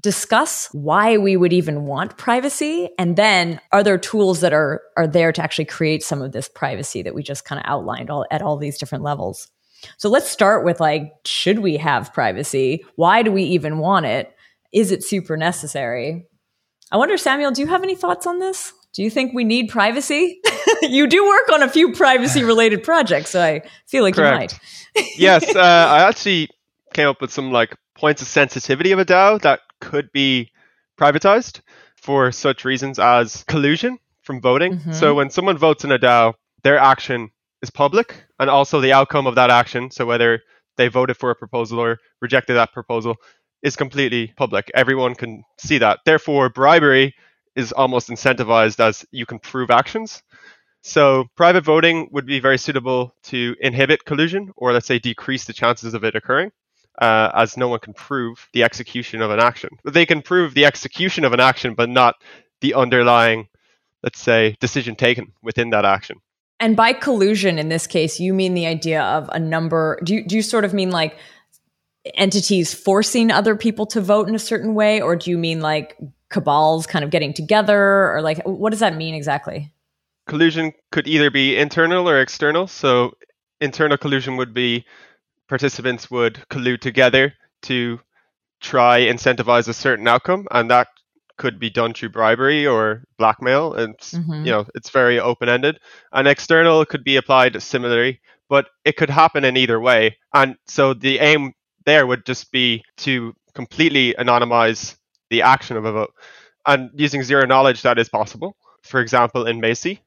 discuss 0.00 0.68
why 0.70 1.18
we 1.18 1.36
would 1.36 1.52
even 1.52 1.86
want 1.86 2.16
privacy 2.18 2.88
and 3.00 3.16
then 3.16 3.60
are 3.72 3.82
there 3.82 3.98
tools 3.98 4.42
that 4.42 4.52
are 4.52 4.80
are 4.96 5.08
there 5.08 5.32
to 5.32 5.42
actually 5.42 5.64
create 5.64 6.04
some 6.04 6.22
of 6.22 6.30
this 6.30 6.48
privacy 6.48 7.02
that 7.02 7.16
we 7.16 7.24
just 7.24 7.44
kind 7.44 7.58
of 7.58 7.68
outlined 7.68 8.10
all 8.10 8.26
at 8.30 8.42
all 8.42 8.56
these 8.56 8.78
different 8.78 9.02
levels. 9.02 9.48
So 9.96 10.08
let's 10.08 10.28
start 10.28 10.64
with 10.64 10.80
like 10.80 11.12
should 11.24 11.60
we 11.60 11.76
have 11.76 12.12
privacy? 12.12 12.84
Why 12.96 13.22
do 13.22 13.32
we 13.32 13.42
even 13.44 13.78
want 13.78 14.06
it? 14.06 14.34
Is 14.72 14.90
it 14.90 15.04
super 15.04 15.36
necessary? 15.36 16.26
I 16.90 16.96
wonder 16.96 17.16
Samuel, 17.16 17.52
do 17.52 17.60
you 17.60 17.68
have 17.68 17.82
any 17.82 17.94
thoughts 17.94 18.26
on 18.26 18.38
this? 18.38 18.72
Do 18.92 19.02
you 19.02 19.10
think 19.10 19.34
we 19.34 19.44
need 19.44 19.68
privacy? 19.68 20.40
you 20.82 21.06
do 21.06 21.26
work 21.26 21.52
on 21.52 21.62
a 21.62 21.68
few 21.68 21.92
privacy 21.92 22.44
related 22.44 22.82
projects, 22.84 23.30
so 23.30 23.42
I 23.42 23.62
feel 23.86 24.02
like 24.02 24.14
Correct. 24.14 24.60
you 24.94 25.02
might. 25.02 25.10
yes, 25.16 25.56
uh, 25.56 25.60
I 25.60 26.08
actually 26.08 26.48
came 26.92 27.08
up 27.08 27.20
with 27.20 27.32
some 27.32 27.50
like 27.50 27.74
points 27.96 28.22
of 28.22 28.28
sensitivity 28.28 28.92
of 28.92 29.00
a 29.00 29.04
DAO 29.04 29.40
that 29.42 29.60
could 29.80 30.12
be 30.12 30.50
privatized 30.98 31.60
for 31.96 32.30
such 32.30 32.64
reasons 32.64 32.98
as 32.98 33.42
collusion 33.44 33.98
from 34.22 34.40
voting. 34.40 34.78
Mm-hmm. 34.78 34.92
So 34.92 35.14
when 35.14 35.30
someone 35.30 35.58
votes 35.58 35.84
in 35.84 35.90
a 35.90 35.98
DAO, 35.98 36.34
their 36.62 36.78
action 36.78 37.30
is 37.64 37.70
public 37.70 38.08
and 38.38 38.48
also 38.48 38.80
the 38.80 38.92
outcome 38.92 39.26
of 39.26 39.34
that 39.34 39.50
action, 39.50 39.90
so 39.90 40.06
whether 40.06 40.40
they 40.76 40.88
voted 40.88 41.16
for 41.16 41.30
a 41.30 41.34
proposal 41.34 41.78
or 41.80 41.98
rejected 42.20 42.54
that 42.54 42.72
proposal, 42.72 43.16
is 43.62 43.76
completely 43.76 44.32
public. 44.36 44.70
Everyone 44.74 45.14
can 45.14 45.42
see 45.58 45.78
that. 45.78 46.00
Therefore, 46.04 46.50
bribery 46.50 47.14
is 47.56 47.72
almost 47.72 48.10
incentivized 48.10 48.78
as 48.78 49.04
you 49.10 49.26
can 49.26 49.38
prove 49.38 49.70
actions. 49.70 50.22
So 50.82 51.24
private 51.34 51.64
voting 51.64 52.08
would 52.12 52.26
be 52.26 52.40
very 52.40 52.58
suitable 52.58 53.14
to 53.30 53.56
inhibit 53.60 54.04
collusion 54.04 54.52
or 54.56 54.72
let's 54.72 54.86
say 54.86 54.98
decrease 54.98 55.46
the 55.46 55.54
chances 55.54 55.94
of 55.94 56.04
it 56.04 56.14
occurring. 56.14 56.52
Uh, 57.00 57.30
as 57.34 57.56
no 57.56 57.68
one 57.68 57.80
can 57.80 57.94
prove 57.94 58.48
the 58.52 58.62
execution 58.62 59.20
of 59.20 59.30
an 59.30 59.40
action. 59.40 59.70
They 59.84 60.06
can 60.06 60.22
prove 60.22 60.54
the 60.54 60.66
execution 60.66 61.24
of 61.24 61.32
an 61.32 61.40
action, 61.40 61.74
but 61.74 61.88
not 61.88 62.14
the 62.60 62.74
underlying, 62.74 63.48
let's 64.04 64.20
say, 64.20 64.56
decision 64.60 64.94
taken 64.94 65.32
within 65.42 65.70
that 65.70 65.84
action. 65.84 66.20
And 66.64 66.76
by 66.76 66.94
collusion 66.94 67.58
in 67.58 67.68
this 67.68 67.86
case, 67.86 68.18
you 68.18 68.32
mean 68.32 68.54
the 68.54 68.66
idea 68.66 69.02
of 69.02 69.28
a 69.28 69.38
number. 69.38 69.98
Do 70.02 70.14
you, 70.14 70.24
do 70.26 70.34
you 70.34 70.40
sort 70.40 70.64
of 70.64 70.72
mean 70.72 70.90
like 70.90 71.18
entities 72.14 72.72
forcing 72.72 73.30
other 73.30 73.54
people 73.54 73.84
to 73.88 74.00
vote 74.00 74.30
in 74.30 74.34
a 74.34 74.38
certain 74.38 74.74
way, 74.74 75.02
or 75.02 75.14
do 75.14 75.30
you 75.30 75.36
mean 75.36 75.60
like 75.60 75.98
cabals 76.30 76.86
kind 76.86 77.04
of 77.04 77.10
getting 77.10 77.34
together 77.34 78.10
or 78.12 78.22
like 78.22 78.40
what 78.44 78.70
does 78.70 78.80
that 78.80 78.96
mean 78.96 79.14
exactly 79.14 79.70
collusion 80.26 80.72
could 80.90 81.06
either 81.06 81.30
be 81.30 81.56
internal 81.56 82.08
or 82.08 82.18
external. 82.18 82.66
So 82.66 83.12
internal 83.60 83.98
collusion 83.98 84.38
would 84.38 84.54
be 84.54 84.86
participants 85.48 86.10
would 86.10 86.42
collude 86.50 86.80
together 86.80 87.34
to 87.62 88.00
try 88.60 89.00
incentivize 89.00 89.68
a 89.68 89.74
certain 89.74 90.08
outcome, 90.08 90.46
and 90.50 90.70
that 90.70 90.88
could 91.36 91.58
be 91.58 91.70
done 91.70 91.92
through 91.94 92.10
bribery 92.10 92.66
or 92.66 93.04
blackmail. 93.18 93.74
And 93.74 93.96
mm-hmm. 93.98 94.44
you 94.44 94.52
know, 94.52 94.66
it's 94.74 94.90
very 94.90 95.18
open 95.18 95.48
ended. 95.48 95.78
And 96.12 96.28
external 96.28 96.84
could 96.84 97.04
be 97.04 97.16
applied 97.16 97.60
similarly, 97.62 98.20
but 98.48 98.66
it 98.84 98.96
could 98.96 99.10
happen 99.10 99.44
in 99.44 99.56
either 99.56 99.80
way. 99.80 100.16
And 100.32 100.56
so 100.66 100.94
the 100.94 101.18
aim 101.18 101.52
there 101.86 102.06
would 102.06 102.24
just 102.24 102.50
be 102.50 102.82
to 102.98 103.34
completely 103.54 104.14
anonymize 104.18 104.96
the 105.30 105.42
action 105.42 105.76
of 105.76 105.84
a 105.84 105.92
vote. 105.92 106.14
And 106.66 106.90
using 106.94 107.22
zero 107.22 107.46
knowledge, 107.46 107.82
that 107.82 107.98
is 107.98 108.08
possible. 108.08 108.56
For 108.82 109.00
example, 109.00 109.46
in 109.46 109.60
MACI, 109.60 109.98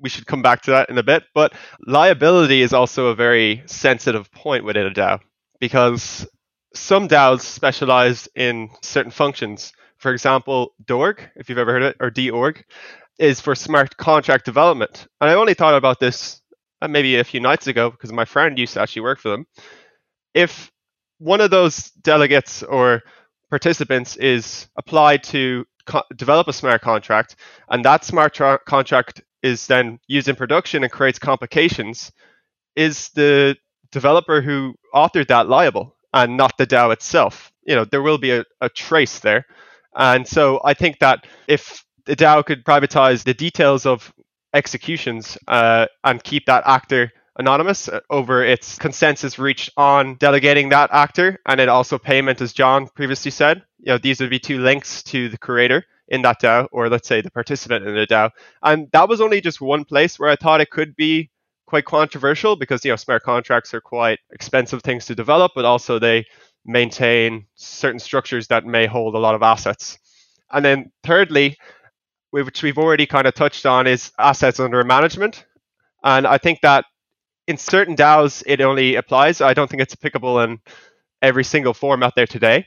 we 0.00 0.08
should 0.08 0.26
come 0.26 0.42
back 0.42 0.62
to 0.62 0.70
that 0.70 0.90
in 0.90 0.98
a 0.98 1.02
bit. 1.02 1.24
But 1.34 1.54
liability 1.86 2.62
is 2.62 2.72
also 2.72 3.06
a 3.06 3.14
very 3.14 3.62
sensitive 3.66 4.30
point 4.32 4.64
within 4.64 4.86
a 4.86 4.90
DAO 4.90 5.20
because 5.60 6.26
some 6.74 7.08
DAOs 7.08 7.40
specialize 7.40 8.28
in 8.34 8.70
certain 8.82 9.10
functions. 9.10 9.72
For 9.98 10.12
example, 10.12 10.74
DORG, 10.86 11.22
if 11.36 11.48
you've 11.48 11.58
ever 11.58 11.72
heard 11.72 11.82
of 11.82 11.90
it, 11.90 11.96
or 12.00 12.10
DORG, 12.10 12.64
is 13.18 13.40
for 13.40 13.54
smart 13.54 13.96
contract 13.96 14.44
development. 14.44 15.06
And 15.20 15.28
I 15.28 15.34
only 15.34 15.54
thought 15.54 15.74
about 15.74 16.00
this 16.00 16.40
uh, 16.80 16.88
maybe 16.88 17.16
a 17.16 17.24
few 17.24 17.40
nights 17.40 17.66
ago 17.66 17.90
because 17.90 18.12
my 18.12 18.24
friend 18.24 18.58
used 18.58 18.74
to 18.74 18.80
actually 18.80 19.02
work 19.02 19.18
for 19.18 19.30
them. 19.30 19.46
If 20.34 20.70
one 21.18 21.40
of 21.40 21.50
those 21.50 21.90
delegates 21.90 22.62
or 22.62 23.02
participants 23.50 24.16
is 24.16 24.68
applied 24.76 25.24
to 25.24 25.64
co- 25.86 26.04
develop 26.16 26.46
a 26.46 26.52
smart 26.52 26.80
contract, 26.80 27.36
and 27.68 27.84
that 27.84 28.04
smart 28.04 28.34
tra- 28.34 28.60
contract 28.66 29.22
is 29.42 29.66
then 29.66 29.98
used 30.06 30.28
in 30.28 30.36
production 30.36 30.84
and 30.84 30.92
creates 30.92 31.18
complications, 31.18 32.12
is 32.76 33.08
the 33.10 33.56
developer 33.90 34.40
who 34.40 34.74
authored 34.94 35.28
that 35.28 35.48
liable 35.48 35.96
and 36.12 36.36
not 36.36 36.56
the 36.56 36.66
DAO 36.66 36.92
itself? 36.92 37.50
You 37.64 37.74
know, 37.74 37.84
there 37.84 38.02
will 38.02 38.18
be 38.18 38.30
a, 38.30 38.44
a 38.60 38.68
trace 38.68 39.18
there. 39.18 39.44
And 39.98 40.26
so 40.26 40.60
I 40.64 40.74
think 40.74 41.00
that 41.00 41.26
if 41.48 41.84
the 42.06 42.16
DAO 42.16 42.44
could 42.44 42.64
privatize 42.64 43.24
the 43.24 43.34
details 43.34 43.84
of 43.84 44.12
executions 44.54 45.36
uh, 45.48 45.86
and 46.04 46.24
keep 46.24 46.46
that 46.46 46.62
actor 46.66 47.12
anonymous 47.38 47.88
uh, 47.88 48.00
over 48.10 48.42
its 48.42 48.78
consensus 48.78 49.38
reached 49.38 49.70
on 49.76 50.14
delegating 50.16 50.70
that 50.70 50.90
actor 50.92 51.38
and 51.46 51.60
then 51.60 51.68
also 51.68 51.98
payment 51.98 52.40
as 52.40 52.52
john 52.52 52.88
previously 52.96 53.30
said 53.30 53.62
you 53.78 53.92
know 53.92 53.98
these 53.98 54.20
would 54.20 54.30
be 54.30 54.40
two 54.40 54.58
links 54.58 55.04
to 55.04 55.28
the 55.28 55.38
creator 55.38 55.84
in 56.08 56.22
that 56.22 56.40
DAO, 56.40 56.66
or 56.72 56.88
let's 56.88 57.06
say 57.06 57.20
the 57.20 57.30
participant 57.30 57.86
in 57.86 57.94
the 57.94 58.06
DAO. 58.06 58.30
And 58.62 58.88
that 58.92 59.08
was 59.08 59.20
only 59.20 59.40
just 59.40 59.60
one 59.60 59.84
place 59.84 60.18
where 60.18 60.30
I 60.30 60.36
thought 60.36 60.60
it 60.60 60.70
could 60.70 60.96
be 60.96 61.30
quite 61.66 61.84
controversial 61.84 62.56
because 62.56 62.84
you 62.84 62.90
know 62.90 62.96
smart 62.96 63.22
contracts 63.22 63.74
are 63.74 63.80
quite 63.80 64.18
expensive 64.32 64.82
things 64.82 65.04
to 65.06 65.14
develop, 65.14 65.52
but 65.54 65.64
also 65.64 65.98
they 65.98 66.24
maintain 66.64 67.46
certain 67.54 67.98
structures 67.98 68.48
that 68.48 68.66
may 68.66 68.86
hold 68.86 69.14
a 69.14 69.18
lot 69.18 69.34
of 69.34 69.42
assets. 69.42 69.98
And 70.50 70.64
then 70.64 70.92
thirdly, 71.02 71.56
which 72.30 72.62
we've 72.62 72.78
already 72.78 73.06
kind 73.06 73.26
of 73.26 73.34
touched 73.34 73.66
on, 73.66 73.86
is 73.86 74.12
assets 74.18 74.60
under 74.60 74.82
management. 74.84 75.44
And 76.04 76.26
I 76.26 76.38
think 76.38 76.60
that 76.62 76.84
in 77.46 77.56
certain 77.56 77.96
DAOs 77.96 78.42
it 78.46 78.60
only 78.60 78.96
applies. 78.96 79.40
I 79.40 79.54
don't 79.54 79.68
think 79.68 79.82
it's 79.82 79.94
applicable 79.94 80.40
in 80.40 80.60
every 81.22 81.44
single 81.44 81.74
form 81.74 82.02
out 82.02 82.14
there 82.14 82.26
today. 82.26 82.66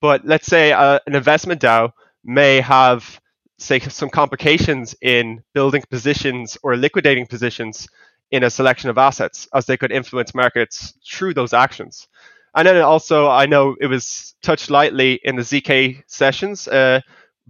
But 0.00 0.24
let's 0.24 0.46
say 0.46 0.72
uh, 0.72 0.98
an 1.06 1.14
investment 1.14 1.60
DAO 1.60 1.92
may 2.24 2.60
have 2.60 3.20
say 3.58 3.78
some 3.78 4.10
complications 4.10 4.94
in 5.00 5.42
building 5.54 5.82
positions 5.88 6.58
or 6.62 6.76
liquidating 6.76 7.26
positions 7.26 7.88
in 8.30 8.42
a 8.42 8.50
selection 8.50 8.90
of 8.90 8.98
assets 8.98 9.48
as 9.54 9.66
they 9.66 9.76
could 9.76 9.92
influence 9.92 10.34
markets 10.34 10.92
through 11.08 11.32
those 11.32 11.52
actions. 11.52 12.08
And 12.56 12.66
then 12.66 12.80
also, 12.80 13.28
I 13.28 13.46
know 13.46 13.76
it 13.80 13.86
was 13.86 14.34
touched 14.42 14.70
lightly 14.70 15.20
in 15.22 15.36
the 15.36 15.42
ZK 15.42 16.02
sessions. 16.06 16.66
Uh, 16.66 17.00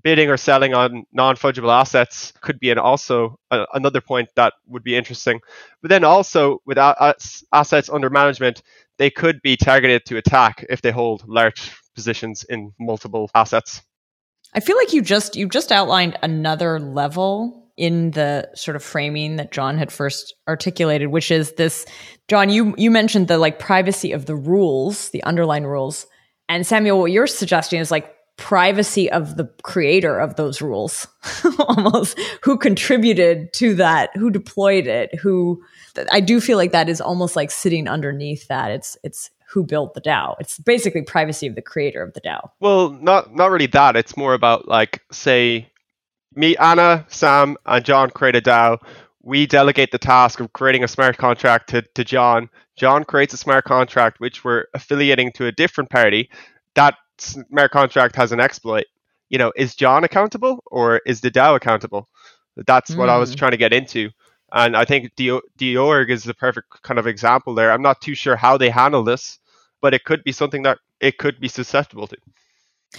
bidding 0.03 0.29
or 0.29 0.37
selling 0.37 0.75
on 0.75 1.05
non-fungible 1.13 1.73
assets 1.73 2.33
could 2.43 2.61
be 2.61 2.71
an 2.71 2.79
also 2.79 3.39
another 3.51 4.01
point 4.01 4.29
that 4.37 4.53
would 4.67 4.83
be 4.83 4.97
interesting. 4.97 5.41
But 5.81 5.91
then 5.91 6.05
also 6.05 6.61
with 6.67 6.77
a- 6.77 7.15
assets 7.53 7.89
under 7.89 8.11
management, 8.11 8.63
they 8.99 9.11
could 9.11 9.41
be 9.43 9.57
targeted 9.57 10.05
to 10.07 10.17
attack 10.17 10.67
if 10.69 10.83
they 10.83 10.91
hold 10.91 11.27
large 11.27 11.73
positions 11.95 12.45
in 12.45 12.73
multiple 12.79 13.31
assets. 13.35 13.83
I 14.55 14.61
feel 14.61 14.77
like 14.77 14.93
you 14.93 15.03
just 15.03 15.37
you 15.37 15.49
just 15.49 15.71
outlined 15.71 16.19
another 16.23 16.81
level 16.81 17.66
in 17.77 18.13
the 18.13 18.49
sort 18.55 18.77
of 18.77 18.83
framing 18.83 19.37
that 19.37 19.53
John 19.53 19.77
had 19.77 19.93
first 19.93 20.35
articulated, 20.49 21.09
which 21.09 21.31
is 21.31 21.53
this 21.53 21.85
John, 22.29 22.49
you 22.49 22.75
you 22.77 22.91
mentioned 22.91 23.29
the 23.29 23.39
like 23.39 23.59
privacy 23.59 24.13
of 24.13 24.27
the 24.27 24.37
rules, 24.37 25.11
the 25.11 25.23
underlying 25.25 25.67
rules. 25.67 26.07
And 26.49 26.67
Samuel, 26.67 27.01
what 27.01 27.13
you're 27.13 27.27
suggesting 27.27 27.81
is 27.81 27.91
like 27.91 28.13
privacy 28.37 29.11
of 29.11 29.37
the 29.37 29.51
creator 29.63 30.19
of 30.19 30.37
those 30.37 30.61
rules 30.61 31.07
almost 31.59 32.19
who 32.43 32.59
contributed 32.59 33.51
to 33.55 33.75
that 33.75 34.11
who 34.15 34.29
deployed 34.31 34.87
it 34.87 35.15
who 35.15 35.59
i 36.13 36.21
do 36.21 36.39
feel 36.39 36.59
like 36.59 36.71
that 36.71 36.87
is 36.87 37.01
almost 37.01 37.35
like 37.35 37.51
sitting 37.51 37.89
underneath 37.89 38.47
that 38.49 38.71
it's 38.71 38.95
it's 39.03 39.31
who 39.49 39.65
built 39.65 39.95
the 39.95 40.01
DAO. 40.01 40.35
It's 40.41 40.59
basically 40.59 41.03
privacy 41.03 41.47
of 41.47 41.55
the 41.55 41.63
creator 41.63 42.03
of 42.03 42.13
the 42.15 42.21
DAO. 42.21 42.51
Well, 42.61 42.91
not 42.91 43.35
not 43.35 43.51
really 43.51 43.69
that. 43.69 43.97
It's 43.97 44.17
more 44.17 44.35
about 44.35 44.69
like 44.69 45.03
say 45.13 45.71
me, 46.37 46.57
Anna, 46.57 47.05
Sam, 47.09 47.57
and 47.67 47.85
John 47.85 48.11
create 48.11 48.37
a 48.37 48.41
DAO. 48.41 48.79
We 49.23 49.47
delegate 49.47 49.91
the 49.91 49.99
task 49.99 50.39
of 50.41 50.53
creating 50.53 50.85
a 50.85 50.89
smart 50.89 51.17
contract 51.17 51.71
to, 51.71 51.83
to 51.95 52.05
John. 52.05 52.49
John 52.77 53.05
creates 53.05 53.35
a 53.35 53.39
smart 53.39 53.65
contract 53.65 54.21
which 54.21 54.45
we're 54.45 54.67
affiliating 54.75 55.33
to 55.33 55.47
a 55.47 55.53
different 55.53 55.91
party. 55.91 56.31
That 56.75 56.95
smart 57.19 57.73
contract 57.73 58.15
has 58.17 58.33
an 58.33 58.41
exploit. 58.41 58.85
You 59.29 59.39
know, 59.39 59.53
is 59.57 59.75
John 59.75 60.05
accountable 60.05 60.63
or 60.67 61.01
is 61.07 61.21
the 61.21 61.31
DAO 61.31 61.57
accountable? 61.57 62.09
That's 62.67 62.95
what 62.95 63.09
mm. 63.09 63.13
I 63.13 63.19
was 63.19 63.31
hmm. 63.31 63.37
trying 63.37 63.51
to 63.51 63.57
get 63.57 63.73
into. 63.73 64.11
And 64.53 64.77
I 64.77 64.85
think 64.85 65.13
DORG 65.17 66.11
is 66.11 66.25
the 66.25 66.35
perfect 66.35 66.83
kind 66.83 66.99
of 66.99 67.07
example 67.07 67.55
there. 67.55 67.73
I'm 67.73 67.83
not 67.83 68.01
too 68.01 68.15
sure 68.15 68.37
how 68.37 68.57
they 68.57 68.71
handle 68.71 69.03
this, 69.03 69.39
but 69.81 69.93
it 69.93 70.05
could 70.05 70.23
be 70.23 70.33
something 70.33 70.63
that 70.63 70.79
it 71.01 71.19
could 71.19 71.41
be 71.41 71.49
susceptible 71.49 72.07
to. 72.07 72.17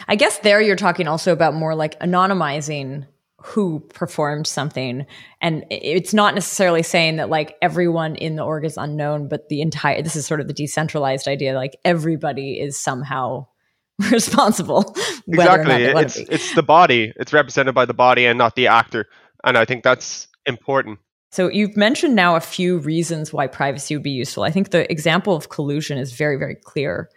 I 0.08 0.16
guess 0.16 0.40
there 0.40 0.62
you're 0.62 0.76
talking 0.76 1.08
also 1.08 1.32
about 1.32 1.54
more 1.54 1.74
like 1.74 2.00
anonymizing 2.00 3.08
who 3.40 3.80
performed 3.80 4.48
something. 4.48 5.06
And 5.42 5.64
it's 5.70 6.14
not 6.14 6.34
necessarily 6.34 6.84
saying 6.84 7.18
that 7.18 7.30
like 7.30 7.56
everyone 7.62 8.16
in 8.16 8.36
the 8.36 8.44
org 8.44 8.66
is 8.66 8.78
unknown, 8.78 9.28
but 9.28 9.48
the 9.50 9.62
entire, 9.62 10.02
this 10.02 10.16
is 10.16 10.26
sort 10.26 10.40
of 10.40 10.48
the 10.48 10.54
decentralized 10.54 11.28
idea, 11.28 11.54
like 11.54 11.78
everybody 11.86 12.60
is 12.60 12.80
somehow 12.80 13.48
responsible. 14.12 14.96
Exactly. 15.28 15.84
It's, 15.84 16.18
it's 16.18 16.56
the 16.56 16.64
body, 16.64 17.14
it's 17.16 17.32
represented 17.32 17.76
by 17.76 17.86
the 17.86 17.94
body 17.94 18.26
and 18.26 18.38
not 18.38 18.56
the 18.56 18.68
actor. 18.68 19.06
And 19.44 19.58
I 19.58 19.66
think 19.66 19.84
that's 19.84 20.28
important. 20.46 21.00
So 21.32 21.50
you've 21.50 21.78
mentioned 21.78 22.16
now 22.16 22.36
a 22.36 22.42
few 22.42 22.80
reasons 22.80 23.32
why 23.32 23.48
privacy 23.48 23.96
would 23.96 24.04
be 24.04 24.12
useful. 24.12 24.44
I 24.44 24.52
think 24.52 24.72
the 24.72 24.90
example 24.92 25.36
of 25.36 25.50
collusion 25.50 25.98
is 25.98 26.14
very, 26.14 26.38
very 26.38 26.56
clear. 26.56 27.10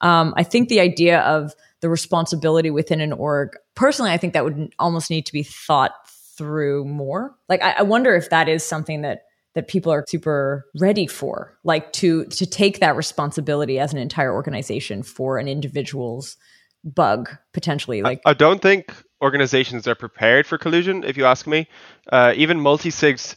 Um, 0.00 0.34
I 0.36 0.42
think 0.42 0.68
the 0.68 0.80
idea 0.80 1.20
of 1.20 1.54
the 1.80 1.88
responsibility 1.88 2.70
within 2.70 3.00
an 3.00 3.12
org, 3.12 3.50
personally, 3.74 4.10
I 4.10 4.16
think 4.16 4.32
that 4.32 4.44
would 4.44 4.74
almost 4.78 5.10
need 5.10 5.26
to 5.26 5.32
be 5.32 5.42
thought 5.42 5.92
through 6.36 6.84
more. 6.84 7.36
Like, 7.48 7.62
I, 7.62 7.72
I 7.78 7.82
wonder 7.82 8.14
if 8.14 8.30
that 8.30 8.48
is 8.48 8.64
something 8.64 9.02
that 9.02 9.22
that 9.54 9.66
people 9.66 9.90
are 9.90 10.04
super 10.06 10.66
ready 10.78 11.06
for, 11.06 11.58
like 11.64 11.92
to 11.94 12.26
to 12.26 12.46
take 12.46 12.80
that 12.80 12.96
responsibility 12.96 13.78
as 13.78 13.92
an 13.92 13.98
entire 13.98 14.32
organization 14.32 15.02
for 15.02 15.38
an 15.38 15.48
individual's 15.48 16.36
bug 16.84 17.30
potentially. 17.52 18.02
Like, 18.02 18.20
I, 18.24 18.30
I 18.30 18.34
don't 18.34 18.62
think 18.62 18.94
organizations 19.20 19.88
are 19.88 19.96
prepared 19.96 20.46
for 20.46 20.58
collusion. 20.58 21.02
If 21.02 21.16
you 21.16 21.24
ask 21.24 21.46
me, 21.46 21.68
uh, 22.12 22.34
even 22.36 22.60
multi-sigs 22.60 23.36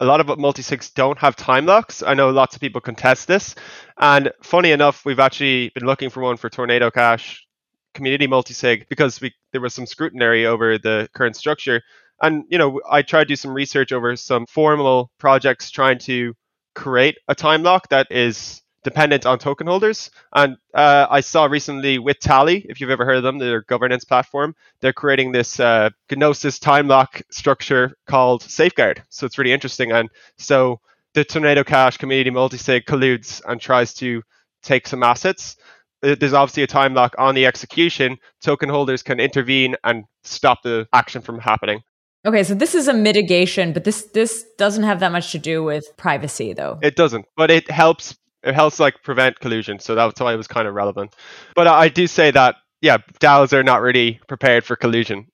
a 0.00 0.04
lot 0.04 0.20
of 0.20 0.38
multi-sigs 0.38 0.92
don't 0.94 1.18
have 1.18 1.36
time 1.36 1.66
locks. 1.66 2.02
I 2.02 2.14
know 2.14 2.30
lots 2.30 2.54
of 2.54 2.60
people 2.60 2.80
contest 2.80 3.28
this. 3.28 3.54
And 3.98 4.32
funny 4.42 4.70
enough, 4.70 5.04
we've 5.04 5.20
actually 5.20 5.70
been 5.74 5.84
looking 5.84 6.10
for 6.10 6.22
one 6.22 6.36
for 6.36 6.48
Tornado 6.48 6.90
Cash 6.90 7.46
community 7.94 8.26
multi-sig 8.26 8.86
because 8.88 9.20
we 9.20 9.32
there 9.52 9.60
was 9.60 9.74
some 9.74 9.86
scrutiny 9.86 10.44
over 10.44 10.78
the 10.78 11.08
current 11.14 11.36
structure. 11.36 11.82
And 12.20 12.44
you 12.48 12.58
know, 12.58 12.80
I 12.90 13.02
tried 13.02 13.24
to 13.24 13.28
do 13.28 13.36
some 13.36 13.52
research 13.52 13.92
over 13.92 14.14
some 14.16 14.46
formal 14.46 15.10
projects 15.18 15.70
trying 15.70 15.98
to 16.00 16.34
create 16.74 17.18
a 17.28 17.34
time 17.34 17.62
lock 17.62 17.88
that 17.88 18.06
is 18.10 18.62
dependent 18.84 19.26
on 19.26 19.38
token 19.38 19.66
holders. 19.66 20.10
And 20.34 20.56
uh, 20.74 21.06
I 21.08 21.20
saw 21.20 21.44
recently 21.44 21.98
with 21.98 22.18
Tally, 22.18 22.66
if 22.68 22.80
you've 22.80 22.90
ever 22.90 23.04
heard 23.04 23.16
of 23.16 23.22
them, 23.22 23.38
their 23.38 23.62
governance 23.62 24.04
platform, 24.04 24.54
they're 24.80 24.92
creating 24.92 25.32
this 25.32 25.60
uh, 25.60 25.90
Gnosis 26.10 26.58
time 26.58 26.88
lock 26.88 27.22
structure 27.30 27.96
called 28.06 28.42
Safeguard. 28.42 29.02
So 29.08 29.26
it's 29.26 29.38
really 29.38 29.52
interesting. 29.52 29.92
And 29.92 30.08
so 30.36 30.80
the 31.14 31.24
Tornado 31.24 31.62
Cash 31.62 31.98
community 31.98 32.30
multisig 32.30 32.84
colludes 32.84 33.42
and 33.46 33.60
tries 33.60 33.94
to 33.94 34.22
take 34.62 34.88
some 34.88 35.02
assets. 35.02 35.56
There's 36.02 36.32
obviously 36.32 36.64
a 36.64 36.66
time 36.66 36.94
lock 36.94 37.14
on 37.18 37.34
the 37.34 37.46
execution. 37.46 38.18
Token 38.42 38.68
holders 38.68 39.02
can 39.02 39.20
intervene 39.20 39.76
and 39.84 40.04
stop 40.24 40.62
the 40.62 40.88
action 40.92 41.22
from 41.22 41.38
happening. 41.38 41.82
Okay, 42.24 42.44
so 42.44 42.54
this 42.54 42.74
is 42.74 42.88
a 42.88 42.92
mitigation, 42.92 43.72
but 43.72 43.84
this 43.84 44.04
this 44.12 44.44
doesn't 44.56 44.84
have 44.84 45.00
that 45.00 45.10
much 45.10 45.32
to 45.32 45.38
do 45.38 45.62
with 45.64 45.84
privacy 45.96 46.52
though. 46.52 46.78
It 46.82 46.94
doesn't, 46.94 47.26
but 47.36 47.50
it 47.50 47.70
helps 47.70 48.16
it 48.42 48.54
helps 48.54 48.78
like 48.78 49.02
prevent 49.02 49.40
collusion. 49.40 49.78
So 49.78 49.94
that's 49.94 50.20
why 50.20 50.32
it 50.32 50.36
was 50.36 50.48
kind 50.48 50.68
of 50.68 50.74
relevant. 50.74 51.14
But 51.54 51.66
I 51.66 51.88
do 51.88 52.06
say 52.06 52.30
that 52.30 52.56
yeah, 52.80 52.98
DAOs 53.20 53.52
are 53.52 53.62
not 53.62 53.80
really 53.80 54.20
prepared 54.26 54.64
for 54.64 54.76
collusion. 54.76 55.28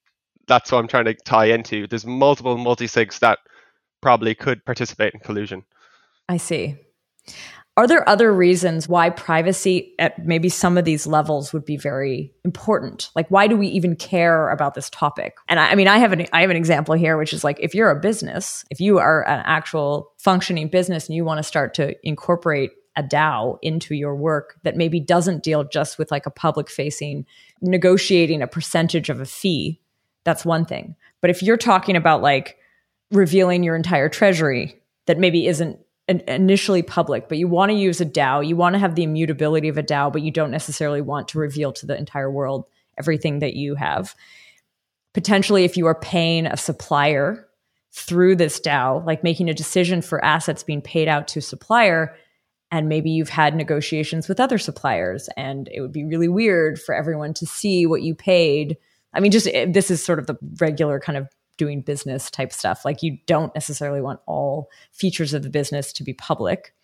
That's 0.47 0.71
what 0.71 0.79
I'm 0.79 0.89
trying 0.89 1.07
to 1.07 1.15
tie 1.15 1.47
into. 1.47 1.87
There's 1.87 2.07
multiple 2.07 2.57
multi-sigs 2.57 3.19
that 3.21 3.39
probably 4.01 4.35
could 4.35 4.65
participate 4.65 5.15
in 5.15 5.21
collusion. 5.21 5.65
I 6.29 6.37
see. 6.37 6.77
Are 7.79 7.87
there 7.87 8.07
other 8.09 8.35
reasons 8.35 8.89
why 8.89 9.09
privacy 9.09 9.95
at 10.01 10.27
maybe 10.27 10.49
some 10.49 10.77
of 10.77 10.85
these 10.85 11.07
levels 11.07 11.53
would 11.53 11.65
be 11.65 11.77
very 11.77 12.33
important? 12.45 13.09
Like, 13.15 13.31
why 13.31 13.47
do 13.47 13.57
we 13.57 13.69
even 13.69 13.95
care 13.95 14.51
about 14.51 14.75
this 14.75 14.91
topic? 14.91 15.37
And 15.49 15.61
I, 15.61 15.71
I, 15.71 15.75
mean, 15.77 15.87
I 15.87 15.99
have 15.99 16.13
an 16.13 16.27
I 16.33 16.41
have 16.41 16.51
an 16.51 16.57
example 16.57 16.97
here, 16.97 17.17
which 17.17 17.33
is 17.33 17.45
like 17.45 17.57
if 17.61 17.77
you're 17.77 17.91
a 17.91 18.01
business, 18.01 18.65
if 18.69 18.81
you 18.81 18.99
are 18.99 19.23
an 19.29 19.45
actual 19.47 20.11
functioning 20.19 20.67
business 20.67 21.07
and 21.07 21.15
you 21.15 21.25
want 21.25 21.39
to 21.39 21.45
start 21.45 21.73
to 21.75 21.95
incorporate 22.03 22.73
a 22.97 23.03
DAO 23.05 23.59
into 23.63 23.95
your 23.95 24.17
work 24.17 24.57
that 24.65 24.77
maybe 24.77 24.99
doesn't 24.99 25.45
deal 25.45 25.63
just 25.63 26.01
with 26.01 26.11
like 26.11 26.27
a 26.27 26.33
public 26.33 26.69
facing 26.69 27.27
negotiating 27.63 28.43
a 28.43 28.49
percentage 28.49 29.09
of 29.09 29.21
a 29.21 29.25
fee, 29.25 29.81
that's 30.25 30.45
one 30.45 30.65
thing. 30.65 30.97
But 31.21 31.31
if 31.31 31.45
you're 31.45 31.57
talking 31.57 31.95
about 31.95 32.23
like 32.23 32.57
revealing 33.13 33.63
your 33.63 33.77
entire 33.77 34.09
treasury 34.09 34.81
that 35.07 35.21
maybe 35.21 35.47
isn't 35.47 35.79
initially 36.09 36.83
public, 36.83 37.29
but 37.29 37.39
you 37.39 37.47
want 37.49 37.71
to 37.71 37.77
use 37.77 38.01
a 38.01 38.07
DAO, 38.07 38.47
you 38.47 38.57
want 38.57 38.75
to 38.75 38.79
have 38.79 38.95
the 38.95 39.03
immutability 39.03 39.69
of 39.69 39.77
a 39.77 39.83
DAO, 39.83 40.13
but 40.13 40.23
you 40.23 40.31
don't 40.31 40.51
necessarily 40.51 41.01
want 41.01 41.29
to 41.29 41.39
reveal 41.39 41.73
to 41.73 41.87
the 41.87 41.97
entire 41.97 42.31
world 42.31 42.65
everything 42.99 43.41
that 43.41 43.55
you 43.55 43.75
have. 43.75 44.15
Potentially, 45.13 45.65
if 45.65 45.77
you 45.77 45.87
are 45.87 45.95
paying 45.95 46.47
a 46.47 46.57
supplier 46.57 47.47
through 47.93 48.37
this 48.37 48.61
DAO, 48.61 49.05
like 49.05 49.23
making 49.23 49.49
a 49.49 49.55
decision 49.55 50.03
for 50.03 50.25
assets 50.25 50.63
being 50.63 50.83
paid 50.83 51.09
out 51.09 51.29
to 51.29 51.41
supplier, 51.41 52.15
and 52.71 52.89
maybe 52.89 53.11
you've 53.11 53.29
had 53.29 53.55
negotiations 53.55 54.29
with 54.29 54.41
other 54.41 54.59
suppliers 54.59 55.29
and 55.37 55.69
it 55.73 55.81
would 55.81 55.93
be 55.93 56.05
really 56.05 56.29
weird 56.29 56.81
for 56.81 56.95
everyone 56.95 57.33
to 57.35 57.47
see 57.47 57.87
what 57.87 58.03
you 58.03 58.15
paid 58.15 58.77
i 59.15 59.21
mean 59.21 59.31
just 59.31 59.49
eh, 59.49 59.67
this 59.69 59.91
is 59.91 60.05
sort 60.05 60.19
of 60.19 60.27
the 60.27 60.37
regular 60.61 61.01
kind 61.01 61.17
of 61.17 61.29
doing 61.59 61.83
business 61.83 62.31
type 62.31 62.53
stuff. 62.53 62.85
Like 62.85 63.03
you 63.03 63.19
don't 63.27 63.55
necessarily 63.55 64.01
want 64.01 64.21
all 64.27 64.71
features 64.93 65.35
of 65.35 65.43
the 65.43 65.51
business 65.51 65.93
to 65.95 66.03
be 66.03 66.15
public. 66.15 66.75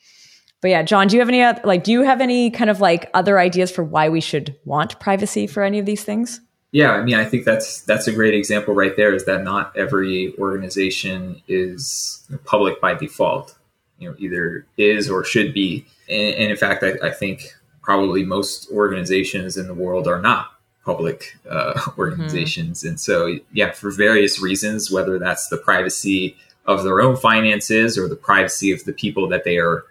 But 0.61 0.71
yeah 0.71 0.83
john 0.83 1.09
do 1.09 1.17
you 1.17 1.21
have 1.21 1.29
any 1.29 1.61
like 1.65 1.85
do 1.85 1.93
you 1.93 2.03
have 2.03 2.23
any 2.23 2.51
kind 2.51 2.71
of 2.71 2.81
like 2.81 3.11
other 3.13 3.39
ideas 3.39 3.71
for 3.71 3.85
why 3.85 4.09
we 4.09 4.23
should 4.23 4.57
want 4.65 4.99
privacy 4.99 5.47
for 5.47 5.63
any 5.63 5.79
of 5.79 5.85
these 5.85 6.05
things? 6.05 6.41
Yeah 6.73 6.93
i 6.93 7.03
mean 7.03 7.17
i 7.17 7.25
think 7.27 7.45
that's 7.45 7.83
that's 7.83 8.07
a 8.07 8.13
great 8.13 8.33
example 8.33 8.73
right 8.73 8.97
there 8.97 9.13
is 9.13 9.27
that 9.27 9.45
not 9.45 9.77
every 9.77 10.35
organization 10.39 11.43
is 11.49 12.27
public 12.45 12.81
by 12.81 12.95
default. 12.95 13.55
You 13.99 14.11
know 14.11 14.17
either 14.19 14.67
is 14.77 15.11
or 15.11 15.25
should 15.25 15.55
be. 15.55 15.87
And, 16.09 16.35
and 16.35 16.51
in 16.51 16.57
fact, 16.57 16.83
I, 16.83 16.95
I, 17.03 17.11
think 17.11 17.55
probably 17.83 18.25
most 18.25 18.71
organizations 18.71 19.57
in 19.57 19.67
the 19.67 19.75
world 19.75 20.07
are 20.07 20.21
not 20.21 20.54
public 20.85 21.37
uh, 21.49 21.81
organizations. 21.99 22.81
Mm-hmm. 22.81 22.89
And 22.89 23.01
so, 23.01 23.39
yeah, 23.53 23.73
for 23.73 23.91
various 23.91 24.41
reasons, 24.41 24.91
whether 24.91 25.19
that's 25.19 25.49
the 25.49 25.57
privacy 25.57 26.37
of 26.67 26.83
their 26.85 27.01
own 27.01 27.17
finances 27.17 27.99
or 27.99 28.09
the 28.09 28.17
privacy 28.17 28.73
of 28.73 28.85
the 28.85 28.93
people 28.93 29.29
that 29.29 29.45
they 29.45 29.59
are 29.59 29.85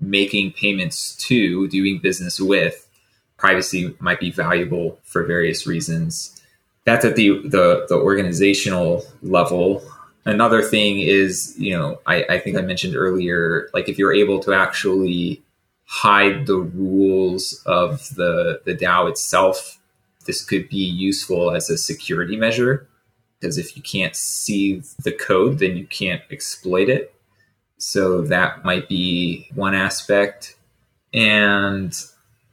making 0.00 0.52
payments 0.52 1.16
to, 1.16 1.68
doing 1.68 1.98
business 1.98 2.40
with, 2.40 2.88
privacy 3.36 3.94
might 4.00 4.20
be 4.20 4.30
valuable 4.30 4.98
for 5.04 5.24
various 5.24 5.66
reasons. 5.66 6.40
That's 6.84 7.04
at 7.04 7.16
the 7.16 7.40
the, 7.48 7.86
the 7.88 7.96
organizational 7.96 9.04
level 9.22 9.82
another 10.26 10.60
thing 10.60 11.00
is, 11.00 11.54
you 11.56 11.76
know, 11.76 12.00
I, 12.06 12.24
I 12.28 12.38
think 12.38 12.58
I 12.58 12.60
mentioned 12.60 12.96
earlier, 12.96 13.70
like 13.72 13.88
if 13.88 13.96
you're 13.98 14.12
able 14.12 14.40
to 14.40 14.52
actually 14.52 15.42
hide 15.86 16.46
the 16.46 16.58
rules 16.58 17.62
of 17.64 18.14
the 18.16 18.60
the 18.64 18.74
DAO 18.74 19.08
itself, 19.08 19.78
this 20.26 20.44
could 20.44 20.68
be 20.68 20.84
useful 20.84 21.52
as 21.52 21.70
a 21.70 21.78
security 21.78 22.36
measure. 22.36 22.88
Because 23.38 23.58
if 23.58 23.76
you 23.76 23.82
can't 23.82 24.16
see 24.16 24.82
the 25.02 25.12
code, 25.12 25.58
then 25.58 25.76
you 25.76 25.86
can't 25.86 26.22
exploit 26.30 26.88
it. 26.88 27.14
So 27.78 28.22
that 28.22 28.64
might 28.64 28.88
be 28.88 29.48
one 29.54 29.74
aspect. 29.74 30.56
And 31.12 31.94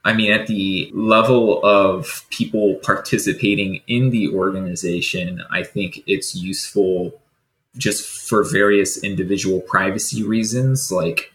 I 0.06 0.14
mean, 0.14 0.32
at 0.32 0.48
the 0.48 0.92
level 0.94 1.64
of 1.66 2.26
people 2.30 2.76
participating 2.84 3.82
in 3.88 4.10
the 4.10 4.30
organization, 4.30 5.42
I 5.50 5.64
think 5.64 6.04
it's 6.06 6.36
useful 6.36 7.22
just 7.78 8.08
for 8.08 8.44
various 8.44 9.02
individual 9.04 9.62
privacy 9.62 10.24
reasons 10.24 10.92
like 10.92 11.33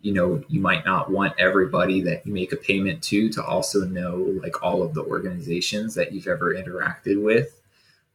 you 0.00 0.12
know 0.12 0.42
you 0.48 0.60
might 0.60 0.84
not 0.84 1.10
want 1.10 1.34
everybody 1.38 2.00
that 2.02 2.26
you 2.26 2.32
make 2.32 2.52
a 2.52 2.56
payment 2.56 3.02
to 3.02 3.28
to 3.30 3.44
also 3.44 3.84
know 3.84 4.16
like 4.42 4.62
all 4.62 4.82
of 4.82 4.94
the 4.94 5.02
organizations 5.02 5.94
that 5.94 6.12
you've 6.12 6.28
ever 6.28 6.54
interacted 6.54 7.22
with. 7.22 7.60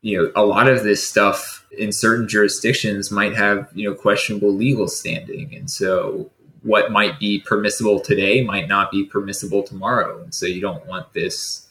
You 0.01 0.23
know 0.23 0.31
a 0.35 0.45
lot 0.45 0.69
of 0.69 0.83
this 0.83 1.07
stuff 1.07 1.65
in 1.77 1.91
certain 1.91 2.27
jurisdictions 2.27 3.11
might 3.11 3.35
have 3.35 3.69
you 3.73 3.89
know 3.89 3.95
questionable 3.95 4.53
legal 4.53 4.87
standing. 4.87 5.55
And 5.55 5.69
so 5.69 6.29
what 6.61 6.91
might 6.91 7.19
be 7.19 7.39
permissible 7.39 7.99
today 7.99 8.41
might 8.41 8.69
not 8.69 8.89
be 8.89 9.05
permissible 9.05 9.63
tomorrow. 9.63 10.21
And 10.23 10.33
so 10.33 10.45
you 10.45 10.61
don't 10.61 10.85
want 10.87 11.11
this 11.13 11.67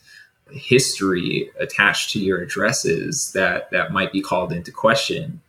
history 0.50 1.50
attached 1.58 2.10
to 2.10 2.18
your 2.18 2.42
addresses 2.42 3.32
that 3.32 3.70
that 3.70 3.92
might 3.92 4.12
be 4.12 4.20
called 4.20 4.52
into 4.52 4.70
question 4.70 5.40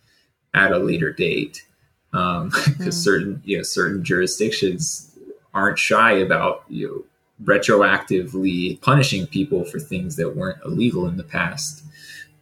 at 0.53 0.71
a 0.71 0.77
later 0.77 1.11
date 1.11 1.65
um, 2.13 2.51
mm-hmm. 2.51 2.89
certain 2.89 3.41
you 3.45 3.57
know 3.57 3.63
certain 3.63 4.03
jurisdictions 4.03 5.17
aren't 5.53 5.79
shy 5.79 6.11
about 6.13 6.63
you 6.69 6.87
know 6.87 7.03
retroactively 7.43 8.79
punishing 8.81 9.27
people 9.27 9.65
for 9.65 9.79
things 9.79 10.15
that 10.15 10.35
weren't 10.35 10.63
illegal 10.63 11.07
in 11.07 11.17
the 11.17 11.23
past 11.23 11.83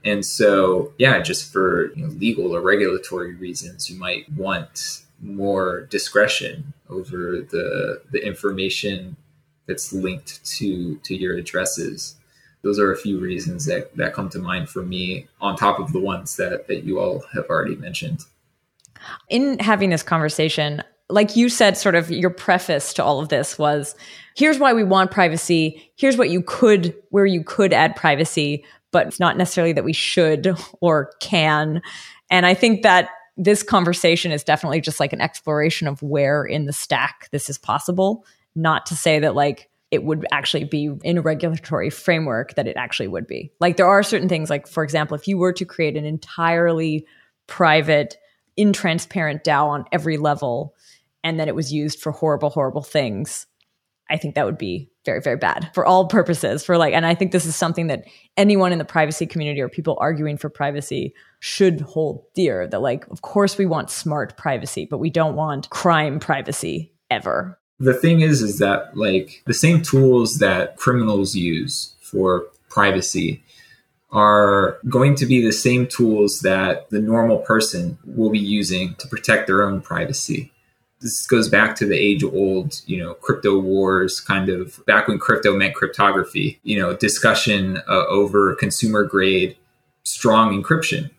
and 0.03 0.25
so 0.25 0.93
yeah 0.97 1.19
just 1.19 1.51
for 1.51 1.93
you 1.93 2.05
know, 2.05 2.09
legal 2.13 2.55
or 2.55 2.61
regulatory 2.61 3.33
reasons 3.35 3.89
you 3.89 3.97
might 3.97 4.31
want 4.33 5.03
more 5.21 5.81
discretion 5.89 6.73
over 6.89 7.41
the 7.51 8.01
the 8.11 8.25
information 8.25 9.15
that's 9.65 9.93
linked 9.93 10.43
to 10.45 10.97
to 10.97 11.15
your 11.15 11.37
addresses 11.37 12.15
those 12.61 12.79
are 12.79 12.91
a 12.91 12.97
few 12.97 13.19
reasons 13.19 13.65
that, 13.65 13.95
that 13.97 14.13
come 14.13 14.29
to 14.29 14.39
mind 14.39 14.69
for 14.69 14.83
me 14.83 15.27
on 15.39 15.55
top 15.55 15.79
of 15.79 15.93
the 15.93 15.99
ones 15.99 16.35
that, 16.37 16.67
that 16.67 16.83
you 16.83 16.99
all 16.99 17.23
have 17.33 17.45
already 17.49 17.75
mentioned. 17.75 18.25
In 19.29 19.59
having 19.59 19.89
this 19.89 20.03
conversation, 20.03 20.83
like 21.09 21.35
you 21.35 21.49
said, 21.49 21.77
sort 21.77 21.95
of 21.95 22.09
your 22.09 22.29
preface 22.29 22.93
to 22.93 23.03
all 23.03 23.19
of 23.19 23.29
this 23.29 23.59
was 23.59 23.95
here's 24.35 24.59
why 24.59 24.73
we 24.73 24.83
want 24.83 25.11
privacy. 25.11 25.91
Here's 25.97 26.17
what 26.17 26.29
you 26.29 26.41
could, 26.41 26.95
where 27.09 27.25
you 27.25 27.43
could 27.43 27.73
add 27.73 27.95
privacy, 27.95 28.63
but 28.91 29.07
it's 29.07 29.19
not 29.19 29.37
necessarily 29.37 29.73
that 29.73 29.83
we 29.83 29.93
should 29.93 30.55
or 30.81 31.11
can. 31.19 31.81
And 32.29 32.45
I 32.45 32.53
think 32.53 32.83
that 32.83 33.09
this 33.37 33.63
conversation 33.63 34.31
is 34.31 34.43
definitely 34.43 34.81
just 34.81 34.99
like 34.99 35.13
an 35.13 35.21
exploration 35.21 35.87
of 35.87 36.01
where 36.01 36.43
in 36.43 36.65
the 36.65 36.73
stack 36.73 37.29
this 37.31 37.49
is 37.49 37.57
possible. 37.57 38.25
Not 38.55 38.85
to 38.87 38.95
say 38.95 39.19
that 39.19 39.35
like 39.35 39.69
it 39.91 40.03
would 40.03 40.25
actually 40.31 40.63
be 40.63 40.89
in 41.03 41.17
a 41.17 41.21
regulatory 41.21 41.89
framework 41.89 42.55
that 42.55 42.67
it 42.67 42.77
actually 42.77 43.09
would 43.09 43.27
be. 43.27 43.51
Like 43.59 43.77
there 43.77 43.87
are 43.87 44.03
certain 44.03 44.29
things, 44.29 44.49
like 44.49 44.67
for 44.67 44.83
example, 44.83 45.15
if 45.15 45.27
you 45.27 45.37
were 45.37 45.53
to 45.53 45.65
create 45.65 45.97
an 45.97 46.05
entirely 46.05 47.05
private, 47.47 48.17
intransparent 48.57 49.43
DAO 49.43 49.67
on 49.67 49.85
every 49.91 50.17
level, 50.17 50.75
and 51.23 51.39
then 51.39 51.47
it 51.47 51.55
was 51.55 51.71
used 51.71 51.99
for 51.99 52.11
horrible, 52.11 52.49
horrible 52.49 52.81
things, 52.81 53.47
I 54.09 54.17
think 54.17 54.35
that 54.35 54.45
would 54.45 54.57
be 54.57 54.89
very, 55.05 55.21
very 55.21 55.37
bad 55.37 55.71
for 55.73 55.85
all 55.85 56.07
purposes. 56.07 56.65
For 56.65 56.77
like, 56.77 56.93
and 56.93 57.05
I 57.05 57.15
think 57.15 57.31
this 57.31 57.45
is 57.45 57.55
something 57.55 57.87
that 57.87 58.03
anyone 58.35 58.73
in 58.73 58.77
the 58.77 58.85
privacy 58.85 59.25
community 59.25 59.61
or 59.61 59.69
people 59.69 59.97
arguing 60.01 60.37
for 60.37 60.49
privacy 60.49 61.13
should 61.39 61.81
hold 61.81 62.25
dear. 62.35 62.67
That 62.67 62.81
like, 62.81 63.07
of 63.07 63.21
course, 63.21 63.57
we 63.57 63.65
want 63.65 63.89
smart 63.89 64.35
privacy, 64.35 64.85
but 64.85 64.97
we 64.97 65.09
don't 65.09 65.35
want 65.35 65.69
crime 65.69 66.19
privacy 66.19 66.93
ever 67.09 67.57
the 67.81 67.95
thing 67.95 68.21
is 68.21 68.41
is 68.43 68.59
that 68.59 68.95
like 68.95 69.41
the 69.47 69.53
same 69.53 69.81
tools 69.81 70.37
that 70.37 70.77
criminals 70.77 71.35
use 71.35 71.95
for 71.99 72.45
privacy 72.69 73.43
are 74.11 74.77
going 74.89 75.15
to 75.15 75.25
be 75.25 75.41
the 75.41 75.53
same 75.53 75.87
tools 75.87 76.41
that 76.41 76.89
the 76.89 76.99
normal 76.99 77.39
person 77.39 77.97
will 78.05 78.29
be 78.29 78.39
using 78.39 78.93
to 78.95 79.07
protect 79.07 79.47
their 79.47 79.63
own 79.63 79.81
privacy 79.81 80.51
this 81.01 81.25
goes 81.25 81.49
back 81.49 81.75
to 81.75 81.85
the 81.85 81.97
age 81.97 82.23
old, 82.23 82.81
you 82.85 83.03
know, 83.03 83.15
crypto 83.15 83.59
wars 83.59 84.19
kind 84.19 84.49
of 84.49 84.83
back 84.85 85.07
when 85.07 85.17
crypto 85.17 85.55
meant 85.55 85.75
cryptography, 85.75 86.59
you 86.63 86.79
know, 86.79 86.95
discussion 86.95 87.77
uh, 87.87 88.05
over 88.07 88.55
consumer 88.55 89.03
grade 89.03 89.57
strong 90.03 90.61
encryption. 90.61 91.09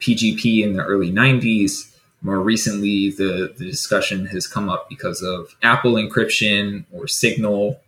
PGP 0.00 0.62
in 0.62 0.74
the 0.74 0.84
early 0.84 1.10
90s, 1.10 1.92
more 2.22 2.40
recently, 2.40 3.10
the, 3.10 3.52
the 3.56 3.64
discussion 3.64 4.26
has 4.26 4.46
come 4.46 4.68
up 4.68 4.88
because 4.88 5.22
of 5.22 5.56
Apple 5.62 5.94
encryption 5.94 6.84
or 6.92 7.06
Signal. 7.06 7.80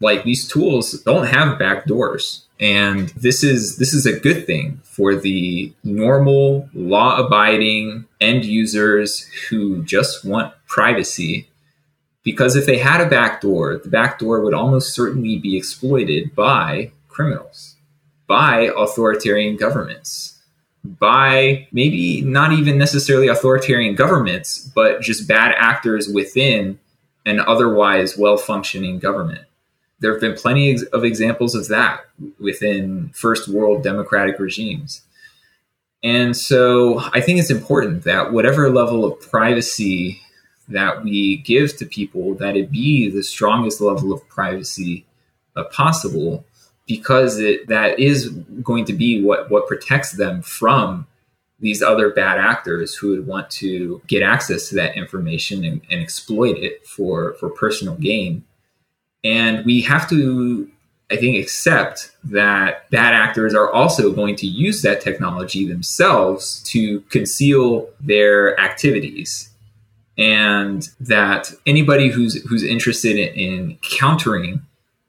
Like 0.00 0.24
these 0.24 0.46
tools 0.46 0.92
don't 1.02 1.26
have 1.26 1.58
backdoors. 1.58 2.44
And 2.60 3.08
this 3.10 3.44
is 3.44 3.76
this 3.76 3.94
is 3.94 4.06
a 4.06 4.18
good 4.18 4.46
thing 4.46 4.80
for 4.82 5.14
the 5.14 5.72
normal 5.84 6.68
law 6.74 7.24
abiding 7.24 8.06
end 8.20 8.44
users 8.44 9.22
who 9.48 9.84
just 9.84 10.24
want 10.24 10.54
privacy. 10.66 11.48
Because 12.24 12.56
if 12.56 12.66
they 12.66 12.78
had 12.78 13.00
a 13.00 13.08
backdoor, 13.08 13.78
the 13.78 13.88
backdoor 13.88 14.42
would 14.42 14.54
almost 14.54 14.92
certainly 14.92 15.38
be 15.38 15.56
exploited 15.56 16.34
by 16.34 16.90
criminals, 17.06 17.76
by 18.26 18.70
authoritarian 18.76 19.56
governments, 19.56 20.38
by 20.84 21.68
maybe 21.72 22.20
not 22.20 22.52
even 22.52 22.76
necessarily 22.76 23.28
authoritarian 23.28 23.94
governments, 23.94 24.70
but 24.74 25.00
just 25.00 25.28
bad 25.28 25.54
actors 25.56 26.08
within 26.08 26.78
an 27.24 27.40
otherwise 27.40 28.18
well 28.18 28.36
functioning 28.36 28.98
government 28.98 29.47
there 30.00 30.12
have 30.12 30.20
been 30.20 30.36
plenty 30.36 30.78
of 30.92 31.04
examples 31.04 31.54
of 31.54 31.68
that 31.68 32.06
within 32.38 33.10
first 33.14 33.48
world 33.48 33.82
democratic 33.82 34.38
regimes. 34.38 35.02
And 36.02 36.36
so 36.36 37.00
I 37.12 37.20
think 37.20 37.40
it's 37.40 37.50
important 37.50 38.04
that 38.04 38.32
whatever 38.32 38.70
level 38.70 39.04
of 39.04 39.20
privacy 39.20 40.20
that 40.68 41.02
we 41.02 41.38
give 41.38 41.76
to 41.78 41.86
people, 41.86 42.34
that 42.34 42.56
it 42.56 42.70
be 42.70 43.10
the 43.10 43.22
strongest 43.22 43.80
level 43.80 44.12
of 44.12 44.26
privacy 44.28 45.04
uh, 45.56 45.64
possible, 45.64 46.44
because 46.86 47.38
it, 47.38 47.66
that 47.68 47.98
is 47.98 48.28
going 48.62 48.84
to 48.84 48.92
be 48.92 49.22
what, 49.22 49.50
what 49.50 49.66
protects 49.66 50.12
them 50.12 50.42
from 50.42 51.06
these 51.60 51.82
other 51.82 52.10
bad 52.10 52.38
actors 52.38 52.94
who 52.94 53.08
would 53.08 53.26
want 53.26 53.50
to 53.50 54.00
get 54.06 54.22
access 54.22 54.68
to 54.68 54.76
that 54.76 54.96
information 54.96 55.64
and, 55.64 55.80
and 55.90 56.00
exploit 56.00 56.56
it 56.56 56.86
for, 56.86 57.34
for 57.40 57.50
personal 57.50 57.96
gain. 57.96 58.44
And 59.24 59.64
we 59.64 59.82
have 59.82 60.08
to, 60.10 60.70
I 61.10 61.16
think, 61.16 61.42
accept 61.42 62.12
that 62.24 62.88
bad 62.90 63.14
actors 63.14 63.54
are 63.54 63.70
also 63.72 64.12
going 64.12 64.36
to 64.36 64.46
use 64.46 64.82
that 64.82 65.00
technology 65.00 65.66
themselves 65.66 66.62
to 66.64 67.00
conceal 67.02 67.88
their 68.00 68.58
activities. 68.60 69.50
And 70.16 70.88
that 70.98 71.52
anybody 71.64 72.08
who's 72.08 72.42
who's 72.44 72.64
interested 72.64 73.16
in, 73.16 73.34
in 73.34 73.78
countering 73.82 74.62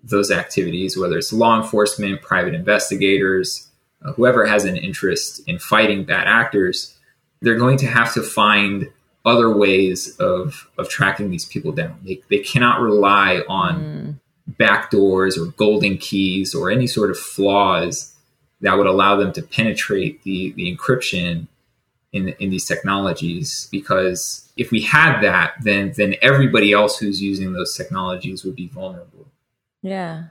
those 0.04 0.32
activities, 0.32 0.98
whether 0.98 1.18
it's 1.18 1.34
law 1.34 1.60
enforcement, 1.60 2.22
private 2.22 2.54
investigators, 2.54 3.68
uh, 4.04 4.14
whoever 4.14 4.46
has 4.46 4.66
an 4.66 4.78
interest 4.78 5.42
in 5.48 5.60
fighting 5.60 6.04
bad 6.04 6.28
actors, 6.28 6.96
they're 7.42 7.58
going 7.58 7.78
to 7.78 7.88
have 7.88 8.14
to 8.14 8.22
find 8.22 8.92
other 9.26 9.56
ways 9.56 10.18
of 10.18 10.70
of 10.78 10.90
tracking 10.90 11.30
these 11.30 11.46
people 11.46 11.72
down. 11.72 12.00
They 12.04 12.22
they 12.30 12.40
cannot 12.40 12.82
rely 12.82 13.44
on 13.48 14.20
mm. 14.50 14.56
backdoors 14.56 15.38
or 15.38 15.52
golden 15.52 15.98
keys 15.98 16.56
or 16.56 16.72
any 16.72 16.88
sort 16.88 17.12
of 17.12 17.18
flaws 17.18 18.16
that 18.62 18.78
would 18.78 18.88
allow 18.88 19.16
them 19.16 19.34
to 19.34 19.42
penetrate 19.42 20.24
the 20.24 20.52
the 20.54 20.76
encryption 20.76 21.48
in 22.12 22.30
in 22.40 22.50
these 22.50 22.66
technologies 22.66 23.68
because 23.72 24.50
if 24.58 24.72
we 24.72 24.82
had 24.82 25.22
that 25.22 25.54
then 25.62 25.94
then 25.96 26.16
everybody 26.22 26.72
else 26.72 26.98
who's 26.98 27.22
using 27.22 27.54
those 27.54 27.76
technologies 27.76 28.44
would 28.44 28.56
be 28.56 28.68
vulnerable. 28.68 29.28
Yeah. 29.82 30.26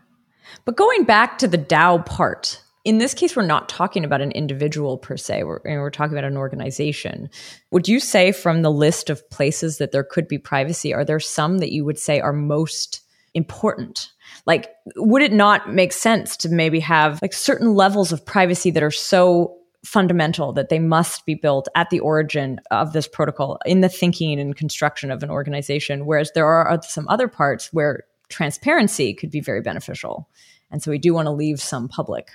But 0.65 0.77
going 0.77 1.05
back 1.05 1.39
to 1.39 1.49
the 1.49 1.59
DAO 1.59 2.05
part, 2.05 2.63
in 2.89 2.97
this 2.97 3.13
case, 3.13 3.37
we're 3.37 3.45
not 3.45 3.69
talking 3.69 4.03
about 4.03 4.23
an 4.23 4.33
individual 4.33 4.97
per 4.97 5.19
se. 5.19 5.45
We're, 5.45 5.61
we're 5.63 5.91
talking 5.91 6.17
about 6.17 6.25
an 6.25 6.39
organization. 6.39 7.29
Would 7.71 7.87
you 7.87 8.01
say, 8.01 8.33
from 8.33 8.63
the 8.63 8.71
list 8.71 9.11
of 9.11 9.29
places 9.29 9.77
that 9.77 9.93
there 9.93 10.03
could 10.03 10.27
be 10.27 10.39
privacy, 10.39 10.95
are 10.95 11.05
there 11.05 11.21
some 11.21 11.59
that 11.59 11.71
you 11.71 11.85
would 11.85 11.99
say 11.99 12.19
are 12.19 12.33
most 12.33 13.03
important? 13.35 14.09
Like, 14.47 14.71
would 14.97 15.21
it 15.21 15.35
not 15.35 15.71
make 15.71 15.93
sense 15.93 16.35
to 16.39 16.49
maybe 16.49 16.81
have 16.81 17.21
like 17.21 17.35
certain 17.35 17.75
levels 17.75 18.11
of 18.11 18.25
privacy 18.25 18.71
that 18.71 18.83
are 18.83 18.91
so 18.91 19.55
fundamental 19.85 20.55
that 20.55 20.71
they 20.71 20.79
must 20.79 21.27
be 21.27 21.35
built 21.35 21.69
at 21.75 21.91
the 21.91 22.01
origin 22.01 22.59
of 22.71 22.95
this 22.95 23.07
protocol 23.07 23.59
in 23.67 23.83
the 23.83 23.91
thinking 23.91 24.41
and 24.41 24.57
construction 24.57 25.11
of 25.11 25.23
an 25.23 25.29
organization? 25.29 26.07
Whereas 26.07 26.33
there 26.35 26.47
are 26.47 26.81
some 26.85 27.07
other 27.11 27.29
parts 27.29 27.71
where 27.71 28.05
transparency 28.31 29.13
could 29.13 29.31
be 29.31 29.41
very 29.41 29.61
beneficial. 29.61 30.27
And 30.71 30.83
so 30.83 30.91
we 30.91 30.99
do 30.99 31.13
want 31.13 31.27
to 31.27 31.33
leave 31.33 31.61
some 31.61 31.87
public. 31.87 32.31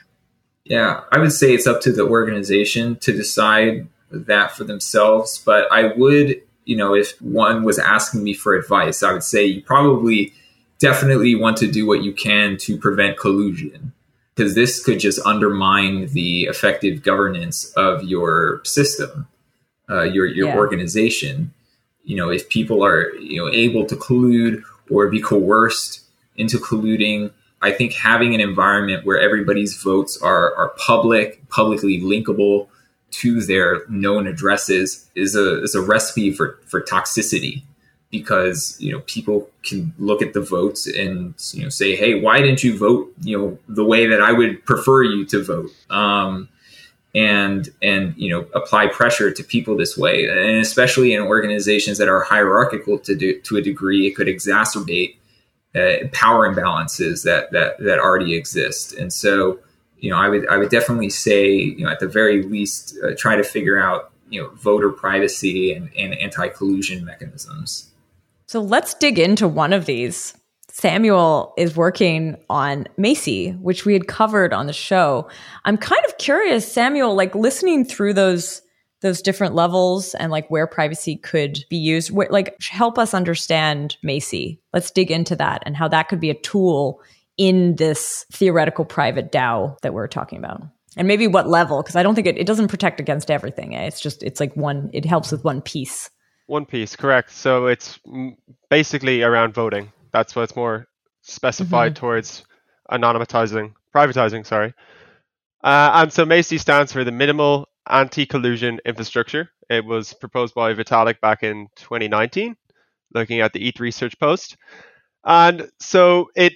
Yeah, 0.66 1.02
I 1.12 1.20
would 1.20 1.34
say 1.34 1.54
it's 1.54 1.68
up 1.68 1.82
to 1.82 1.92
the 1.92 2.04
organization 2.04 2.96
to 2.98 3.12
decide 3.12 3.88
that 4.12 4.52
for 4.52 4.64
themselves. 4.64 5.42
But 5.44 5.70
I 5.72 5.94
would, 5.98 6.42
you 6.66 6.78
know, 6.78 6.96
if 6.96 7.22
one 7.22 7.64
was 7.64 7.80
asking 7.80 8.24
me 8.24 8.34
for 8.34 8.54
advice, 8.54 9.04
I 9.04 9.12
would 9.12 9.24
say 9.24 9.46
you 9.46 9.62
probably 9.62 10.34
definitely 10.80 11.36
want 11.36 11.58
to 11.58 11.68
do 11.68 11.86
what 11.86 12.04
you 12.04 12.14
can 12.14 12.58
to 12.58 12.78
prevent 12.78 13.18
collusion 13.18 13.94
because 14.36 14.56
this 14.56 14.84
could 14.84 15.00
just 15.00 15.20
undermine 15.26 16.08
the 16.08 16.44
effective 16.44 17.04
governance 17.04 17.72
of 17.74 18.04
your 18.04 18.64
system, 18.64 19.28
uh, 19.90 20.04
your 20.04 20.26
your 20.26 20.50
yeah. 20.50 20.56
organization. 20.56 21.54
You 22.04 22.18
know, 22.18 22.30
if 22.30 22.50
people 22.50 22.84
are 22.86 23.14
you 23.16 23.42
know 23.42 23.52
able 23.52 23.86
to 23.86 23.96
collude 23.96 24.64
or 24.90 25.10
be 25.10 25.22
coerced 25.22 26.02
into 26.36 26.58
colluding, 26.58 27.32
I 27.64 27.72
think 27.72 27.94
having 27.94 28.36
an 28.36 28.42
environment 28.42 29.06
where 29.06 29.20
everybody's 29.20 29.82
votes 29.82 30.22
are, 30.22 30.54
are 30.56 30.70
public, 30.78 31.48
publicly 31.50 32.02
linkable 32.02 32.68
to 33.12 33.42
their 33.42 33.88
known 33.88 34.28
addresses 34.28 35.10
is 35.16 35.36
a, 35.36 35.64
is 35.64 35.74
a 35.74 35.82
recipe 35.82 36.34
for, 36.34 36.60
for 36.66 36.82
toxicity. 36.82 37.64
Because 38.12 38.78
you 38.80 38.92
know 38.92 39.00
people 39.08 39.50
can 39.64 39.92
look 39.98 40.22
at 40.22 40.34
the 40.34 40.42
votes 40.42 40.86
and 40.86 41.34
you 41.52 41.64
know 41.64 41.70
say 41.70 41.96
hey 41.96 42.22
why 42.22 42.42
didn't 42.42 42.64
you 42.64 42.78
vote 42.78 43.12
you 43.24 43.36
know 43.36 43.58
the 43.68 43.84
way 43.84 44.06
that 44.06 44.22
i 44.22 44.32
would 44.32 44.64
prefer 44.66 45.02
you 45.02 45.26
to 45.26 45.44
vote? 45.44 45.72
Um, 45.90 46.48
and 47.16 47.70
and 47.82 48.16
you 48.18 48.30
know 48.30 48.46
apply 48.54 48.88
pressure 48.88 49.32
to 49.32 49.44
people 49.44 49.76
this 49.76 49.98
way. 49.98 50.28
And 50.28 50.60
especially 50.60 51.14
in 51.14 51.22
organizations 51.22 51.98
that 51.98 52.08
are 52.08 52.22
hierarchical 52.22 53.00
to 53.00 53.16
do, 53.16 53.40
to 53.42 53.58
a 53.58 53.62
degree 53.62 54.08
it 54.08 54.16
could 54.16 54.28
exacerbate 54.28 55.16
uh, 55.76 56.08
power 56.12 56.48
imbalances 56.52 57.24
that 57.24 57.52
that 57.52 57.80
that 57.80 58.00
already 58.00 58.36
exist. 58.36 58.94
And 58.94 59.12
so, 59.12 59.60
you 59.98 60.10
know, 60.12 60.18
I 60.18 60.30
would 60.30 60.48
I 60.48 60.58
would 60.58 60.70
definitely 60.70 61.10
say, 61.10 61.52
you 61.56 61.84
know, 61.86 61.90
at 61.90 62.00
the 62.00 62.08
very 62.08 62.44
least, 62.44 62.98
uh, 63.04 63.14
try 63.18 63.36
to 63.36 63.44
figure 63.44 63.80
out 63.80 64.12
you 64.30 64.42
know 64.42 64.50
voter 64.50 64.92
privacy 64.92 65.74
and, 65.74 65.90
and 65.98 66.14
anti 66.16 66.48
collusion 66.50 67.06
mechanisms. 67.06 67.92
So 68.48 68.60
let's 68.60 68.94
dig 68.94 69.18
into 69.18 69.48
one 69.48 69.74
of 69.74 69.86
these. 69.86 70.36
Samuel 70.70 71.54
is 71.56 71.76
working 71.76 72.36
on 72.50 72.88
MACI, 72.98 73.60
which 73.62 73.86
we 73.86 73.94
had 73.94 74.08
covered 74.08 74.54
on 74.54 74.66
the 74.66 74.74
show. 74.74 75.30
I'm 75.66 75.78
kind 75.78 76.04
of 76.06 76.18
curious, 76.18 76.72
Samuel, 76.72 77.14
like 77.14 77.36
listening 77.36 77.86
through 77.86 78.14
those 78.14 78.64
those 79.04 79.22
different 79.22 79.54
levels 79.54 80.16
and 80.16 80.32
like 80.32 80.50
where 80.50 80.66
privacy 80.66 81.18
could 81.18 81.60
be 81.70 81.78
used. 81.78 82.10
Where, 82.10 82.28
like 82.32 82.56
help 82.62 82.98
us 82.98 83.14
understand 83.14 83.98
MACI. 84.04 84.58
let's 84.74 84.90
dig 84.90 85.12
into 85.12 85.36
that 85.36 85.62
and 85.66 85.76
how 85.76 85.88
that 85.90 86.08
could 86.08 86.20
be 86.20 86.32
a 86.32 86.40
tool 86.40 87.02
in 87.38 87.76
this 87.76 88.26
theoretical 88.32 88.86
private 88.86 89.32
dao 89.32 89.78
that 89.82 89.94
we're 89.94 90.08
talking 90.08 90.40
about. 90.40 90.64
And 90.96 91.08
maybe 91.08 91.28
what 91.28 91.48
level 91.48 91.82
because 91.82 91.96
i 91.96 92.04
don't 92.04 92.14
think 92.16 92.28
it, 92.28 92.38
it 92.38 92.48
doesn't 92.48 92.70
protect 92.70 93.00
against 93.00 93.30
everything. 93.30 93.74
It's 93.74 94.02
just 94.02 94.24
it's 94.24 94.40
like 94.40 94.56
one 94.56 94.90
it 94.94 95.06
helps 95.06 95.32
with 95.32 95.44
one 95.44 95.62
piece. 95.62 96.10
One 96.48 96.66
piece 96.66 96.96
correct. 96.96 97.32
So 97.32 97.68
it's 97.68 98.00
basically 98.70 99.22
around 99.22 99.54
voting. 99.54 99.92
That's 100.12 100.36
what's 100.36 100.56
more 100.56 100.88
specified 101.22 101.94
mm-hmm. 101.94 102.00
towards 102.00 102.46
anonymizing 102.90 103.74
privatizing 103.94 104.46
sorry. 104.46 104.74
Uh, 105.64 105.92
and 105.94 106.14
so 106.14 106.26
MACI 106.26 106.60
stands 106.60 106.92
for 106.92 107.04
the 107.04 107.12
minimal 107.12 107.70
anti-collusion 107.90 108.80
infrastructure. 108.86 109.50
It 109.70 109.86
was 109.86 110.14
proposed 110.14 110.54
by 110.54 110.74
Vitalik 110.74 111.20
back 111.20 111.44
in 111.44 111.68
2019, 111.76 112.56
looking 113.14 113.42
at 113.42 113.54
the 113.54 113.68
ETH 113.68 113.80
research 113.80 114.18
post. 114.20 114.58
And 115.26 115.70
so 115.80 116.28
it 116.36 116.54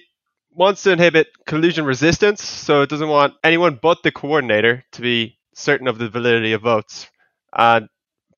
wants 0.50 0.82
to 0.82 0.92
inhibit 0.92 1.28
collusion 1.46 1.84
resistance, 1.84 2.42
so 2.42 2.82
it 2.82 2.90
doesn't 2.90 3.08
want 3.08 3.34
anyone 3.44 3.78
but 3.80 4.02
the 4.02 4.10
coordinator 4.10 4.84
to 4.92 5.02
be 5.02 5.38
certain 5.54 5.88
of 5.88 5.98
the 5.98 6.08
validity 6.08 6.52
of 6.52 6.62
votes. 6.62 7.08
And 7.56 7.88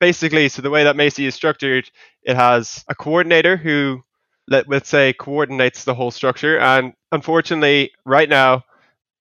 basically, 0.00 0.48
so 0.48 0.62
the 0.62 0.70
way 0.70 0.84
that 0.84 0.96
MACI 0.96 1.26
is 1.26 1.34
structured, 1.34 1.90
it 2.22 2.36
has 2.36 2.84
a 2.88 2.94
coordinator 2.94 3.56
who, 3.56 4.00
let, 4.48 4.68
let's 4.68 4.88
say, 4.88 5.12
coordinates 5.12 5.84
the 5.84 5.94
whole 5.94 6.10
structure. 6.10 6.58
And 6.58 6.92
unfortunately, 7.12 7.90
right 8.04 8.28
now, 8.28 8.62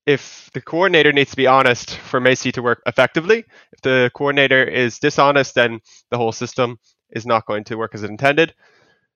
if 0.05 0.49
the 0.53 0.61
coordinator 0.61 1.11
needs 1.11 1.31
to 1.31 1.37
be 1.37 1.47
honest 1.47 1.97
for 1.97 2.19
MACI 2.19 2.51
to 2.53 2.61
work 2.61 2.81
effectively, 2.85 3.45
if 3.71 3.81
the 3.81 4.11
coordinator 4.15 4.63
is 4.63 4.99
dishonest, 4.99 5.55
then 5.55 5.79
the 6.09 6.17
whole 6.17 6.31
system 6.31 6.77
is 7.11 7.25
not 7.25 7.45
going 7.45 7.63
to 7.65 7.75
work 7.75 7.93
as 7.93 8.03
intended. 8.03 8.53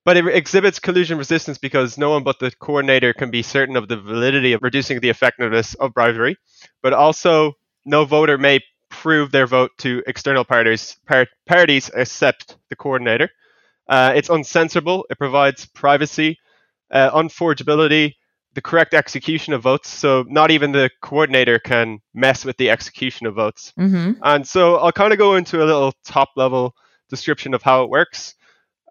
But 0.05 0.17
it 0.17 0.27
exhibits 0.27 0.79
collusion 0.79 1.17
resistance 1.17 1.57
because 1.57 1.97
no 1.97 2.09
one 2.11 2.23
but 2.23 2.39
the 2.39 2.51
coordinator 2.51 3.13
can 3.13 3.31
be 3.31 3.41
certain 3.41 3.77
of 3.77 3.87
the 3.87 3.97
validity 3.97 4.53
of 4.53 4.61
reducing 4.61 4.99
the 4.99 5.09
effectiveness 5.09 5.75
of 5.75 5.93
bribery. 5.93 6.37
But 6.81 6.93
also, 6.93 7.53
no 7.85 8.03
voter 8.05 8.37
may 8.37 8.59
prove 8.89 9.31
their 9.31 9.47
vote 9.47 9.71
to 9.79 10.03
external 10.07 10.43
parties, 10.43 10.97
par- 11.07 11.27
parties 11.47 11.89
except 11.95 12.57
the 12.69 12.75
coordinator. 12.75 13.29
Uh, 13.87 14.13
it's 14.15 14.29
uncensorable. 14.29 15.03
It 15.09 15.17
provides 15.17 15.65
privacy, 15.67 16.37
uh, 16.91 17.11
unforgeability, 17.11 18.13
the 18.53 18.61
correct 18.61 18.93
execution 18.93 19.53
of 19.53 19.61
votes. 19.61 19.89
So 19.89 20.25
not 20.27 20.51
even 20.51 20.71
the 20.71 20.89
coordinator 21.01 21.59
can 21.59 21.99
mess 22.13 22.45
with 22.45 22.57
the 22.57 22.69
execution 22.69 23.27
of 23.27 23.35
votes. 23.35 23.73
Mm-hmm. 23.79 24.19
And 24.21 24.47
so 24.47 24.75
I'll 24.75 24.91
kind 24.91 25.11
of 25.11 25.19
go 25.19 25.35
into 25.35 25.63
a 25.63 25.65
little 25.65 25.93
top 26.05 26.29
level 26.35 26.75
description 27.09 27.53
of 27.53 27.63
how 27.63 27.83
it 27.83 27.89
works. 27.89 28.35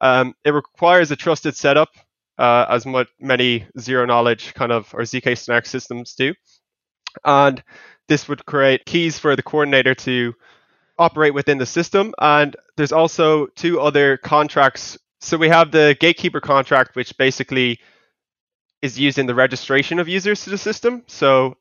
Um, 0.00 0.34
it 0.44 0.50
requires 0.50 1.10
a 1.10 1.16
trusted 1.16 1.54
setup, 1.56 1.90
uh, 2.38 2.66
as 2.68 2.84
much, 2.84 3.08
many 3.20 3.66
zero 3.78 4.04
knowledge 4.04 4.52
kind 4.54 4.72
of 4.72 4.92
or 4.94 5.02
zk 5.02 5.38
snark 5.38 5.66
systems 5.66 6.14
do. 6.14 6.34
And 7.24 7.62
this 8.08 8.28
would 8.28 8.44
create 8.46 8.84
keys 8.84 9.18
for 9.18 9.36
the 9.36 9.42
coordinator 9.42 9.94
to 9.94 10.34
operate 10.98 11.34
within 11.34 11.58
the 11.58 11.66
system. 11.66 12.14
And 12.18 12.56
there's 12.76 12.92
also 12.92 13.46
two 13.54 13.80
other 13.80 14.16
contracts. 14.16 14.98
So 15.20 15.36
we 15.36 15.48
have 15.48 15.70
the 15.70 15.96
gatekeeper 16.00 16.40
contract, 16.40 16.96
which 16.96 17.16
basically 17.16 17.78
is 18.82 18.98
used 18.98 19.18
in 19.18 19.26
the 19.26 19.34
registration 19.34 19.98
of 19.98 20.08
users 20.08 20.44
to 20.44 20.50
the 20.50 20.58
system. 20.58 21.02
So 21.06 21.56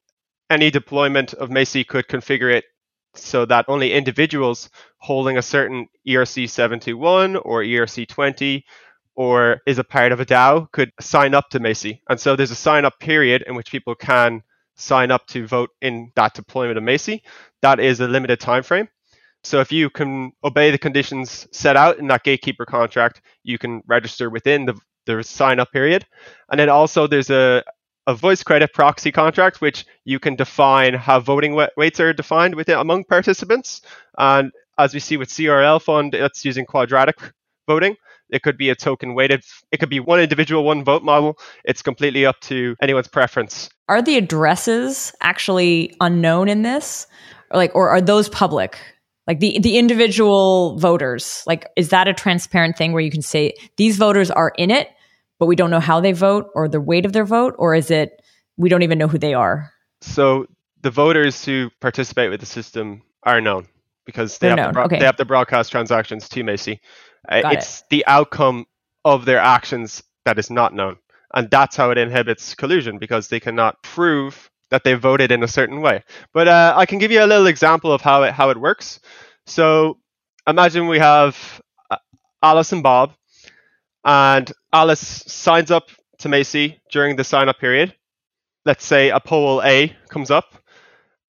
any 0.50 0.72
deployment 0.72 1.34
of 1.36 1.50
MACI 1.50 1.88
could 1.88 2.08
configure 2.08 2.54
it 2.54 2.66
so 3.14 3.46
that 3.46 3.66
only 3.68 3.94
individuals 3.94 4.70
holding 4.98 5.38
a 5.38 5.42
certain 5.42 5.88
ERC 6.08 6.50
721 6.50 7.36
or 7.38 7.62
ERC 7.62 8.08
20 8.08 8.66
or 9.16 9.62
is 9.68 9.78
a 9.78 9.84
part 9.84 10.12
of 10.12 10.20
a 10.20 10.26
DAO 10.26 10.72
could 10.72 10.92
sign 11.00 11.34
up 11.34 11.50
to 11.50 11.60
MACI. 11.60 12.00
And 12.10 12.20
so 12.20 12.36
there's 12.36 12.52
a 12.52 12.56
sign 12.56 12.86
up 12.86 13.00
period 13.00 13.44
in 13.46 13.56
which 13.56 13.72
people 13.72 13.96
can 13.96 14.42
sign 14.76 15.12
up 15.12 15.28
to 15.28 15.46
vote 15.46 15.70
in 15.82 16.12
that 16.16 16.34
deployment 16.34 16.78
of 16.78 16.84
MACI. 16.84 17.22
That 17.62 17.80
is 17.80 18.00
a 18.00 18.08
limited 18.08 18.40
time 18.40 18.64
frame. 18.64 18.88
So 19.44 19.60
if 19.60 19.72
you 19.72 19.90
can 19.90 20.34
obey 20.44 20.72
the 20.72 20.78
conditions 20.78 21.48
set 21.52 21.76
out 21.76 21.98
in 21.98 22.08
that 22.08 22.24
gatekeeper 22.24 22.66
contract, 22.66 23.22
you 23.44 23.58
can 23.58 23.82
register 23.88 24.30
within 24.30 24.66
the, 24.66 24.80
the 25.18 25.24
sign 25.24 25.60
up 25.60 25.72
period. 25.72 26.06
And 26.50 26.60
then 26.60 26.70
also 26.70 27.08
there's 27.08 27.30
a, 27.30 27.64
a 28.08 28.16
voice 28.16 28.44
credit 28.44 28.74
proxy 28.74 29.12
contract, 29.12 29.62
which 29.62 29.86
you 30.06 30.20
can 30.20 30.36
define 30.36 30.94
how 30.94 31.20
voting 31.20 31.58
weights 31.78 32.00
are 32.00 32.14
defined 32.14 32.56
within 32.56 32.78
among 32.78 33.06
participants. 33.06 33.82
And 34.18 34.52
as 34.78 34.94
we 34.94 35.00
see 35.00 35.18
with 35.18 35.30
CLR 35.30 35.82
fund, 35.82 36.14
it's 36.14 36.44
using 36.46 36.66
quadratic 36.66 37.18
voting. 37.68 37.96
It 38.30 38.44
could 38.44 38.58
be 38.58 38.70
a 38.70 38.76
token 38.76 39.14
weighted, 39.14 39.44
it 39.74 39.80
could 39.80 39.90
be 39.90 40.00
one 40.00 40.22
individual, 40.22 40.64
one 40.64 40.86
vote 40.86 41.04
model. 41.04 41.38
It's 41.66 41.82
completely 41.82 42.26
up 42.26 42.40
to 42.42 42.78
anyone's 42.82 43.10
preference. 43.10 43.70
Are 43.90 44.02
the 44.02 44.16
addresses 44.16 45.14
actually 45.20 45.94
unknown 46.00 46.48
in 46.48 46.62
this? 46.62 47.08
Or 47.52 47.58
like 47.58 47.76
or 47.76 47.90
are 47.90 48.00
those 48.00 48.30
public? 48.30 48.80
like 49.28 49.40
the 49.40 49.60
the 49.60 49.78
individual 49.78 50.78
voters 50.78 51.44
like 51.48 51.68
is 51.76 51.90
that 51.90 52.08
a 52.08 52.14
transparent 52.14 52.78
thing 52.78 52.92
where 52.92 53.02
you 53.02 53.12
can 53.12 53.22
say 53.22 53.54
these 53.78 53.98
voters 53.98 54.32
are 54.32 54.52
in 54.58 54.72
it 54.72 54.90
but 55.42 55.48
we 55.48 55.56
don't 55.56 55.72
know 55.72 55.80
how 55.80 56.00
they 56.00 56.12
vote 56.12 56.52
or 56.54 56.70
the 56.70 56.80
weight 56.80 57.04
of 57.04 57.14
their 57.14 57.26
vote 57.26 57.56
or 57.58 57.74
is 57.74 57.90
it 57.90 58.22
we 58.58 58.70
don't 58.70 58.84
even 58.84 59.00
know 59.00 59.08
who 59.08 59.18
they 59.18 59.34
are 59.34 59.74
so 60.02 60.46
the 60.82 60.92
voters 60.92 61.44
who 61.44 61.72
participate 61.80 62.30
with 62.30 62.40
the 62.40 62.46
system 62.46 63.02
are 63.24 63.42
known 63.42 63.68
because 64.06 64.38
they, 64.38 64.50
have 64.50 64.58
known. 64.58 64.68
to, 64.68 64.74
bro- 64.74 64.84
okay. 64.86 65.00
they 65.00 65.06
have 65.06 65.18
to 65.18 65.26
broadcast 65.26 65.72
transactions 65.72 66.28
to 66.30 66.44
MACI. 66.44 66.80
Uh, 67.30 67.42
it's 67.46 67.80
it. 67.80 67.86
the 67.90 68.06
outcome 68.08 68.66
of 69.06 69.26
their 69.26 69.40
actions 69.40 70.04
that 70.26 70.40
is 70.40 70.50
not 70.50 70.74
known. 70.74 70.98
And 71.34 71.50
that's 71.50 71.76
how 71.76 71.92
it 71.92 71.98
inhibits 71.98 72.56
collusion 72.56 72.98
because 72.98 73.30
they 73.30 73.40
cannot 73.40 73.82
prove 73.84 74.50
that 74.70 74.84
they 74.84 74.94
voted 74.96 75.32
in 75.32 75.44
a 75.44 75.48
certain 75.48 75.82
way. 75.82 76.04
But 76.34 76.48
uh, 76.48 76.74
I 76.76 76.86
can 76.86 77.00
give 77.00 77.12
you 77.12 77.24
a 77.24 77.28
little 77.28 77.48
example 77.48 77.92
of 77.92 78.02
how 78.02 78.24
it 78.24 78.34
how 78.34 78.50
it 78.50 78.58
works. 78.58 79.00
So 79.46 79.98
imagine 80.48 80.88
we 80.88 81.00
have 81.00 81.62
uh, 81.90 81.98
Alice 82.44 82.72
and 82.72 82.84
Bob, 82.84 83.14
and 84.04 84.52
Alice 84.74 85.24
signs 85.28 85.72
up 85.72 85.90
to 86.20 86.30
MACI 86.30 86.80
during 86.92 87.16
the 87.16 87.24
sign 87.24 87.50
up 87.50 87.60
period. 87.60 87.96
Let's 88.66 88.86
say 88.86 89.10
a 89.10 89.20
poll 89.20 89.62
A 89.64 89.96
comes 90.10 90.32
up, 90.32 90.56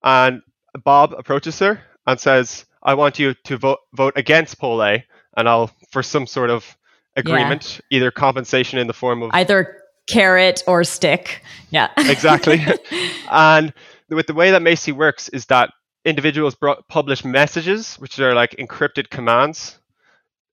and 0.03 0.43
Bob 0.85 1.15
approaches 1.17 1.59
her 1.61 1.81
and 2.07 2.21
says, 2.21 2.67
"I 2.83 2.95
want 2.95 3.19
you 3.19 3.35
to 3.45 3.57
vote 3.57 3.79
vote 3.95 4.15
against 4.17 4.59
poll 4.59 4.83
A, 4.83 5.05
and 5.37 5.49
I'll 5.49 5.71
for 5.91 6.03
some 6.03 6.27
sort 6.27 6.51
of 6.51 6.77
agreement, 7.17 7.81
yeah. 7.91 7.99
either 7.99 8.11
compensation 8.11 8.79
in 8.79 8.87
the 8.87 8.93
form 8.93 9.23
of 9.23 9.31
either 9.33 9.83
carrot 10.09 10.63
or 10.67 10.85
stick. 10.85 11.43
Yeah. 11.71 11.89
exactly. 11.97 12.65
and 13.31 13.73
with 14.09 14.27
the 14.27 14.35
way 14.35 14.51
that 14.51 14.63
MACI 14.63 14.93
works 14.93 15.29
is 15.31 15.47
that 15.47 15.71
individuals 16.05 16.57
publish 16.89 17.25
messages, 17.25 17.97
which 17.97 18.19
are 18.19 18.35
like 18.35 18.53
encrypted 18.53 19.11
commands. 19.11 19.79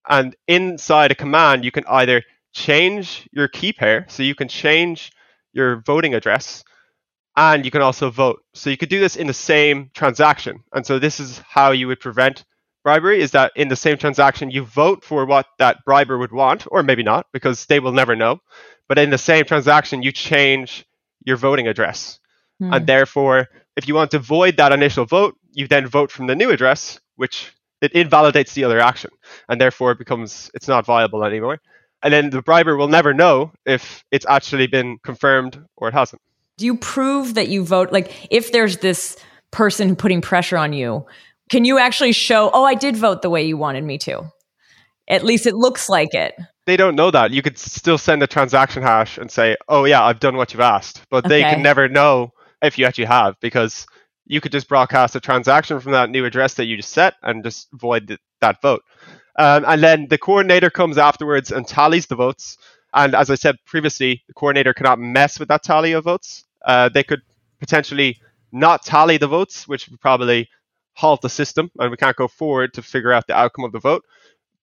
And 0.09 0.35
inside 0.47 1.11
a 1.11 1.15
command, 1.15 1.63
you 1.63 1.71
can 1.71 1.85
either 1.87 2.23
change 2.51 3.29
your 3.31 3.47
key 3.47 3.71
pair, 3.71 4.05
so 4.09 4.23
you 4.23 4.35
can 4.35 4.47
change 4.47 5.11
your 5.53 5.81
voting 5.85 6.15
address, 6.15 6.63
and 7.35 7.63
you 7.63 7.71
can 7.71 7.81
also 7.81 8.09
vote. 8.09 8.43
So 8.53 8.69
you 8.69 8.77
could 8.77 8.89
do 8.89 8.99
this 8.99 9.15
in 9.15 9.27
the 9.27 9.33
same 9.33 9.91
transaction. 9.93 10.63
And 10.73 10.85
so 10.85 10.99
this 10.99 11.19
is 11.19 11.39
how 11.47 11.71
you 11.71 11.87
would 11.87 11.99
prevent 11.99 12.43
bribery 12.83 13.21
is 13.21 13.31
that 13.31 13.51
in 13.55 13.67
the 13.67 13.75
same 13.75 13.97
transaction 13.97 14.51
you 14.51 14.63
vote 14.63 15.03
for 15.03 15.25
what 15.25 15.45
that 15.57 15.83
briber 15.85 16.17
would 16.17 16.31
want 16.31 16.65
or 16.71 16.83
maybe 16.83 17.03
not 17.03 17.27
because 17.33 17.65
they 17.65 17.79
will 17.79 17.91
never 17.91 18.15
know 18.15 18.39
but 18.87 18.97
in 18.97 19.09
the 19.09 19.17
same 19.17 19.45
transaction 19.45 20.01
you 20.01 20.11
change 20.11 20.85
your 21.25 21.37
voting 21.37 21.67
address 21.67 22.19
mm. 22.61 22.73
and 22.73 22.87
therefore 22.87 23.47
if 23.75 23.87
you 23.87 23.93
want 23.95 24.11
to 24.11 24.19
void 24.19 24.57
that 24.57 24.71
initial 24.71 25.05
vote 25.05 25.35
you 25.51 25.67
then 25.67 25.87
vote 25.87 26.11
from 26.11 26.27
the 26.27 26.35
new 26.35 26.49
address 26.49 26.99
which 27.15 27.53
it 27.81 27.91
invalidates 27.93 28.53
the 28.53 28.63
other 28.63 28.79
action 28.79 29.11
and 29.47 29.59
therefore 29.59 29.91
it 29.91 29.97
becomes 29.97 30.51
it's 30.53 30.67
not 30.67 30.85
viable 30.85 31.23
anymore 31.23 31.59
and 32.01 32.13
then 32.13 32.29
the 32.29 32.41
briber 32.41 32.77
will 32.77 32.87
never 32.87 33.13
know 33.13 33.51
if 33.65 34.03
it's 34.11 34.25
actually 34.27 34.67
been 34.67 34.97
confirmed 35.03 35.61
or 35.77 35.89
it 35.89 35.93
hasn't 35.93 36.21
do 36.57 36.65
you 36.65 36.77
prove 36.77 37.35
that 37.35 37.47
you 37.47 37.63
vote 37.63 37.91
like 37.91 38.27
if 38.29 38.51
there's 38.51 38.77
this 38.77 39.17
person 39.51 39.95
putting 39.95 40.21
pressure 40.21 40.57
on 40.57 40.73
you 40.73 41.05
can 41.49 41.65
you 41.65 41.79
actually 41.79 42.11
show, 42.11 42.51
oh, 42.53 42.63
I 42.63 42.75
did 42.75 42.95
vote 42.95 43.21
the 43.21 43.29
way 43.29 43.43
you 43.43 43.57
wanted 43.57 43.83
me 43.83 43.97
to? 43.99 44.31
At 45.09 45.23
least 45.23 45.47
it 45.47 45.55
looks 45.55 45.89
like 45.89 46.13
it. 46.13 46.35
They 46.67 46.77
don't 46.77 46.95
know 46.95 47.09
that. 47.09 47.31
You 47.31 47.41
could 47.41 47.57
still 47.57 47.97
send 47.97 48.21
a 48.21 48.27
transaction 48.27 48.83
hash 48.83 49.17
and 49.17 49.31
say, 49.31 49.57
oh, 49.67 49.85
yeah, 49.85 50.03
I've 50.03 50.19
done 50.19 50.37
what 50.37 50.53
you've 50.53 50.61
asked. 50.61 51.01
But 51.09 51.25
okay. 51.25 51.29
they 51.29 51.41
can 51.41 51.63
never 51.63 51.89
know 51.89 52.31
if 52.61 52.77
you 52.77 52.85
actually 52.85 53.05
have 53.05 53.39
because 53.39 53.87
you 54.29 54.39
could 54.39 54.53
just 54.53 54.69
broadcast 54.69 55.15
a 55.15 55.19
transaction 55.19 55.79
from 55.81 55.91
that 55.91 56.09
new 56.09 56.23
address 56.23 56.53
that 56.53 56.65
you 56.65 56.77
just 56.77 56.93
set 56.93 57.15
and 57.23 57.43
just 57.43 57.67
void 57.73 58.07
the, 58.07 58.17
that 58.39 58.61
vote. 58.61 58.83
Um, 59.37 59.65
and 59.67 59.83
then 59.83 60.07
the 60.09 60.17
coordinator 60.17 60.69
comes 60.69 60.97
afterwards 60.97 61.51
and 61.51 61.67
tallies 61.67 62.05
the 62.05 62.15
votes. 62.15 62.57
And 62.93 63.15
as 63.15 63.29
I 63.29 63.35
said 63.35 63.57
previously, 63.65 64.23
the 64.27 64.33
coordinator 64.33 64.73
cannot 64.73 64.99
mess 64.99 65.39
with 65.39 65.49
that 65.49 65.63
tally 65.63 65.93
of 65.93 66.03
votes. 66.03 66.45
Uh, 66.63 66.89
they 66.89 67.03
could 67.03 67.21
potentially 67.59 68.19
not 68.51 68.85
tally 68.85 69.17
the 69.17 69.27
votes, 69.27 69.67
which 69.67 69.89
would 69.89 69.99
probably 69.99 70.47
halt 70.93 71.21
the 71.21 71.29
system 71.29 71.71
and 71.79 71.89
we 71.89 71.97
can't 71.97 72.15
go 72.15 72.27
forward 72.27 72.73
to 72.75 72.81
figure 72.83 73.11
out 73.11 73.25
the 73.25 73.35
outcome 73.35 73.65
of 73.65 73.71
the 73.71 73.79
vote. 73.79 74.03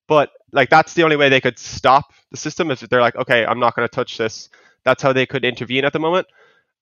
But 0.06 0.30
like 0.52 0.70
that's 0.70 0.94
the 0.94 1.02
only 1.02 1.16
way 1.16 1.28
they 1.28 1.40
could 1.40 1.58
stop 1.58 2.12
the 2.30 2.36
system 2.36 2.70
if 2.70 2.80
they're 2.80 3.00
like, 3.00 3.16
okay, 3.16 3.44
I'm 3.44 3.58
not 3.58 3.74
going 3.74 3.88
to 3.88 3.94
touch 3.94 4.16
this. 4.16 4.48
That's 4.84 5.02
how 5.02 5.12
they 5.12 5.26
could 5.26 5.44
intervene 5.44 5.84
at 5.84 5.92
the 5.92 5.98
moment. 5.98 6.28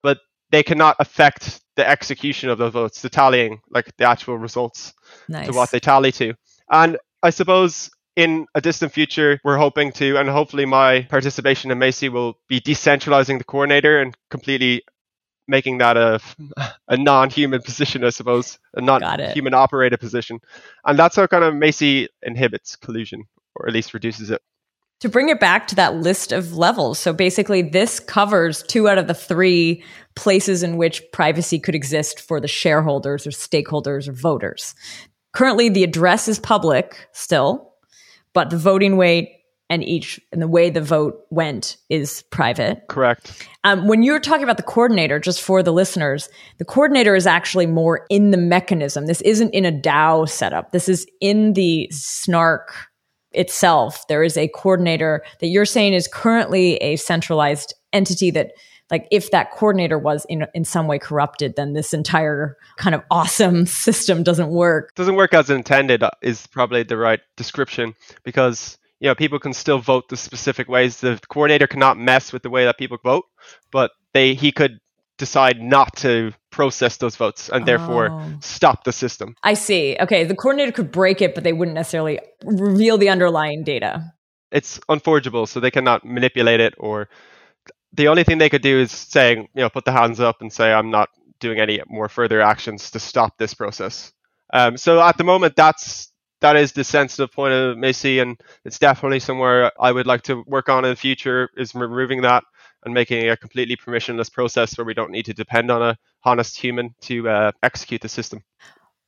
But 0.03 0.19
they 0.55 0.63
cannot 0.63 0.95
affect 1.01 1.61
the 1.75 1.89
execution 1.89 2.49
of 2.49 2.59
the 2.59 2.71
votes, 2.71 3.03
the 3.03 3.09
tallying, 3.09 3.61
like 3.71 3.91
the 3.97 4.05
actual 4.05 4.39
results 4.39 4.95
nice. 5.29 5.49
to 5.49 5.53
what 5.53 5.73
they 5.73 5.81
tally 5.81 6.13
to. 6.13 6.33
And 6.71 6.97
I 7.25 7.31
suppose 7.31 7.91
in 8.15 8.47
a 8.55 8.61
distant 8.61 8.93
future, 8.93 9.41
we're 9.43 9.57
hoping 9.57 9.91
to, 9.95 10.17
and 10.17 10.29
hopefully 10.29 10.65
my 10.65 11.09
participation 11.11 11.73
in 11.73 11.79
MACI 11.81 12.09
will 12.09 12.39
be 12.49 12.61
decentralizing 12.61 13.39
the 13.39 13.45
coordinator 13.45 14.01
and 14.01 14.17
completely 14.31 14.85
making 15.49 15.79
that 15.79 15.97
a 15.97 16.21
a 16.89 16.97
non-human 16.97 17.61
position, 17.61 18.05
I 18.05 18.11
suppose, 18.11 18.61
a 18.75 18.81
non-human 18.81 19.55
operated 19.55 19.99
position, 19.99 20.39
and 20.85 20.97
that's 20.97 21.17
how 21.17 21.27
kind 21.27 21.43
of 21.43 21.55
MACI 21.55 22.07
inhibits 22.23 22.77
collusion, 22.77 23.25
or 23.57 23.67
at 23.67 23.75
least 23.75 23.93
reduces 23.93 24.31
it. 24.31 24.41
To 25.01 25.09
bring 25.09 25.29
it 25.29 25.41
back 25.41 25.67
to 25.69 25.75
that 25.75 25.97
list 25.97 26.33
of 26.33 26.57
levels, 26.57 26.99
so 26.99 27.13
basically 27.13 27.61
this 27.63 28.01
covers 28.01 28.63
two 28.63 28.89
out 28.89 28.97
of 28.97 29.07
the 29.07 29.15
three 29.15 29.85
places 30.15 30.63
in 30.63 30.77
which 30.77 31.03
privacy 31.13 31.59
could 31.59 31.75
exist 31.75 32.21
for 32.21 32.41
the 32.41 32.49
shareholders 32.49 33.27
or 33.27 33.31
stakeholders 33.31 34.09
or 34.09 34.13
voters. 34.13 34.75
Currently, 35.35 35.69
the 35.69 35.83
address 35.83 36.29
is 36.29 36.39
public 36.39 37.09
still, 37.13 37.75
but 38.33 38.51
the 38.51 38.57
voting 38.57 38.97
weight 38.97 39.31
and 39.71 39.83
each 39.83 40.21
and 40.31 40.41
the 40.41 40.49
way 40.49 40.71
the 40.71 40.81
vote 40.81 41.23
went 41.31 41.77
is 41.89 42.23
private. 42.31 42.83
Correct. 42.89 43.49
Um, 43.65 43.89
when 43.89 44.03
you're 44.03 44.21
talking 44.21 44.45
about 44.45 44.59
the 44.59 44.63
coordinator, 44.63 45.19
just 45.19 45.41
for 45.41 45.63
the 45.63 45.73
listeners, 45.73 46.29
the 46.59 46.65
coordinator 46.65 47.15
is 47.17 47.27
actually 47.27 47.67
more 47.67 48.07
in 48.11 48.31
the 48.31 48.37
mechanism. 48.37 49.07
This 49.07 49.23
isn't 49.23 49.51
in 49.51 49.65
a 49.65 49.73
DAO 49.73 50.29
setup. 50.29 50.73
This 50.73 50.89
is 50.89 51.07
in 51.21 51.55
the 51.55 51.89
Snark 51.91 52.73
itself. 53.35 54.07
There 54.09 54.23
is 54.23 54.37
a 54.37 54.49
coordinator 54.49 55.25
that 55.41 55.49
you're 55.49 55.65
saying 55.65 55.95
is 55.95 56.09
currently 56.09 56.77
a 56.77 56.97
centralized 56.97 57.75
entity 57.93 58.31
that 58.33 58.53
like 58.91 59.07
if 59.11 59.31
that 59.31 59.51
coordinator 59.53 59.99
was 59.99 60.27
in 60.29 60.47
in 60.53 60.65
some 60.65 60.87
way 60.87 60.99
corrupted 60.99 61.55
then 61.57 61.73
this 61.73 61.95
entire 61.95 62.57
kind 62.77 62.95
of 62.95 63.03
awesome 63.11 63.67
system 63.87 64.23
doesn't 64.23 64.51
work 64.51 64.93
doesn't 64.95 65.15
work 65.15 65.33
as 65.33 65.49
intended 65.49 66.03
uh, 66.03 66.11
is 66.23 66.47
probably 66.49 66.83
the 66.83 66.97
right 66.97 67.21
description 67.37 67.95
because 68.25 68.77
you 69.05 69.11
know, 69.11 69.15
people 69.15 69.39
can 69.39 69.53
still 69.53 69.79
vote 69.79 70.09
the 70.09 70.17
specific 70.17 70.67
ways. 70.67 71.01
The 71.01 71.21
coordinator 71.29 71.67
cannot 71.67 71.99
mess 71.99 72.33
with 72.33 72.43
the 72.43 72.49
way 72.49 72.65
that 72.65 72.79
people 72.79 72.97
vote, 73.05 73.27
but 73.71 73.91
they 74.15 74.33
he 74.33 74.51
could 74.51 74.79
decide 75.19 75.61
not 75.61 75.95
to 75.97 76.33
process 76.55 76.97
those 76.99 77.17
votes 77.17 77.51
and 77.51 77.67
therefore 77.67 78.09
Oh. 78.11 78.33
stop 78.41 78.85
the 78.85 78.93
system. 78.93 79.35
I 79.43 79.55
see. 79.55 79.97
Okay, 80.01 80.25
the 80.25 80.37
coordinator 80.37 80.73
could 80.73 80.91
break 80.93 81.21
it, 81.21 81.35
but 81.35 81.43
they 81.45 81.53
wouldn't 81.53 81.75
necessarily 81.75 82.19
reveal 82.45 82.97
the 82.99 83.09
underlying 83.09 83.65
data. 83.65 84.13
It's 84.53 84.79
unforgeable, 84.89 85.47
so 85.47 85.61
they 85.61 85.71
cannot 85.71 86.05
manipulate 86.05 86.61
it 86.61 86.75
or 86.79 87.09
the 87.97 88.09
only 88.09 88.25
thing 88.25 88.39
they 88.39 88.49
could 88.49 88.63
do 88.63 88.81
is 88.81 88.91
saying, 88.91 89.49
you 89.55 89.63
know, 89.63 89.71
put 89.71 89.85
the 89.85 89.93
hands 89.93 90.21
up 90.21 90.41
and 90.41 90.53
say, 90.53 90.73
I'm 90.73 90.91
not 90.91 91.09
doing 91.41 91.61
any 91.61 91.81
more 91.89 92.09
further 92.09 92.41
actions 92.41 92.91
to 92.93 92.99
stop 92.99 93.39
this 93.39 93.55
process. 93.55 94.13
Um, 94.53 94.77
so 94.77 95.01
at 95.01 95.17
the 95.19 95.25
moment, 95.25 95.55
that's 95.57 96.11
that 96.41 96.57
is 96.57 96.73
the 96.73 96.85
sensitive 96.85 97.33
point 97.33 97.55
of 97.55 97.77
MACI, 97.77 98.21
and 98.21 98.39
it's 98.65 98.79
definitely 98.79 99.21
somewhere 99.21 99.73
I 99.81 99.93
would 99.93 100.07
like 100.07 100.23
to 100.23 100.43
work 100.47 100.69
on 100.69 100.85
in 100.85 100.91
the 100.91 100.97
future 100.97 101.49
is 101.57 101.75
removing 101.75 102.23
that 102.23 102.45
and 102.85 102.93
making 102.93 103.31
a 103.31 103.37
completely 103.37 103.77
permissionless 103.77 104.31
process 104.31 104.77
where 104.77 104.85
we 104.85 104.93
don't 104.95 105.11
need 105.11 105.25
to 105.27 105.33
depend 105.35 105.71
on 105.71 105.81
a 105.83 105.97
honest 106.25 106.59
human 106.59 106.95
to 107.03 107.29
uh, 107.29 107.53
execute 107.63 108.01
the 108.01 108.09
system. 108.09 108.43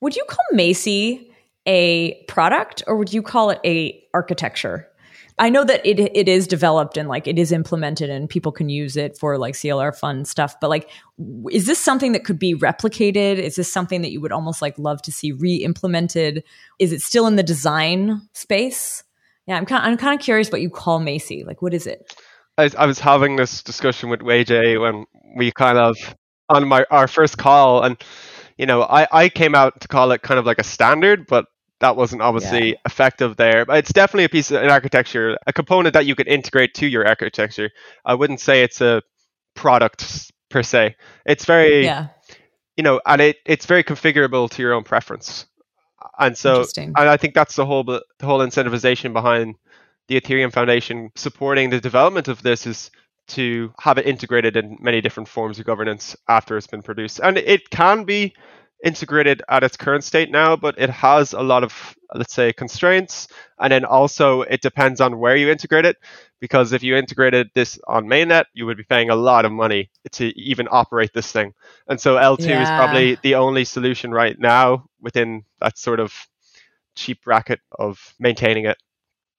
Would 0.00 0.16
you 0.16 0.24
call 0.28 0.44
MACI 0.52 1.30
a 1.66 2.22
product 2.24 2.82
or 2.86 2.96
would 2.96 3.12
you 3.12 3.22
call 3.22 3.50
it 3.50 3.60
a 3.64 4.02
architecture? 4.14 4.88
I 5.38 5.50
know 5.50 5.64
that 5.64 5.84
it 5.84 6.00
it 6.00 6.28
is 6.28 6.46
developed 6.46 6.96
and 6.96 7.08
like 7.10 7.26
it 7.26 7.38
is 7.38 7.52
implemented 7.52 8.08
and 8.08 8.28
people 8.28 8.52
can 8.52 8.70
use 8.70 8.96
it 8.96 9.18
for 9.18 9.36
like 9.36 9.54
CLR 9.54 9.94
fund 9.94 10.26
stuff, 10.26 10.58
but 10.60 10.70
like 10.70 10.88
is 11.50 11.66
this 11.66 11.78
something 11.78 12.12
that 12.12 12.24
could 12.24 12.38
be 12.38 12.54
replicated? 12.54 13.36
Is 13.38 13.56
this 13.56 13.70
something 13.70 14.00
that 14.00 14.12
you 14.12 14.20
would 14.20 14.32
almost 14.32 14.62
like 14.62 14.78
love 14.78 15.02
to 15.02 15.12
see 15.12 15.32
re-implemented? 15.32 16.42
Is 16.78 16.92
it 16.92 17.02
still 17.02 17.26
in 17.26 17.36
the 17.36 17.42
design 17.42 18.22
space? 18.32 19.04
Yeah, 19.46 19.58
I'm 19.58 19.66
kind 19.66 19.84
I'm 19.84 19.98
kind 19.98 20.18
of 20.18 20.24
curious 20.24 20.50
what 20.50 20.62
you 20.62 20.70
call 20.70 21.00
MACI. 21.00 21.44
Like 21.46 21.60
what 21.60 21.74
is 21.74 21.86
it? 21.86 22.16
I, 22.56 22.70
I 22.78 22.86
was 22.86 22.98
having 22.98 23.36
this 23.36 23.62
discussion 23.62 24.08
with 24.08 24.22
Wei 24.22 24.42
Jie 24.42 24.78
when 24.78 25.04
we 25.36 25.52
kind 25.52 25.76
of 25.76 25.98
on 26.49 26.66
my 26.68 26.84
our 26.90 27.09
first 27.09 27.38
call, 27.38 27.82
and 27.82 27.97
you 28.57 28.66
know, 28.66 28.82
I 28.82 29.07
I 29.12 29.28
came 29.28 29.55
out 29.55 29.80
to 29.80 29.88
call 29.88 30.12
it 30.12 30.22
kind 30.22 30.38
of 30.38 30.47
like 30.47 30.59
a 30.59 30.64
standard, 30.64 31.26
but 31.26 31.47
that 31.80 31.97
wasn't 31.97 32.22
obviously 32.22 32.76
effective 32.86 33.36
there. 33.36 33.64
But 33.66 33.78
it's 33.78 33.92
definitely 33.92 34.24
a 34.24 34.28
piece 34.30 34.51
of 34.51 34.62
an 34.62 34.70
architecture, 34.70 35.36
a 35.47 35.53
component 35.53 35.92
that 35.92 36.07
you 36.07 36.14
could 36.14 36.28
integrate 36.28 36.74
to 36.74 36.86
your 36.86 37.07
architecture. 37.07 37.70
I 38.05 38.14
wouldn't 38.14 38.40
say 38.40 38.62
it's 38.62 38.80
a 38.80 39.03
product 39.55 40.32
per 40.51 40.62
se. 40.62 40.97
It's 41.26 41.44
very 41.44 41.84
Yeah. 41.84 42.09
you 42.76 42.82
know, 42.82 43.01
and 43.07 43.20
it, 43.20 43.36
it's 43.44 43.66
very 43.66 43.84
configurable 43.84 44.49
to 44.51 44.62
your 44.62 44.72
own 44.72 44.84
preference. 44.84 45.47
And 46.18 46.36
so, 46.36 46.64
and 46.76 46.97
I 46.97 47.16
think 47.18 47.34
that's 47.34 47.57
the 47.57 47.66
whole 47.66 47.84
the 47.84 48.03
whole 48.22 48.38
incentivization 48.40 49.12
behind 49.12 49.57
the 50.09 50.18
Ethereum 50.20 50.53
Foundation 50.53 51.11
supporting 51.14 51.70
the 51.70 51.80
development 51.80 52.28
of 52.28 52.42
this 52.42 52.66
is 52.66 52.90
to 53.28 53.72
have 53.80 53.98
it 53.98 54.06
integrated 54.06 54.56
in 54.56 54.76
many 54.80 55.00
different 55.00 55.28
forms 55.28 55.58
of 55.58 55.64
governance 55.64 56.16
after 56.28 56.56
it's 56.56 56.66
been 56.66 56.82
produced. 56.82 57.20
And 57.20 57.38
it 57.38 57.70
can 57.70 58.04
be 58.04 58.34
integrated 58.84 59.42
at 59.48 59.64
its 59.64 59.76
current 59.76 60.04
state 60.04 60.30
now, 60.30 60.54
but 60.54 60.78
it 60.78 60.90
has 60.90 61.32
a 61.32 61.40
lot 61.40 61.64
of, 61.64 61.96
let's 62.14 62.34
say, 62.34 62.52
constraints. 62.52 63.28
And 63.58 63.72
then 63.72 63.84
also 63.84 64.42
it 64.42 64.60
depends 64.60 65.00
on 65.00 65.18
where 65.18 65.34
you 65.34 65.50
integrate 65.50 65.86
it, 65.86 65.96
because 66.40 66.72
if 66.72 66.82
you 66.82 66.94
integrated 66.96 67.48
this 67.54 67.78
on 67.88 68.06
mainnet, 68.06 68.44
you 68.52 68.66
would 68.66 68.76
be 68.76 68.84
paying 68.84 69.10
a 69.10 69.16
lot 69.16 69.44
of 69.44 69.52
money 69.52 69.90
to 70.12 70.26
even 70.38 70.68
operate 70.70 71.12
this 71.14 71.32
thing. 71.32 71.54
And 71.88 72.00
so 72.00 72.16
L2 72.16 72.62
is 72.62 72.68
probably 72.68 73.16
the 73.22 73.36
only 73.36 73.64
solution 73.64 74.12
right 74.12 74.38
now 74.38 74.88
within 75.00 75.44
that 75.60 75.78
sort 75.78 75.98
of 75.98 76.14
cheap 76.94 77.24
bracket 77.24 77.60
of 77.78 78.14
maintaining 78.20 78.66
it. 78.66 78.76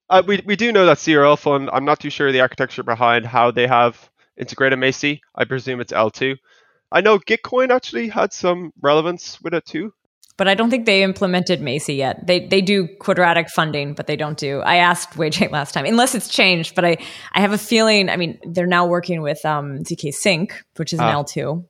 Uh, 0.10 0.24
we, 0.26 0.41
we 0.45 0.55
do 0.55 0.72
know 0.72 0.86
that 0.86 0.97
CRL 0.97 1.38
Fund, 1.38 1.70
I'm 1.72 1.86
not 1.86 1.99
too 1.99 2.10
sure 2.10 2.32
the 2.32 2.41
architecture 2.41 2.84
behind 2.84 3.26
how 3.26 3.51
they 3.51 3.68
have 3.68 4.10
integrated 4.38 4.80
MACI. 4.80 5.20
I 5.36 5.45
presume 5.45 5.82
it's 5.82 5.91
L2. 5.91 6.38
I 6.91 7.01
know 7.01 7.20
Gitcoin 7.20 7.70
actually 7.70 8.08
had 8.08 8.32
some 8.32 8.72
relevance 8.82 9.41
with 9.41 9.53
it 9.53 9.66
too. 9.66 9.93
But 10.38 10.47
I 10.47 10.53
don't 10.53 10.70
think 10.70 10.86
they 10.86 11.01
implemented 11.03 11.62
MACI 11.62 11.97
yet. 11.97 12.28
They 12.28 12.45
they 12.45 12.62
do 12.62 12.88
quadratic 12.99 13.49
funding, 13.49 13.95
but 13.95 14.05
they 14.05 14.16
don't 14.16 14.38
do. 14.38 14.60
I 14.60 14.76
asked 14.78 15.18
Wei 15.18 15.32
Jie 15.32 15.47
last 15.47 15.74
time, 15.74 15.86
unless 15.86 16.14
it's 16.14 16.28
changed. 16.28 16.76
But 16.76 16.86
I 16.86 16.97
I 17.34 17.41
have 17.41 17.53
a 17.53 17.58
feeling. 17.58 18.08
I 18.08 18.18
mean, 18.18 18.38
they're 18.43 18.68
now 18.68 18.86
working 18.86 19.22
with 19.24 19.43
um, 19.45 19.80
ZK 19.80 20.14
Sync, 20.14 20.64
which 20.76 20.93
is 20.93 20.99
an 20.99 21.05
Ah. 21.05 21.12
L 21.14 21.24
two. 21.24 21.66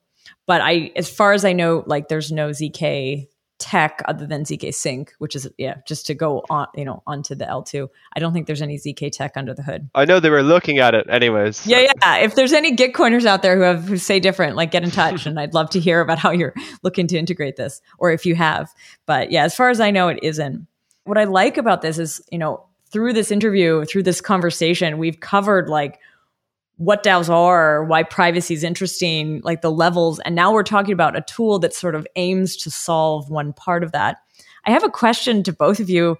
But 0.46 0.60
I, 0.62 0.92
as 0.98 1.10
far 1.10 1.32
as 1.32 1.46
I 1.46 1.54
know, 1.54 1.84
like 1.88 2.10
there's 2.10 2.30
no 2.30 2.50
ZK 2.50 3.28
tech 3.60 4.02
other 4.06 4.28
than 4.28 4.44
ZK 4.44 4.74
Sync, 4.74 5.14
which 5.20 5.36
is 5.36 5.50
yeah, 5.58 5.76
just 5.88 6.06
to 6.08 6.14
go 6.14 6.44
on 6.50 6.68
you 6.76 6.86
know 6.86 7.02
onto 7.08 7.36
the 7.36 7.48
L 7.48 7.64
two. 7.64 7.90
I 8.16 8.20
don't 8.20 8.34
think 8.34 8.48
there's 8.48 8.62
any 8.62 8.78
ZK 8.78 9.12
tech 9.12 9.34
under 9.36 9.54
the 9.54 9.64
hood. 9.64 9.90
I 9.96 10.06
know 10.06 10.20
they 10.20 10.30
were 10.30 10.44
looking 10.44 10.80
at 10.80 10.94
it 10.94 11.08
anyways. 11.10 11.66
Yeah, 11.66 11.88
yeah. 12.02 12.18
If 12.18 12.36
there's 12.36 12.54
any 12.54 12.76
Gitcoiners 12.76 13.26
out 13.26 13.42
there 13.42 13.56
who 13.56 13.62
have 13.62 13.86
who 13.86 13.98
say 13.98 14.20
different, 14.20 14.56
like 14.56 14.72
get 14.72 14.84
in 14.84 14.92
touch, 14.92 15.26
and 15.26 15.40
I'd 15.40 15.54
love 15.54 15.70
to 15.72 15.80
hear 15.80 16.02
about 16.02 16.20
how 16.20 16.32
you're 16.32 16.54
looking 16.84 17.08
to 17.08 17.18
integrate 17.18 17.56
this, 17.56 17.82
or 17.98 18.12
if 18.12 18.26
you 18.26 18.36
have. 18.36 18.74
But 19.06 19.32
yeah, 19.32 19.44
as 19.44 19.56
far 19.56 19.70
as 19.70 19.80
I 19.80 19.92
know, 19.92 20.08
it 20.10 20.20
isn't. 20.22 20.68
What 21.06 21.18
I 21.18 21.24
like 21.24 21.58
about 21.58 21.82
this 21.82 22.00
is, 22.00 22.22
you 22.32 22.38
know, 22.38 22.66
through 22.92 23.14
this 23.14 23.32
interview, 23.32 23.86
through 23.86 24.04
this 24.04 24.22
conversation, 24.22 24.98
we've 24.98 25.20
covered 25.20 25.70
like 25.70 26.00
what 26.78 27.04
DAOs 27.04 27.30
are, 27.30 27.84
why 27.84 28.04
privacy 28.04 28.54
is 28.54 28.64
interesting, 28.64 29.42
like 29.44 29.62
the 29.62 29.72
levels, 29.72 30.20
and 30.20 30.36
now 30.36 30.54
we're 30.54 30.64
talking 30.64 30.94
about 30.94 31.18
a 31.18 31.22
tool 31.22 31.60
that 31.60 31.74
sort 31.74 31.96
of 31.96 32.08
aims 32.16 32.56
to 32.58 32.72
solve 32.72 33.30
one 33.30 33.54
part 33.54 33.84
of 33.84 33.92
that. 33.92 34.18
I 34.66 34.72
have 34.72 34.84
a 34.84 34.90
question 34.90 35.44
to 35.44 35.54
both 35.54 35.80
of 35.80 35.90
you 35.90 36.18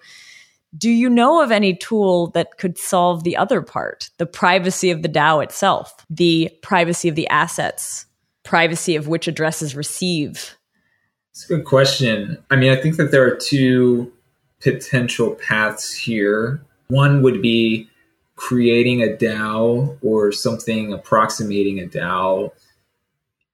do 0.78 0.90
you 0.90 1.10
know 1.10 1.42
of 1.42 1.52
any 1.52 1.74
tool 1.74 2.28
that 2.32 2.58
could 2.58 2.78
solve 2.78 3.24
the 3.24 3.38
other 3.38 3.62
part 3.62 4.10
the 4.18 4.26
privacy 4.26 4.92
of 4.92 5.02
the 5.02 5.10
dao 5.10 5.42
itself 5.42 6.06
the 6.10 6.52
privacy 6.62 7.08
of 7.08 7.16
the 7.16 7.28
assets 7.30 8.06
privacy 8.44 8.96
of 8.96 9.08
which 9.08 9.28
addresses 9.28 9.76
receive 9.76 10.58
It's 11.32 11.50
a 11.50 11.56
good 11.56 11.66
question. 11.66 12.38
I 12.50 12.56
mean, 12.56 12.72
I 12.72 12.82
think 12.82 12.98
that 12.98 13.12
there 13.12 13.24
are 13.24 13.36
two 13.36 14.12
potential 14.60 15.36
paths 15.36 15.94
here. 15.94 16.62
One 16.88 17.22
would 17.22 17.42
be 17.42 17.90
creating 18.38 19.02
a 19.02 19.08
DAO 19.08 19.98
or 20.02 20.32
something 20.32 20.94
approximating 20.94 21.80
a 21.80 21.88
DAO 21.88 22.52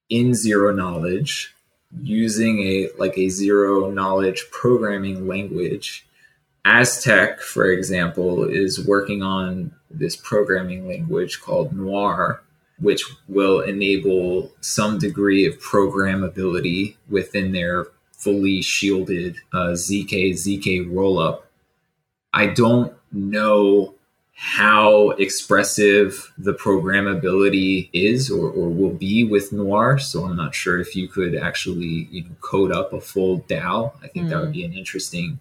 in 0.09 0.35
zero 0.35 0.71
knowledge 0.71 1.55
using 2.01 2.61
a 2.63 2.89
like 2.99 3.17
a 3.17 3.29
zero 3.29 3.89
knowledge 3.89 4.45
programming 4.51 5.27
language. 5.27 6.05
Aztec, 6.65 7.41
for 7.41 7.65
example, 7.65 8.43
is 8.43 8.85
working 8.85 9.23
on 9.23 9.73
this 9.89 10.15
programming 10.15 10.87
language 10.87 11.41
called 11.41 11.73
Noir, 11.73 12.41
which 12.79 13.03
will 13.27 13.61
enable 13.61 14.51
some 14.61 14.97
degree 14.97 15.45
of 15.45 15.59
programmability 15.59 16.95
within 17.09 17.51
their 17.51 17.87
fully 18.11 18.61
shielded 18.61 19.37
uh, 19.53 19.73
ZK 19.73 20.31
ZK 20.31 20.89
rollup. 20.91 21.41
I 22.33 22.47
don't 22.47 22.93
know 23.11 23.93
how 24.35 25.11
expressive 25.11 26.33
the 26.37 26.53
programmability 26.53 27.89
is 27.93 28.31
or, 28.31 28.49
or 28.49 28.69
will 28.69 28.93
be 28.93 29.23
with 29.23 29.53
Noir, 29.53 29.99
so 29.99 30.25
I'm 30.25 30.35
not 30.35 30.55
sure 30.55 30.79
if 30.79 30.95
you 30.95 31.07
could 31.07 31.35
actually 31.35 32.07
you 32.11 32.23
know 32.23 32.35
code 32.41 32.71
up 32.71 32.93
a 32.93 33.01
full 33.01 33.41
DAO. 33.41 33.93
I 34.03 34.07
think 34.07 34.29
that 34.29 34.41
would 34.41 34.53
be 34.53 34.65
an 34.65 34.73
interesting 34.73 35.39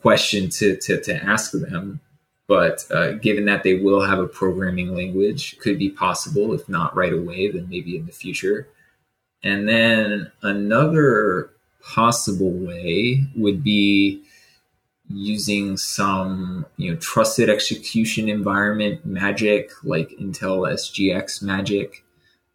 question 0.00 0.50
to 0.50 0.76
to, 0.76 1.00
to 1.00 1.14
ask 1.14 1.52
them. 1.52 2.00
But 2.48 2.84
uh, 2.90 3.12
given 3.12 3.46
that 3.46 3.62
they 3.62 3.74
will 3.74 4.02
have 4.02 4.18
a 4.18 4.26
programming 4.26 4.94
language, 4.94 5.58
could 5.58 5.78
be 5.78 5.88
possible. 5.88 6.52
If 6.52 6.68
not 6.68 6.94
right 6.94 7.12
away, 7.12 7.50
then 7.50 7.68
maybe 7.70 7.96
in 7.96 8.04
the 8.04 8.12
future. 8.12 8.68
And 9.42 9.68
then 9.68 10.30
another 10.42 11.50
possible 11.82 12.50
way 12.50 13.24
would 13.36 13.64
be 13.64 14.22
using 15.12 15.76
some 15.76 16.66
you 16.76 16.90
know 16.90 16.96
trusted 16.98 17.48
execution 17.48 18.28
environment 18.28 19.04
magic 19.04 19.70
like 19.84 20.10
Intel 20.10 20.70
SGX 20.72 21.42
magic, 21.42 22.04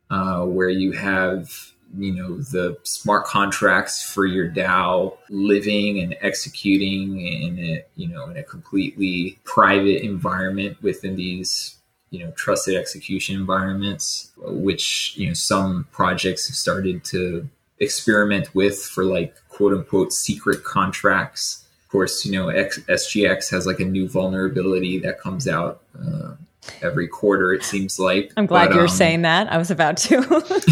uh, 0.10 0.46
where 0.46 0.70
you 0.70 0.92
have 0.94 1.52
you 1.98 2.12
know 2.12 2.38
the 2.38 2.78
smart 2.84 3.26
contracts 3.26 4.04
for 4.04 4.26
your 4.26 4.50
DAO 4.50 5.18
living 5.30 6.00
and 6.00 6.16
executing 6.22 7.22
in 7.22 7.60
a 7.60 7.84
you 7.96 8.08
know 8.08 8.26
in 8.30 8.38
a 8.38 8.44
completely 8.44 9.40
private 9.44 10.04
environment 10.04 10.82
within 10.82 11.16
these 11.16 11.78
you 12.10 12.24
know 12.24 12.32
trusted 12.32 12.76
execution 12.76 13.36
environments, 13.36 14.32
which 14.38 15.14
you 15.18 15.28
know 15.28 15.34
some 15.34 15.88
projects 15.92 16.48
have 16.48 16.56
started 16.56 17.04
to 17.06 17.50
experiment 17.80 18.54
with 18.56 18.80
for 18.80 19.04
like 19.04 19.36
quote 19.50 19.74
unquote 19.74 20.14
secret 20.14 20.64
contracts. 20.64 21.67
Of 21.88 21.92
course, 21.92 22.26
you 22.26 22.34
know 22.34 22.50
X- 22.50 22.80
SGX 22.80 23.50
has 23.52 23.66
like 23.66 23.80
a 23.80 23.86
new 23.86 24.10
vulnerability 24.10 25.00
that 25.00 25.22
comes 25.22 25.48
out. 25.48 25.82
Uh, 25.98 26.34
every 26.82 27.08
quarter. 27.08 27.54
It 27.54 27.64
seems 27.64 27.98
like. 27.98 28.34
I'm 28.36 28.46
glad 28.46 28.68
But, 28.68 28.76
you're 28.76 28.84
um, 28.84 28.90
saying 28.90 29.22
that. 29.22 29.50
I 29.50 29.58
was 29.58 29.72
about 29.72 29.96
to. 29.98 30.18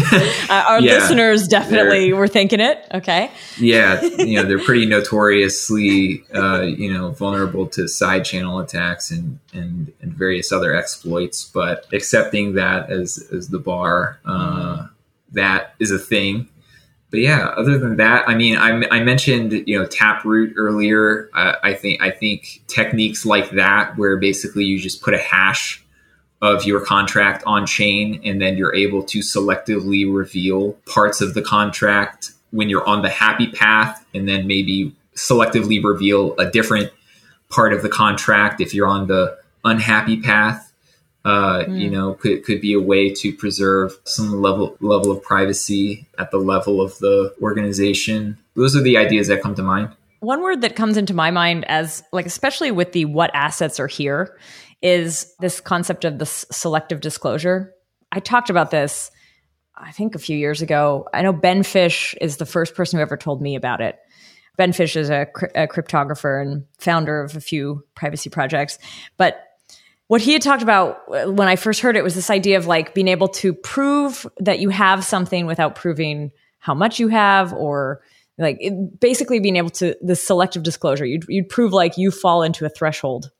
Uh, 0.48 0.64
Our 0.68 0.80
Yeah, 0.80 0.94
listeners 0.94 1.48
definitely 1.48 2.12
were 2.12 2.28
thinking 2.28 2.60
it. 2.60 2.86
Okay. 2.94 3.30
yeah, 3.58 4.00
you 4.02 4.36
know 4.36 4.44
they're 4.44 4.62
pretty 4.62 4.86
notoriously, 4.96 6.22
uh, 6.34 6.60
you 6.60 6.92
know, 6.92 7.10
vulnerable 7.12 7.66
to 7.68 7.88
side 7.88 8.24
channel 8.24 8.58
attacks 8.60 9.10
and, 9.10 9.38
and 9.52 9.92
and 10.00 10.12
various 10.12 10.52
other 10.52 10.76
exploits. 10.76 11.44
But 11.44 11.86
accepting 11.92 12.54
that 12.54 12.90
as 12.90 13.26
as 13.32 13.48
the 13.48 13.58
bar, 13.58 14.20
uh, 14.24 14.86
that 15.32 15.74
is 15.80 15.90
a 15.90 15.98
thing. 15.98 16.48
But 17.16 17.22
yeah, 17.22 17.46
other 17.56 17.78
than 17.78 17.96
that, 17.96 18.28
I 18.28 18.34
mean, 18.34 18.58
I, 18.58 18.86
I 18.90 19.02
mentioned 19.02 19.66
you 19.66 19.78
know 19.78 19.86
Taproot 19.86 20.52
earlier. 20.58 21.30
Uh, 21.32 21.54
I 21.62 21.72
think 21.72 22.02
I 22.02 22.10
think 22.10 22.60
techniques 22.66 23.24
like 23.24 23.52
that, 23.52 23.96
where 23.96 24.18
basically 24.18 24.66
you 24.66 24.78
just 24.78 25.00
put 25.00 25.14
a 25.14 25.18
hash 25.18 25.82
of 26.42 26.66
your 26.66 26.78
contract 26.78 27.42
on 27.46 27.64
chain, 27.64 28.20
and 28.22 28.38
then 28.38 28.58
you're 28.58 28.74
able 28.74 29.02
to 29.04 29.20
selectively 29.20 30.04
reveal 30.14 30.72
parts 30.84 31.22
of 31.22 31.32
the 31.32 31.40
contract 31.40 32.32
when 32.50 32.68
you're 32.68 32.86
on 32.86 33.00
the 33.00 33.08
happy 33.08 33.50
path, 33.50 34.04
and 34.12 34.28
then 34.28 34.46
maybe 34.46 34.94
selectively 35.14 35.82
reveal 35.82 36.34
a 36.38 36.50
different 36.50 36.92
part 37.48 37.72
of 37.72 37.80
the 37.80 37.88
contract 37.88 38.60
if 38.60 38.74
you're 38.74 38.88
on 38.88 39.06
the 39.06 39.38
unhappy 39.64 40.20
path. 40.20 40.65
Uh, 41.26 41.64
You 41.68 41.90
know, 41.90 42.14
could 42.14 42.44
could 42.44 42.60
be 42.60 42.72
a 42.72 42.80
way 42.80 43.10
to 43.10 43.32
preserve 43.32 43.98
some 44.04 44.40
level 44.40 44.76
level 44.80 45.10
of 45.10 45.20
privacy 45.24 46.06
at 46.18 46.30
the 46.30 46.38
level 46.38 46.80
of 46.80 46.96
the 46.98 47.34
organization. 47.42 48.38
Those 48.54 48.76
are 48.76 48.80
the 48.80 48.96
ideas 48.96 49.26
that 49.26 49.42
come 49.42 49.56
to 49.56 49.62
mind. 49.62 49.88
One 50.20 50.40
word 50.40 50.60
that 50.60 50.76
comes 50.76 50.96
into 50.96 51.14
my 51.14 51.32
mind 51.32 51.64
as 51.64 52.04
like 52.12 52.26
especially 52.26 52.70
with 52.70 52.92
the 52.92 53.06
what 53.06 53.32
assets 53.34 53.80
are 53.80 53.88
here 53.88 54.38
is 54.82 55.34
this 55.40 55.60
concept 55.60 56.04
of 56.04 56.18
the 56.20 56.26
selective 56.26 57.00
disclosure. 57.00 57.74
I 58.12 58.20
talked 58.20 58.48
about 58.48 58.70
this 58.70 59.10
I 59.74 59.90
think 59.90 60.14
a 60.14 60.20
few 60.20 60.36
years 60.36 60.62
ago. 60.62 61.08
I 61.12 61.22
know 61.22 61.32
Ben 61.32 61.64
Fish 61.64 62.14
is 62.20 62.36
the 62.36 62.46
first 62.46 62.76
person 62.76 62.98
who 62.98 63.02
ever 63.02 63.16
told 63.16 63.42
me 63.42 63.56
about 63.56 63.80
it. 63.80 63.98
Ben 64.56 64.72
Fish 64.72 64.96
is 64.96 65.10
a, 65.10 65.26
a 65.54 65.66
cryptographer 65.66 66.40
and 66.40 66.64
founder 66.78 67.20
of 67.20 67.36
a 67.36 67.40
few 67.40 67.84
privacy 67.94 68.30
projects, 68.30 68.78
but 69.16 69.45
what 70.08 70.20
he 70.20 70.32
had 70.32 70.42
talked 70.42 70.62
about 70.62 71.02
uh, 71.12 71.30
when 71.30 71.48
I 71.48 71.56
first 71.56 71.80
heard 71.80 71.96
it 71.96 72.04
was 72.04 72.14
this 72.14 72.30
idea 72.30 72.58
of 72.58 72.66
like 72.66 72.94
being 72.94 73.08
able 73.08 73.28
to 73.28 73.52
prove 73.52 74.26
that 74.38 74.60
you 74.60 74.68
have 74.68 75.04
something 75.04 75.46
without 75.46 75.74
proving 75.74 76.30
how 76.58 76.74
much 76.74 76.98
you 76.98 77.08
have 77.08 77.52
or 77.52 78.02
like 78.38 78.58
it, 78.60 79.00
basically 79.00 79.40
being 79.40 79.56
able 79.56 79.70
to 79.70 79.96
the 80.00 80.16
selective 80.16 80.62
disclosure. 80.62 81.06
You'd, 81.06 81.24
you'd 81.28 81.48
prove 81.48 81.72
like 81.72 81.98
you 81.98 82.10
fall 82.10 82.42
into 82.42 82.64
a 82.64 82.68
threshold. 82.68 83.30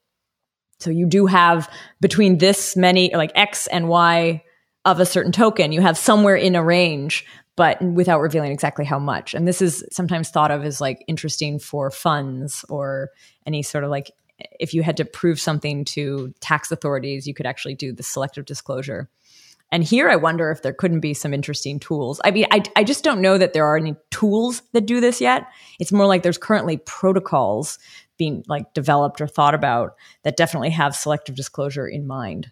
So 0.78 0.90
you 0.90 1.06
do 1.06 1.26
have 1.26 1.70
between 2.00 2.38
this 2.38 2.76
many 2.76 3.14
like 3.14 3.32
x 3.34 3.66
and 3.66 3.88
y 3.88 4.42
of 4.84 5.00
a 5.00 5.06
certain 5.06 5.32
token 5.32 5.72
you 5.72 5.80
have 5.80 5.98
somewhere 5.98 6.36
in 6.36 6.54
a 6.54 6.62
range 6.62 7.24
but 7.56 7.80
without 7.82 8.20
revealing 8.20 8.52
exactly 8.52 8.84
how 8.84 8.98
much. 8.98 9.34
And 9.34 9.48
this 9.48 9.62
is 9.62 9.82
sometimes 9.90 10.28
thought 10.28 10.50
of 10.50 10.64
as 10.64 10.80
like 10.80 11.02
interesting 11.08 11.58
for 11.58 11.90
funds 11.90 12.64
or 12.68 13.10
any 13.46 13.62
sort 13.62 13.82
of 13.82 13.90
like 13.90 14.10
if 14.38 14.74
you 14.74 14.82
had 14.82 14.96
to 14.96 15.04
prove 15.04 15.40
something 15.40 15.84
to 15.84 16.32
tax 16.40 16.70
authorities 16.70 17.26
you 17.26 17.34
could 17.34 17.46
actually 17.46 17.74
do 17.74 17.92
the 17.92 18.02
selective 18.02 18.44
disclosure 18.44 19.08
and 19.72 19.82
here 19.82 20.08
I 20.08 20.16
wonder 20.16 20.50
if 20.50 20.62
there 20.62 20.72
couldn't 20.72 21.00
be 21.00 21.14
some 21.14 21.34
interesting 21.34 21.80
tools. 21.80 22.20
I 22.24 22.30
mean, 22.30 22.46
I, 22.50 22.62
I 22.76 22.84
just 22.84 23.02
don't 23.02 23.20
know 23.20 23.36
that 23.36 23.52
there 23.52 23.66
are 23.66 23.76
any 23.76 23.96
tools 24.10 24.62
that 24.72 24.86
do 24.86 25.00
this 25.00 25.20
yet. 25.20 25.48
It's 25.80 25.92
more 25.92 26.06
like 26.06 26.22
there's 26.22 26.38
currently 26.38 26.76
protocols 26.76 27.78
being 28.16 28.44
like 28.46 28.72
developed 28.74 29.20
or 29.20 29.26
thought 29.26 29.54
about 29.54 29.96
that 30.22 30.36
definitely 30.36 30.70
have 30.70 30.94
selective 30.94 31.34
disclosure 31.34 31.86
in 31.86 32.06
mind. 32.06 32.50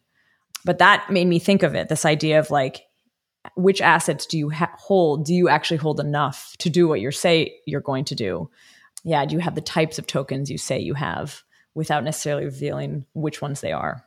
But 0.65 0.79
that 0.79 1.11
made 1.11 1.27
me 1.27 1.39
think 1.39 1.63
of 1.63 1.75
it 1.75 1.89
this 1.89 2.05
idea 2.05 2.39
of 2.39 2.51
like, 2.51 2.83
which 3.57 3.81
assets 3.81 4.27
do 4.27 4.39
you 4.39 4.51
ha- 4.51 4.73
hold? 4.77 5.27
Do 5.27 5.35
you 5.35 5.49
actually 5.49 5.77
hold 5.77 6.01
enough 6.01 6.57
to 6.59 6.71
do 6.71 6.89
what 6.89 7.01
you 7.01 7.11
say 7.11 7.55
you're 7.67 7.81
going 7.81 8.07
to 8.07 8.15
do? 8.15 8.51
Yeah, 9.05 9.25
do 9.27 9.35
you 9.35 9.41
have 9.41 9.55
the 9.55 9.61
types 9.61 9.99
of 9.99 10.07
tokens 10.07 10.51
you 10.51 10.59
say 10.59 10.79
you 10.79 10.95
have 10.95 11.43
without 11.75 12.05
necessarily 12.05 12.45
revealing 12.45 13.07
which 13.15 13.43
ones 13.43 13.61
they 13.61 13.73
are? 13.73 14.05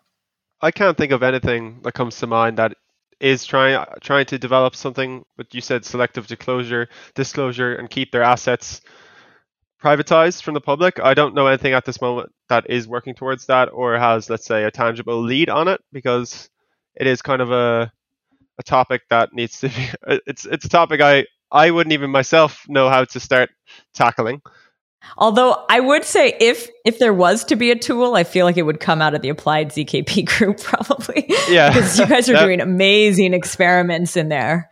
I 0.62 0.72
can't 0.72 0.98
think 0.98 1.12
of 1.12 1.24
anything 1.24 1.82
that 1.84 1.94
comes 1.94 2.18
to 2.20 2.28
mind 2.28 2.58
that 2.58 2.74
is 3.20 3.46
trying 3.46 3.84
trying 4.02 4.26
to 4.28 4.38
develop 4.38 4.76
something. 4.76 5.24
But 5.36 5.54
you 5.54 5.62
said 5.62 5.86
selective 5.86 6.28
disclosure, 6.28 6.90
disclosure, 7.16 7.76
and 7.76 7.90
keep 7.90 8.12
their 8.12 8.24
assets 8.24 8.82
privatized 9.82 10.42
from 10.42 10.54
the 10.54 10.62
public. 10.62 11.00
I 11.00 11.14
don't 11.14 11.36
know 11.36 11.48
anything 11.48 11.74
at 11.74 11.86
this 11.86 12.02
moment 12.02 12.32
that 12.50 12.70
is 12.70 12.88
working 12.88 13.14
towards 13.14 13.46
that 13.48 13.70
or 13.72 13.98
has, 13.98 14.30
let's 14.30 14.46
say, 14.46 14.64
a 14.64 14.72
tangible 14.72 15.22
lead 15.22 15.50
on 15.50 15.68
it 15.68 15.82
because 15.92 16.50
it 16.96 17.08
is 17.08 17.22
kind 17.22 17.42
of 17.42 17.52
a 17.52 17.92
a 18.60 18.64
topic 18.64 19.04
that 19.10 19.34
needs 19.34 19.60
to 19.60 19.70
be. 19.70 19.90
It's 20.26 20.46
it's 20.46 20.66
a 20.66 20.70
topic 20.70 21.02
I 21.02 21.26
I 21.52 21.72
wouldn't 21.72 21.94
even 21.94 22.12
myself 22.12 22.66
know 22.68 22.90
how 22.90 23.06
to 23.06 23.20
start 23.20 23.50
tackling. 23.94 24.42
Although 25.18 25.64
I 25.70 25.80
would 25.80 26.04
say 26.04 26.36
if 26.40 26.68
if 26.86 27.00
there 27.00 27.14
was 27.14 27.44
to 27.46 27.56
be 27.56 27.72
a 27.72 27.78
tool, 27.78 28.16
I 28.16 28.24
feel 28.24 28.46
like 28.46 28.58
it 28.58 28.64
would 28.64 28.80
come 28.80 29.02
out 29.02 29.14
of 29.14 29.22
the 29.22 29.30
applied 29.30 29.70
ZKP 29.70 30.26
group 30.38 30.60
probably. 30.60 31.26
Yeah. 31.50 31.70
because 31.74 31.98
you 32.00 32.06
guys 32.08 32.30
are 32.30 32.34
That- 32.34 32.44
doing 32.46 32.62
amazing 32.62 33.34
experiments 33.34 34.18
in 34.18 34.30
there. 34.30 34.70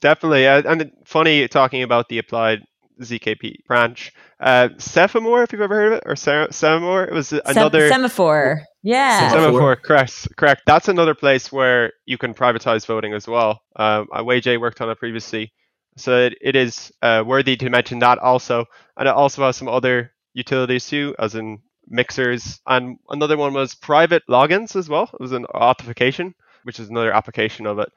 Definitely, 0.00 0.46
uh, 0.46 0.62
and 0.66 0.90
funny 1.04 1.48
talking 1.48 1.82
about 1.82 2.08
the 2.08 2.18
applied 2.18 2.62
ZKP 3.00 3.64
branch. 3.66 4.12
Uh, 4.38 4.68
Cephomore, 4.76 5.42
if 5.42 5.52
you've 5.52 5.62
ever 5.62 5.74
heard 5.74 5.92
of 5.94 5.98
it, 5.98 6.02
or 6.06 6.14
Sem- 6.16 6.48
Semimore, 6.48 7.08
it 7.08 7.12
was 7.14 7.28
Sem- 7.28 7.40
another 7.46 7.88
semaphore. 7.88 8.62
Yeah. 8.82 9.30
Sem- 9.30 9.40
Semaphore, 9.40 9.76
correct, 9.76 10.28
correct. 10.36 10.62
That's 10.66 10.88
another 10.88 11.14
place 11.14 11.50
where 11.50 11.92
you 12.04 12.18
can 12.18 12.34
privatize 12.34 12.86
voting 12.86 13.14
as 13.14 13.26
well. 13.26 13.62
Um, 13.76 14.06
uh, 14.12 14.22
Wei 14.22 14.40
Jie 14.40 14.58
worked 14.58 14.80
on 14.82 14.90
it 14.90 14.98
previously, 14.98 15.52
so 15.96 16.26
it, 16.26 16.38
it 16.40 16.56
is 16.56 16.92
uh, 17.02 17.24
worthy 17.26 17.56
to 17.56 17.70
mention 17.70 17.98
that 18.00 18.18
also, 18.18 18.66
and 18.96 19.08
it 19.08 19.14
also 19.14 19.42
has 19.42 19.56
some 19.56 19.68
other 19.68 20.12
utilities 20.34 20.86
too, 20.86 21.14
as 21.18 21.34
in 21.34 21.60
mixers, 21.88 22.60
and 22.66 22.98
another 23.10 23.36
one 23.36 23.54
was 23.54 23.74
private 23.74 24.22
logins 24.28 24.76
as 24.76 24.88
well. 24.88 25.10
It 25.12 25.20
was 25.20 25.32
an 25.32 25.46
authentication, 25.46 26.34
which 26.64 26.78
is 26.80 26.90
another 26.90 27.12
application 27.12 27.66
of 27.66 27.78
it. 27.78 27.90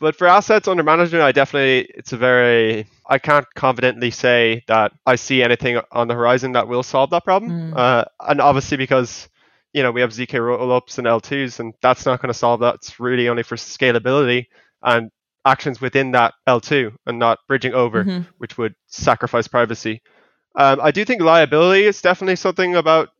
But 0.00 0.14
for 0.14 0.28
assets 0.28 0.68
under 0.68 0.82
management, 0.82 1.24
I 1.24 1.32
definitely 1.32 1.90
it's 1.94 2.12
a 2.12 2.16
very 2.16 2.86
I 3.06 3.18
can't 3.18 3.46
confidently 3.54 4.10
say 4.10 4.62
that 4.68 4.92
I 5.06 5.16
see 5.16 5.42
anything 5.42 5.80
on 5.90 6.06
the 6.06 6.14
horizon 6.14 6.52
that 6.52 6.68
will 6.68 6.82
solve 6.84 7.10
that 7.10 7.24
problem. 7.24 7.72
Mm. 7.72 7.76
Uh, 7.76 8.04
and 8.20 8.40
obviously 8.40 8.76
because 8.76 9.28
you 9.72 9.82
know 9.82 9.90
we 9.90 10.00
have 10.00 10.10
zk 10.10 10.28
rollups 10.28 10.98
and 10.98 11.06
L2s, 11.06 11.58
and 11.58 11.74
that's 11.82 12.06
not 12.06 12.22
going 12.22 12.32
to 12.32 12.38
solve 12.38 12.60
that. 12.60 12.76
It's 12.76 13.00
really 13.00 13.28
only 13.28 13.42
for 13.42 13.56
scalability 13.56 14.46
and 14.82 15.10
actions 15.44 15.80
within 15.80 16.12
that 16.12 16.34
L2 16.46 16.92
and 17.06 17.18
not 17.18 17.38
bridging 17.48 17.74
over, 17.74 18.04
Mhm. 18.04 18.26
which 18.38 18.58
would 18.58 18.74
sacrifice 18.86 19.48
privacy. 19.48 20.02
Um, 20.54 20.80
I 20.82 20.90
do 20.90 21.04
think 21.04 21.22
liability 21.22 21.84
is 21.84 22.02
definitely 22.02 22.36
something 22.36 22.76
about. 22.76 23.10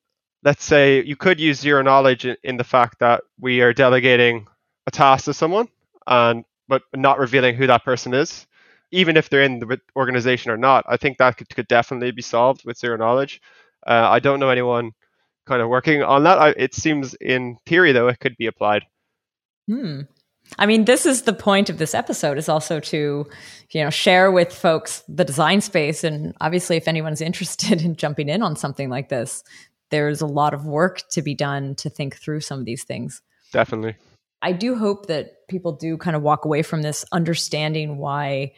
Let's 0.44 0.64
say 0.64 1.02
you 1.02 1.16
could 1.16 1.40
use 1.40 1.58
zero 1.60 1.82
knowledge 1.82 2.24
in, 2.24 2.36
in 2.44 2.56
the 2.56 2.64
fact 2.64 3.00
that 3.00 3.22
we 3.40 3.60
are 3.60 3.72
delegating 3.72 4.46
a 4.86 4.90
task 4.90 5.24
to 5.24 5.34
someone 5.34 5.68
and 6.06 6.44
but 6.68 6.82
not 6.94 7.18
revealing 7.18 7.56
who 7.56 7.66
that 7.66 7.84
person 7.84 8.14
is, 8.14 8.46
even 8.92 9.16
if 9.16 9.28
they're 9.28 9.42
in 9.42 9.58
the 9.58 9.80
organization 9.96 10.50
or 10.52 10.56
not. 10.56 10.84
I 10.88 10.96
think 10.96 11.18
that 11.18 11.36
could, 11.38 11.48
could 11.48 11.66
definitely 11.66 12.10
be 12.12 12.22
solved 12.22 12.64
with 12.64 12.78
zero 12.78 12.96
knowledge. 12.96 13.40
Uh, 13.86 14.06
I 14.08 14.18
don't 14.20 14.38
know 14.38 14.50
anyone 14.50 14.92
kind 15.46 15.62
of 15.62 15.68
working 15.68 16.02
on 16.02 16.24
that. 16.24 16.38
I, 16.38 16.50
it 16.50 16.74
seems, 16.74 17.14
in 17.14 17.56
theory, 17.66 17.92
though, 17.92 18.08
it 18.08 18.20
could 18.20 18.36
be 18.36 18.46
applied. 18.46 18.84
Hmm. 19.66 20.02
I 20.58 20.66
mean, 20.66 20.84
this 20.84 21.04
is 21.04 21.22
the 21.22 21.32
point 21.32 21.68
of 21.68 21.78
this 21.78 21.94
episode 21.94 22.38
is 22.38 22.48
also 22.48 22.80
to, 22.80 23.26
you 23.70 23.82
know, 23.82 23.90
share 23.90 24.30
with 24.30 24.52
folks 24.52 25.02
the 25.08 25.24
design 25.24 25.60
space. 25.60 26.04
And 26.04 26.34
obviously, 26.40 26.76
if 26.76 26.88
anyone's 26.88 27.20
interested 27.28 27.82
in 27.82 27.96
jumping 27.96 28.28
in 28.28 28.42
on 28.42 28.56
something 28.56 28.88
like 28.88 29.08
this, 29.08 29.42
there's 29.90 30.20
a 30.20 30.26
lot 30.26 30.54
of 30.54 30.66
work 30.66 31.02
to 31.10 31.22
be 31.22 31.34
done 31.34 31.74
to 31.76 31.90
think 31.90 32.16
through 32.16 32.40
some 32.40 32.58
of 32.58 32.64
these 32.64 32.84
things. 32.84 33.22
Definitely. 33.52 33.96
I 34.42 34.52
do 34.52 34.76
hope 34.76 35.06
that 35.06 35.48
people 35.48 35.72
do 35.72 35.96
kind 35.96 36.14
of 36.14 36.22
walk 36.22 36.44
away 36.44 36.62
from 36.62 36.82
this 36.82 37.04
understanding 37.12 37.98
why 37.98 38.52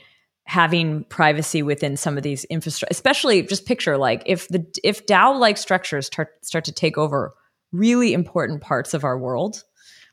having 0.44 1.04
privacy 1.04 1.62
within 1.62 1.96
some 1.96 2.16
of 2.16 2.22
these 2.22 2.44
infrastructure, 2.46 2.90
especially 2.90 3.42
just 3.42 3.66
picture 3.66 3.96
like 3.96 4.22
if 4.26 4.48
the 4.48 4.66
if 4.82 5.06
DAO 5.06 5.38
like 5.38 5.56
structures 5.56 6.06
start 6.06 6.30
start 6.42 6.64
to 6.64 6.72
take 6.72 6.98
over 6.98 7.34
really 7.72 8.12
important 8.12 8.60
parts 8.60 8.94
of 8.94 9.04
our 9.04 9.18
world. 9.18 9.62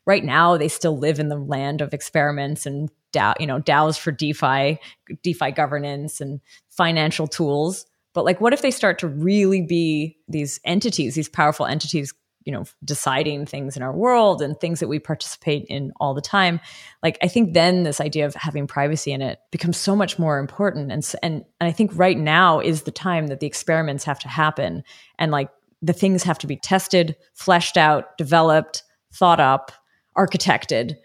Right 0.08 0.24
now, 0.24 0.56
they 0.56 0.68
still 0.68 0.98
live 0.98 1.20
in 1.20 1.28
the 1.28 1.36
land 1.36 1.82
of 1.82 1.92
experiments 1.92 2.64
and 2.64 2.90
DAO, 3.12 3.34
you 3.38 3.46
know, 3.46 3.60
DAOs 3.60 3.98
for 3.98 4.10
DeFi, 4.10 4.78
DeFi 5.22 5.50
governance 5.50 6.18
and 6.22 6.40
financial 6.70 7.26
tools. 7.26 7.84
But 8.14 8.24
like, 8.24 8.40
what 8.40 8.54
if 8.54 8.62
they 8.62 8.70
start 8.70 8.98
to 9.00 9.06
really 9.06 9.60
be 9.60 10.16
these 10.26 10.60
entities, 10.64 11.14
these 11.14 11.28
powerful 11.28 11.66
entities 11.66 12.14
you 12.44 12.52
know 12.52 12.64
deciding 12.82 13.44
things 13.44 13.76
in 13.76 13.82
our 13.82 13.94
world 13.94 14.40
and 14.40 14.58
things 14.58 14.80
that 14.80 14.88
we 14.88 14.98
participate 14.98 15.66
in 15.68 15.92
all 16.00 16.14
the 16.14 16.22
time 16.22 16.60
like 17.02 17.18
i 17.20 17.28
think 17.28 17.52
then 17.52 17.82
this 17.82 18.00
idea 18.00 18.24
of 18.24 18.34
having 18.34 18.66
privacy 18.66 19.12
in 19.12 19.20
it 19.20 19.38
becomes 19.50 19.76
so 19.76 19.94
much 19.94 20.18
more 20.18 20.38
important 20.38 20.90
and 20.90 21.14
and, 21.22 21.44
and 21.60 21.68
i 21.68 21.72
think 21.72 21.90
right 21.94 22.16
now 22.16 22.58
is 22.58 22.84
the 22.84 22.90
time 22.90 23.26
that 23.26 23.40
the 23.40 23.46
experiments 23.46 24.04
have 24.04 24.18
to 24.18 24.28
happen 24.28 24.82
and 25.18 25.30
like 25.30 25.50
the 25.82 25.92
things 25.92 26.22
have 26.22 26.38
to 26.38 26.46
be 26.46 26.56
tested 26.56 27.16
fleshed 27.34 27.76
out 27.76 28.16
developed 28.16 28.82
thought 29.12 29.40
up 29.40 29.72
architected. 30.18 30.96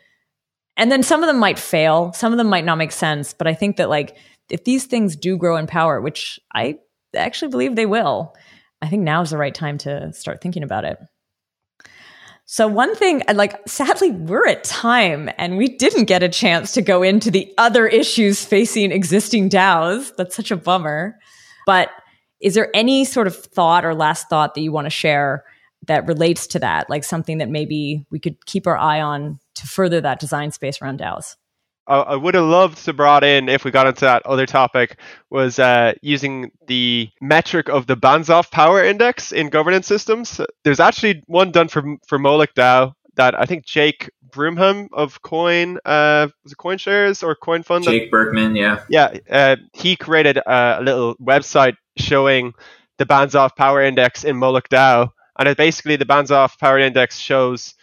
And 0.75 0.91
then 0.91 1.03
some 1.03 1.21
of 1.21 1.27
them 1.27 1.39
might 1.39 1.59
fail, 1.59 2.13
some 2.13 2.33
of 2.33 2.37
them 2.37 2.49
might 2.49 2.65
not 2.65 2.77
make 2.77 2.91
sense, 2.91 3.33
but 3.33 3.47
I 3.47 3.53
think 3.53 3.77
that 3.77 3.89
like 3.89 4.17
if 4.49 4.63
these 4.63 4.85
things 4.85 5.15
do 5.15 5.37
grow 5.37 5.55
in 5.57 5.67
power, 5.67 6.01
which 6.01 6.39
I 6.53 6.79
actually 7.15 7.51
believe 7.51 7.75
they 7.75 7.85
will, 7.85 8.35
I 8.81 8.89
think 8.89 9.03
now 9.03 9.21
is 9.21 9.29
the 9.29 9.37
right 9.37 9.53
time 9.53 9.77
to 9.79 10.11
start 10.13 10.41
thinking 10.41 10.63
about 10.63 10.83
it. 10.83 10.97
So 12.45 12.67
one 12.67 12.95
thing, 12.95 13.21
like 13.33 13.67
sadly, 13.67 14.11
we're 14.11 14.47
at 14.47 14.63
time 14.63 15.29
and 15.37 15.57
we 15.57 15.69
didn't 15.69 16.05
get 16.05 16.23
a 16.23 16.29
chance 16.29 16.73
to 16.73 16.81
go 16.81 17.01
into 17.01 17.31
the 17.31 17.53
other 17.57 17.87
issues 17.87 18.43
facing 18.43 18.91
existing 18.91 19.49
DAOs. 19.49 20.13
That's 20.17 20.35
such 20.35 20.51
a 20.51 20.57
bummer. 20.57 21.17
But 21.65 21.89
is 22.41 22.55
there 22.55 22.69
any 22.73 23.05
sort 23.05 23.27
of 23.27 23.35
thought 23.35 23.85
or 23.85 23.95
last 23.95 24.27
thought 24.29 24.55
that 24.55 24.61
you 24.61 24.71
want 24.71 24.85
to 24.85 24.91
share 24.91 25.45
that 25.87 26.07
relates 26.07 26.47
to 26.47 26.59
that? 26.59 26.89
Like 26.89 27.03
something 27.03 27.37
that 27.39 27.49
maybe 27.49 28.05
we 28.09 28.19
could 28.19 28.45
keep 28.45 28.67
our 28.67 28.77
eye 28.77 29.01
on 29.01 29.39
to 29.55 29.67
further 29.67 30.01
that 30.01 30.19
design 30.19 30.51
space 30.51 30.81
around 30.81 30.99
DAOs? 30.99 31.35
I 31.85 32.15
would 32.15 32.33
have 32.35 32.45
loved 32.45 32.85
to 32.85 32.93
brought 32.93 33.25
in 33.25 33.49
if 33.49 33.65
we 33.65 33.71
got 33.71 33.87
into 33.87 34.01
that 34.01 34.25
other 34.25 34.45
topic 34.45 34.97
was 35.29 35.59
uh, 35.59 35.93
using 36.01 36.51
the 36.67 37.09
metric 37.19 37.67
of 37.67 37.87
the 37.87 37.97
Banzhaf 37.97 38.49
power 38.51 38.81
index 38.81 39.33
in 39.33 39.49
governance 39.49 39.85
systems. 39.85 40.39
There's 40.63 40.79
actually 40.79 41.23
one 41.27 41.51
done 41.51 41.67
for 41.67 41.83
for 42.07 42.17
Moloch 42.17 42.53
DAO 42.55 42.93
that 43.15 43.37
I 43.37 43.45
think 43.45 43.65
Jake 43.65 44.09
Broomham 44.29 44.87
of 44.93 45.21
Coin 45.23 45.77
uh, 45.83 46.29
was 46.43 46.53
it 46.53 46.57
Coin 46.57 46.77
Shares 46.77 47.21
or 47.21 47.35
Coin 47.35 47.63
Fund? 47.63 47.83
Jake 47.83 48.09
Brukhman, 48.09 48.57
yeah, 48.57 48.83
yeah. 48.89 49.17
Uh, 49.29 49.57
he 49.73 49.97
created 49.97 50.37
a, 50.37 50.79
a 50.79 50.81
little 50.81 51.15
website 51.17 51.75
showing 51.97 52.53
the 52.97 53.05
Banzhaf 53.05 53.57
power 53.57 53.81
index 53.81 54.23
in 54.23 54.37
Moloch 54.37 54.69
DAO, 54.69 55.09
and 55.37 55.47
it 55.47 55.57
basically 55.57 55.95
the 55.95 56.05
Banzhaf 56.05 56.57
power 56.59 56.79
index 56.79 57.17
shows 57.17 57.73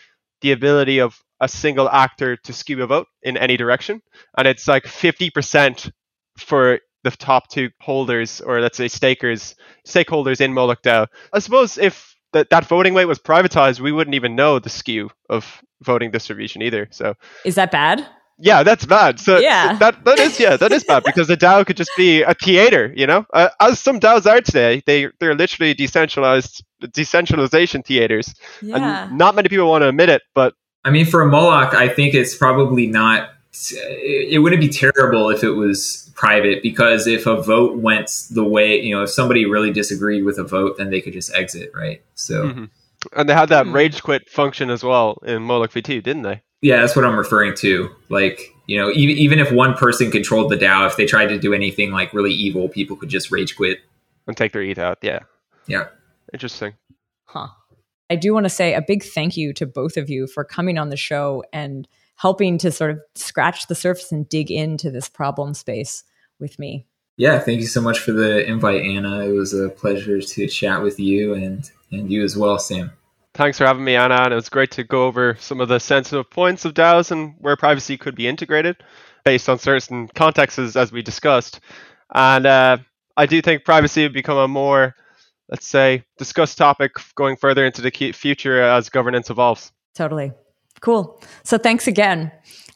the 0.40 0.52
ability 0.52 1.00
of 1.00 1.20
a 1.40 1.48
single 1.48 1.88
actor 1.88 2.36
to 2.36 2.52
skew 2.52 2.82
a 2.82 2.86
vote 2.86 3.08
in 3.22 3.36
any 3.36 3.56
direction. 3.56 4.02
And 4.36 4.46
it's 4.46 4.68
like 4.68 4.84
50% 4.84 5.90
for 6.36 6.80
the 7.02 7.10
top 7.10 7.48
two 7.48 7.70
holders, 7.80 8.40
or 8.40 8.60
let's 8.60 8.76
say 8.76 8.88
stakers, 8.88 9.54
stakeholders 9.86 10.40
in 10.40 10.52
Moloch 10.52 10.82
DAO. 10.82 11.06
I 11.32 11.38
suppose 11.38 11.78
if 11.78 12.14
that, 12.32 12.50
that 12.50 12.66
voting 12.66 12.94
weight 12.94 13.06
was 13.06 13.18
privatized, 13.18 13.80
we 13.80 13.92
wouldn't 13.92 14.14
even 14.14 14.36
know 14.36 14.58
the 14.58 14.68
skew 14.68 15.10
of 15.28 15.62
voting 15.82 16.10
distribution 16.10 16.62
either. 16.62 16.88
So 16.90 17.14
is 17.44 17.54
that 17.54 17.70
bad? 17.70 18.06
Yeah, 18.38 18.62
that's 18.62 18.86
bad. 18.86 19.20
So 19.20 19.38
yeah. 19.38 19.76
that 19.78 20.02
that 20.04 20.18
is 20.18 20.40
yeah, 20.40 20.56
that 20.56 20.72
is 20.72 20.84
bad 20.84 21.04
because 21.04 21.28
the 21.28 21.36
DAO 21.36 21.66
could 21.66 21.76
just 21.76 21.90
be 21.96 22.22
a 22.22 22.32
theater, 22.32 22.92
you 22.96 23.06
know. 23.06 23.26
Uh, 23.34 23.50
as 23.60 23.78
some 23.80 24.00
DAOs 24.00 24.30
are 24.30 24.40
today, 24.40 24.82
they 24.86 25.08
they're 25.20 25.34
literally 25.34 25.74
decentralized 25.74 26.64
decentralization 26.88 27.82
theaters, 27.82 28.34
yeah. 28.62 29.06
and 29.06 29.18
not 29.18 29.34
many 29.34 29.48
people 29.48 29.68
want 29.68 29.82
to 29.82 29.88
admit 29.88 30.08
it, 30.08 30.22
but 30.34 30.54
I 30.84 30.90
mean, 30.90 31.06
for 31.06 31.22
a 31.22 31.26
Moloch, 31.26 31.74
I 31.74 31.88
think 31.88 32.14
it's 32.14 32.34
probably 32.34 32.86
not. 32.86 33.30
It 33.52 34.40
wouldn't 34.42 34.60
be 34.60 34.68
terrible 34.68 35.28
if 35.28 35.42
it 35.42 35.50
was 35.50 36.10
private 36.14 36.62
because 36.62 37.06
if 37.06 37.26
a 37.26 37.42
vote 37.42 37.78
went 37.78 38.10
the 38.30 38.44
way, 38.44 38.80
you 38.80 38.94
know, 38.94 39.02
if 39.02 39.10
somebody 39.10 39.44
really 39.44 39.72
disagreed 39.72 40.24
with 40.24 40.38
a 40.38 40.44
vote, 40.44 40.76
then 40.78 40.90
they 40.90 41.00
could 41.00 41.12
just 41.12 41.34
exit, 41.34 41.72
right? 41.74 42.02
So, 42.14 42.44
mm-hmm. 42.44 42.64
and 43.16 43.28
they 43.28 43.34
had 43.34 43.48
that 43.48 43.66
mm-hmm. 43.66 43.74
rage 43.74 44.02
quit 44.02 44.30
function 44.30 44.70
as 44.70 44.84
well 44.84 45.18
in 45.24 45.42
Moloch 45.42 45.72
V2, 45.72 46.02
didn't 46.02 46.22
they? 46.22 46.42
Yeah, 46.62 46.80
that's 46.80 46.94
what 46.94 47.04
I'm 47.04 47.16
referring 47.16 47.54
to. 47.56 47.90
Like, 48.08 48.54
you 48.66 48.78
know, 48.78 48.90
even 48.90 49.16
even 49.16 49.38
if 49.38 49.50
one 49.50 49.74
person 49.74 50.10
controlled 50.10 50.50
the 50.50 50.56
DAO, 50.56 50.86
if 50.86 50.96
they 50.96 51.06
tried 51.06 51.26
to 51.26 51.38
do 51.38 51.52
anything 51.52 51.90
like 51.90 52.14
really 52.14 52.32
evil, 52.32 52.68
people 52.68 52.96
could 52.96 53.08
just 53.08 53.30
rage 53.30 53.56
quit 53.56 53.80
and 54.26 54.36
take 54.36 54.52
their 54.52 54.62
ETH 54.62 54.78
out. 54.78 54.98
Yeah. 55.02 55.20
Yeah. 55.66 55.88
Interesting. 56.32 56.74
Huh. 57.24 57.48
I 58.10 58.16
do 58.16 58.34
want 58.34 58.44
to 58.44 58.50
say 58.50 58.74
a 58.74 58.82
big 58.82 59.04
thank 59.04 59.36
you 59.36 59.52
to 59.54 59.66
both 59.66 59.96
of 59.96 60.10
you 60.10 60.26
for 60.26 60.44
coming 60.44 60.78
on 60.78 60.88
the 60.88 60.96
show 60.96 61.44
and 61.52 61.86
helping 62.16 62.58
to 62.58 62.70
sort 62.70 62.90
of 62.90 63.00
scratch 63.14 63.68
the 63.68 63.74
surface 63.74 64.10
and 64.10 64.28
dig 64.28 64.50
into 64.50 64.90
this 64.90 65.08
problem 65.08 65.54
space 65.54 66.04
with 66.38 66.58
me. 66.58 66.86
Yeah, 67.16 67.38
thank 67.38 67.60
you 67.60 67.66
so 67.66 67.80
much 67.80 67.98
for 67.98 68.12
the 68.12 68.44
invite, 68.46 68.82
Anna. 68.82 69.20
It 69.20 69.32
was 69.32 69.52
a 69.52 69.68
pleasure 69.68 70.20
to 70.20 70.46
chat 70.48 70.82
with 70.82 70.98
you 70.98 71.34
and 71.34 71.70
and 71.92 72.10
you 72.10 72.22
as 72.22 72.36
well, 72.36 72.58
Sam. 72.58 72.92
Thanks 73.34 73.58
for 73.58 73.66
having 73.66 73.84
me, 73.84 73.94
Anna. 73.94 74.22
And 74.22 74.32
it 74.32 74.36
was 74.36 74.48
great 74.48 74.70
to 74.72 74.84
go 74.84 75.06
over 75.06 75.36
some 75.38 75.60
of 75.60 75.68
the 75.68 75.78
sensitive 75.78 76.30
points 76.30 76.64
of 76.64 76.74
DAOs 76.74 77.10
and 77.10 77.34
where 77.38 77.56
privacy 77.56 77.96
could 77.96 78.14
be 78.14 78.26
integrated 78.26 78.76
based 79.24 79.48
on 79.48 79.58
certain 79.58 80.08
contexts, 80.08 80.76
as 80.76 80.92
we 80.92 81.02
discussed. 81.02 81.60
And 82.12 82.46
uh, 82.46 82.78
I 83.16 83.26
do 83.26 83.40
think 83.42 83.64
privacy 83.64 84.02
would 84.02 84.12
become 84.12 84.38
a 84.38 84.48
more 84.48 84.94
let's 85.50 85.66
say, 85.66 86.04
discuss 86.18 86.54
topic 86.54 86.92
going 87.14 87.36
further 87.36 87.66
into 87.66 87.82
the 87.82 87.90
future 88.12 88.62
as 88.62 88.88
governance 88.88 89.30
evolves. 89.30 89.72
Totally. 89.94 90.32
Cool. 90.80 91.20
So 91.42 91.58
thanks 91.58 91.86
again. 91.86 92.32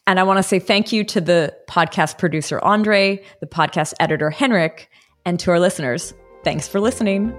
And 0.06 0.20
I 0.20 0.22
want 0.24 0.38
to 0.38 0.42
say 0.42 0.58
thank 0.58 0.92
you 0.92 1.04
to 1.04 1.20
the 1.20 1.56
podcast 1.68 2.18
producer, 2.18 2.60
Andre, 2.62 3.24
the 3.40 3.46
podcast 3.46 3.94
editor, 4.00 4.30
Henrik, 4.30 4.90
and 5.24 5.40
to 5.40 5.50
our 5.50 5.60
listeners. 5.60 6.12
Thanks 6.42 6.68
for 6.68 6.80
listening. 6.80 7.34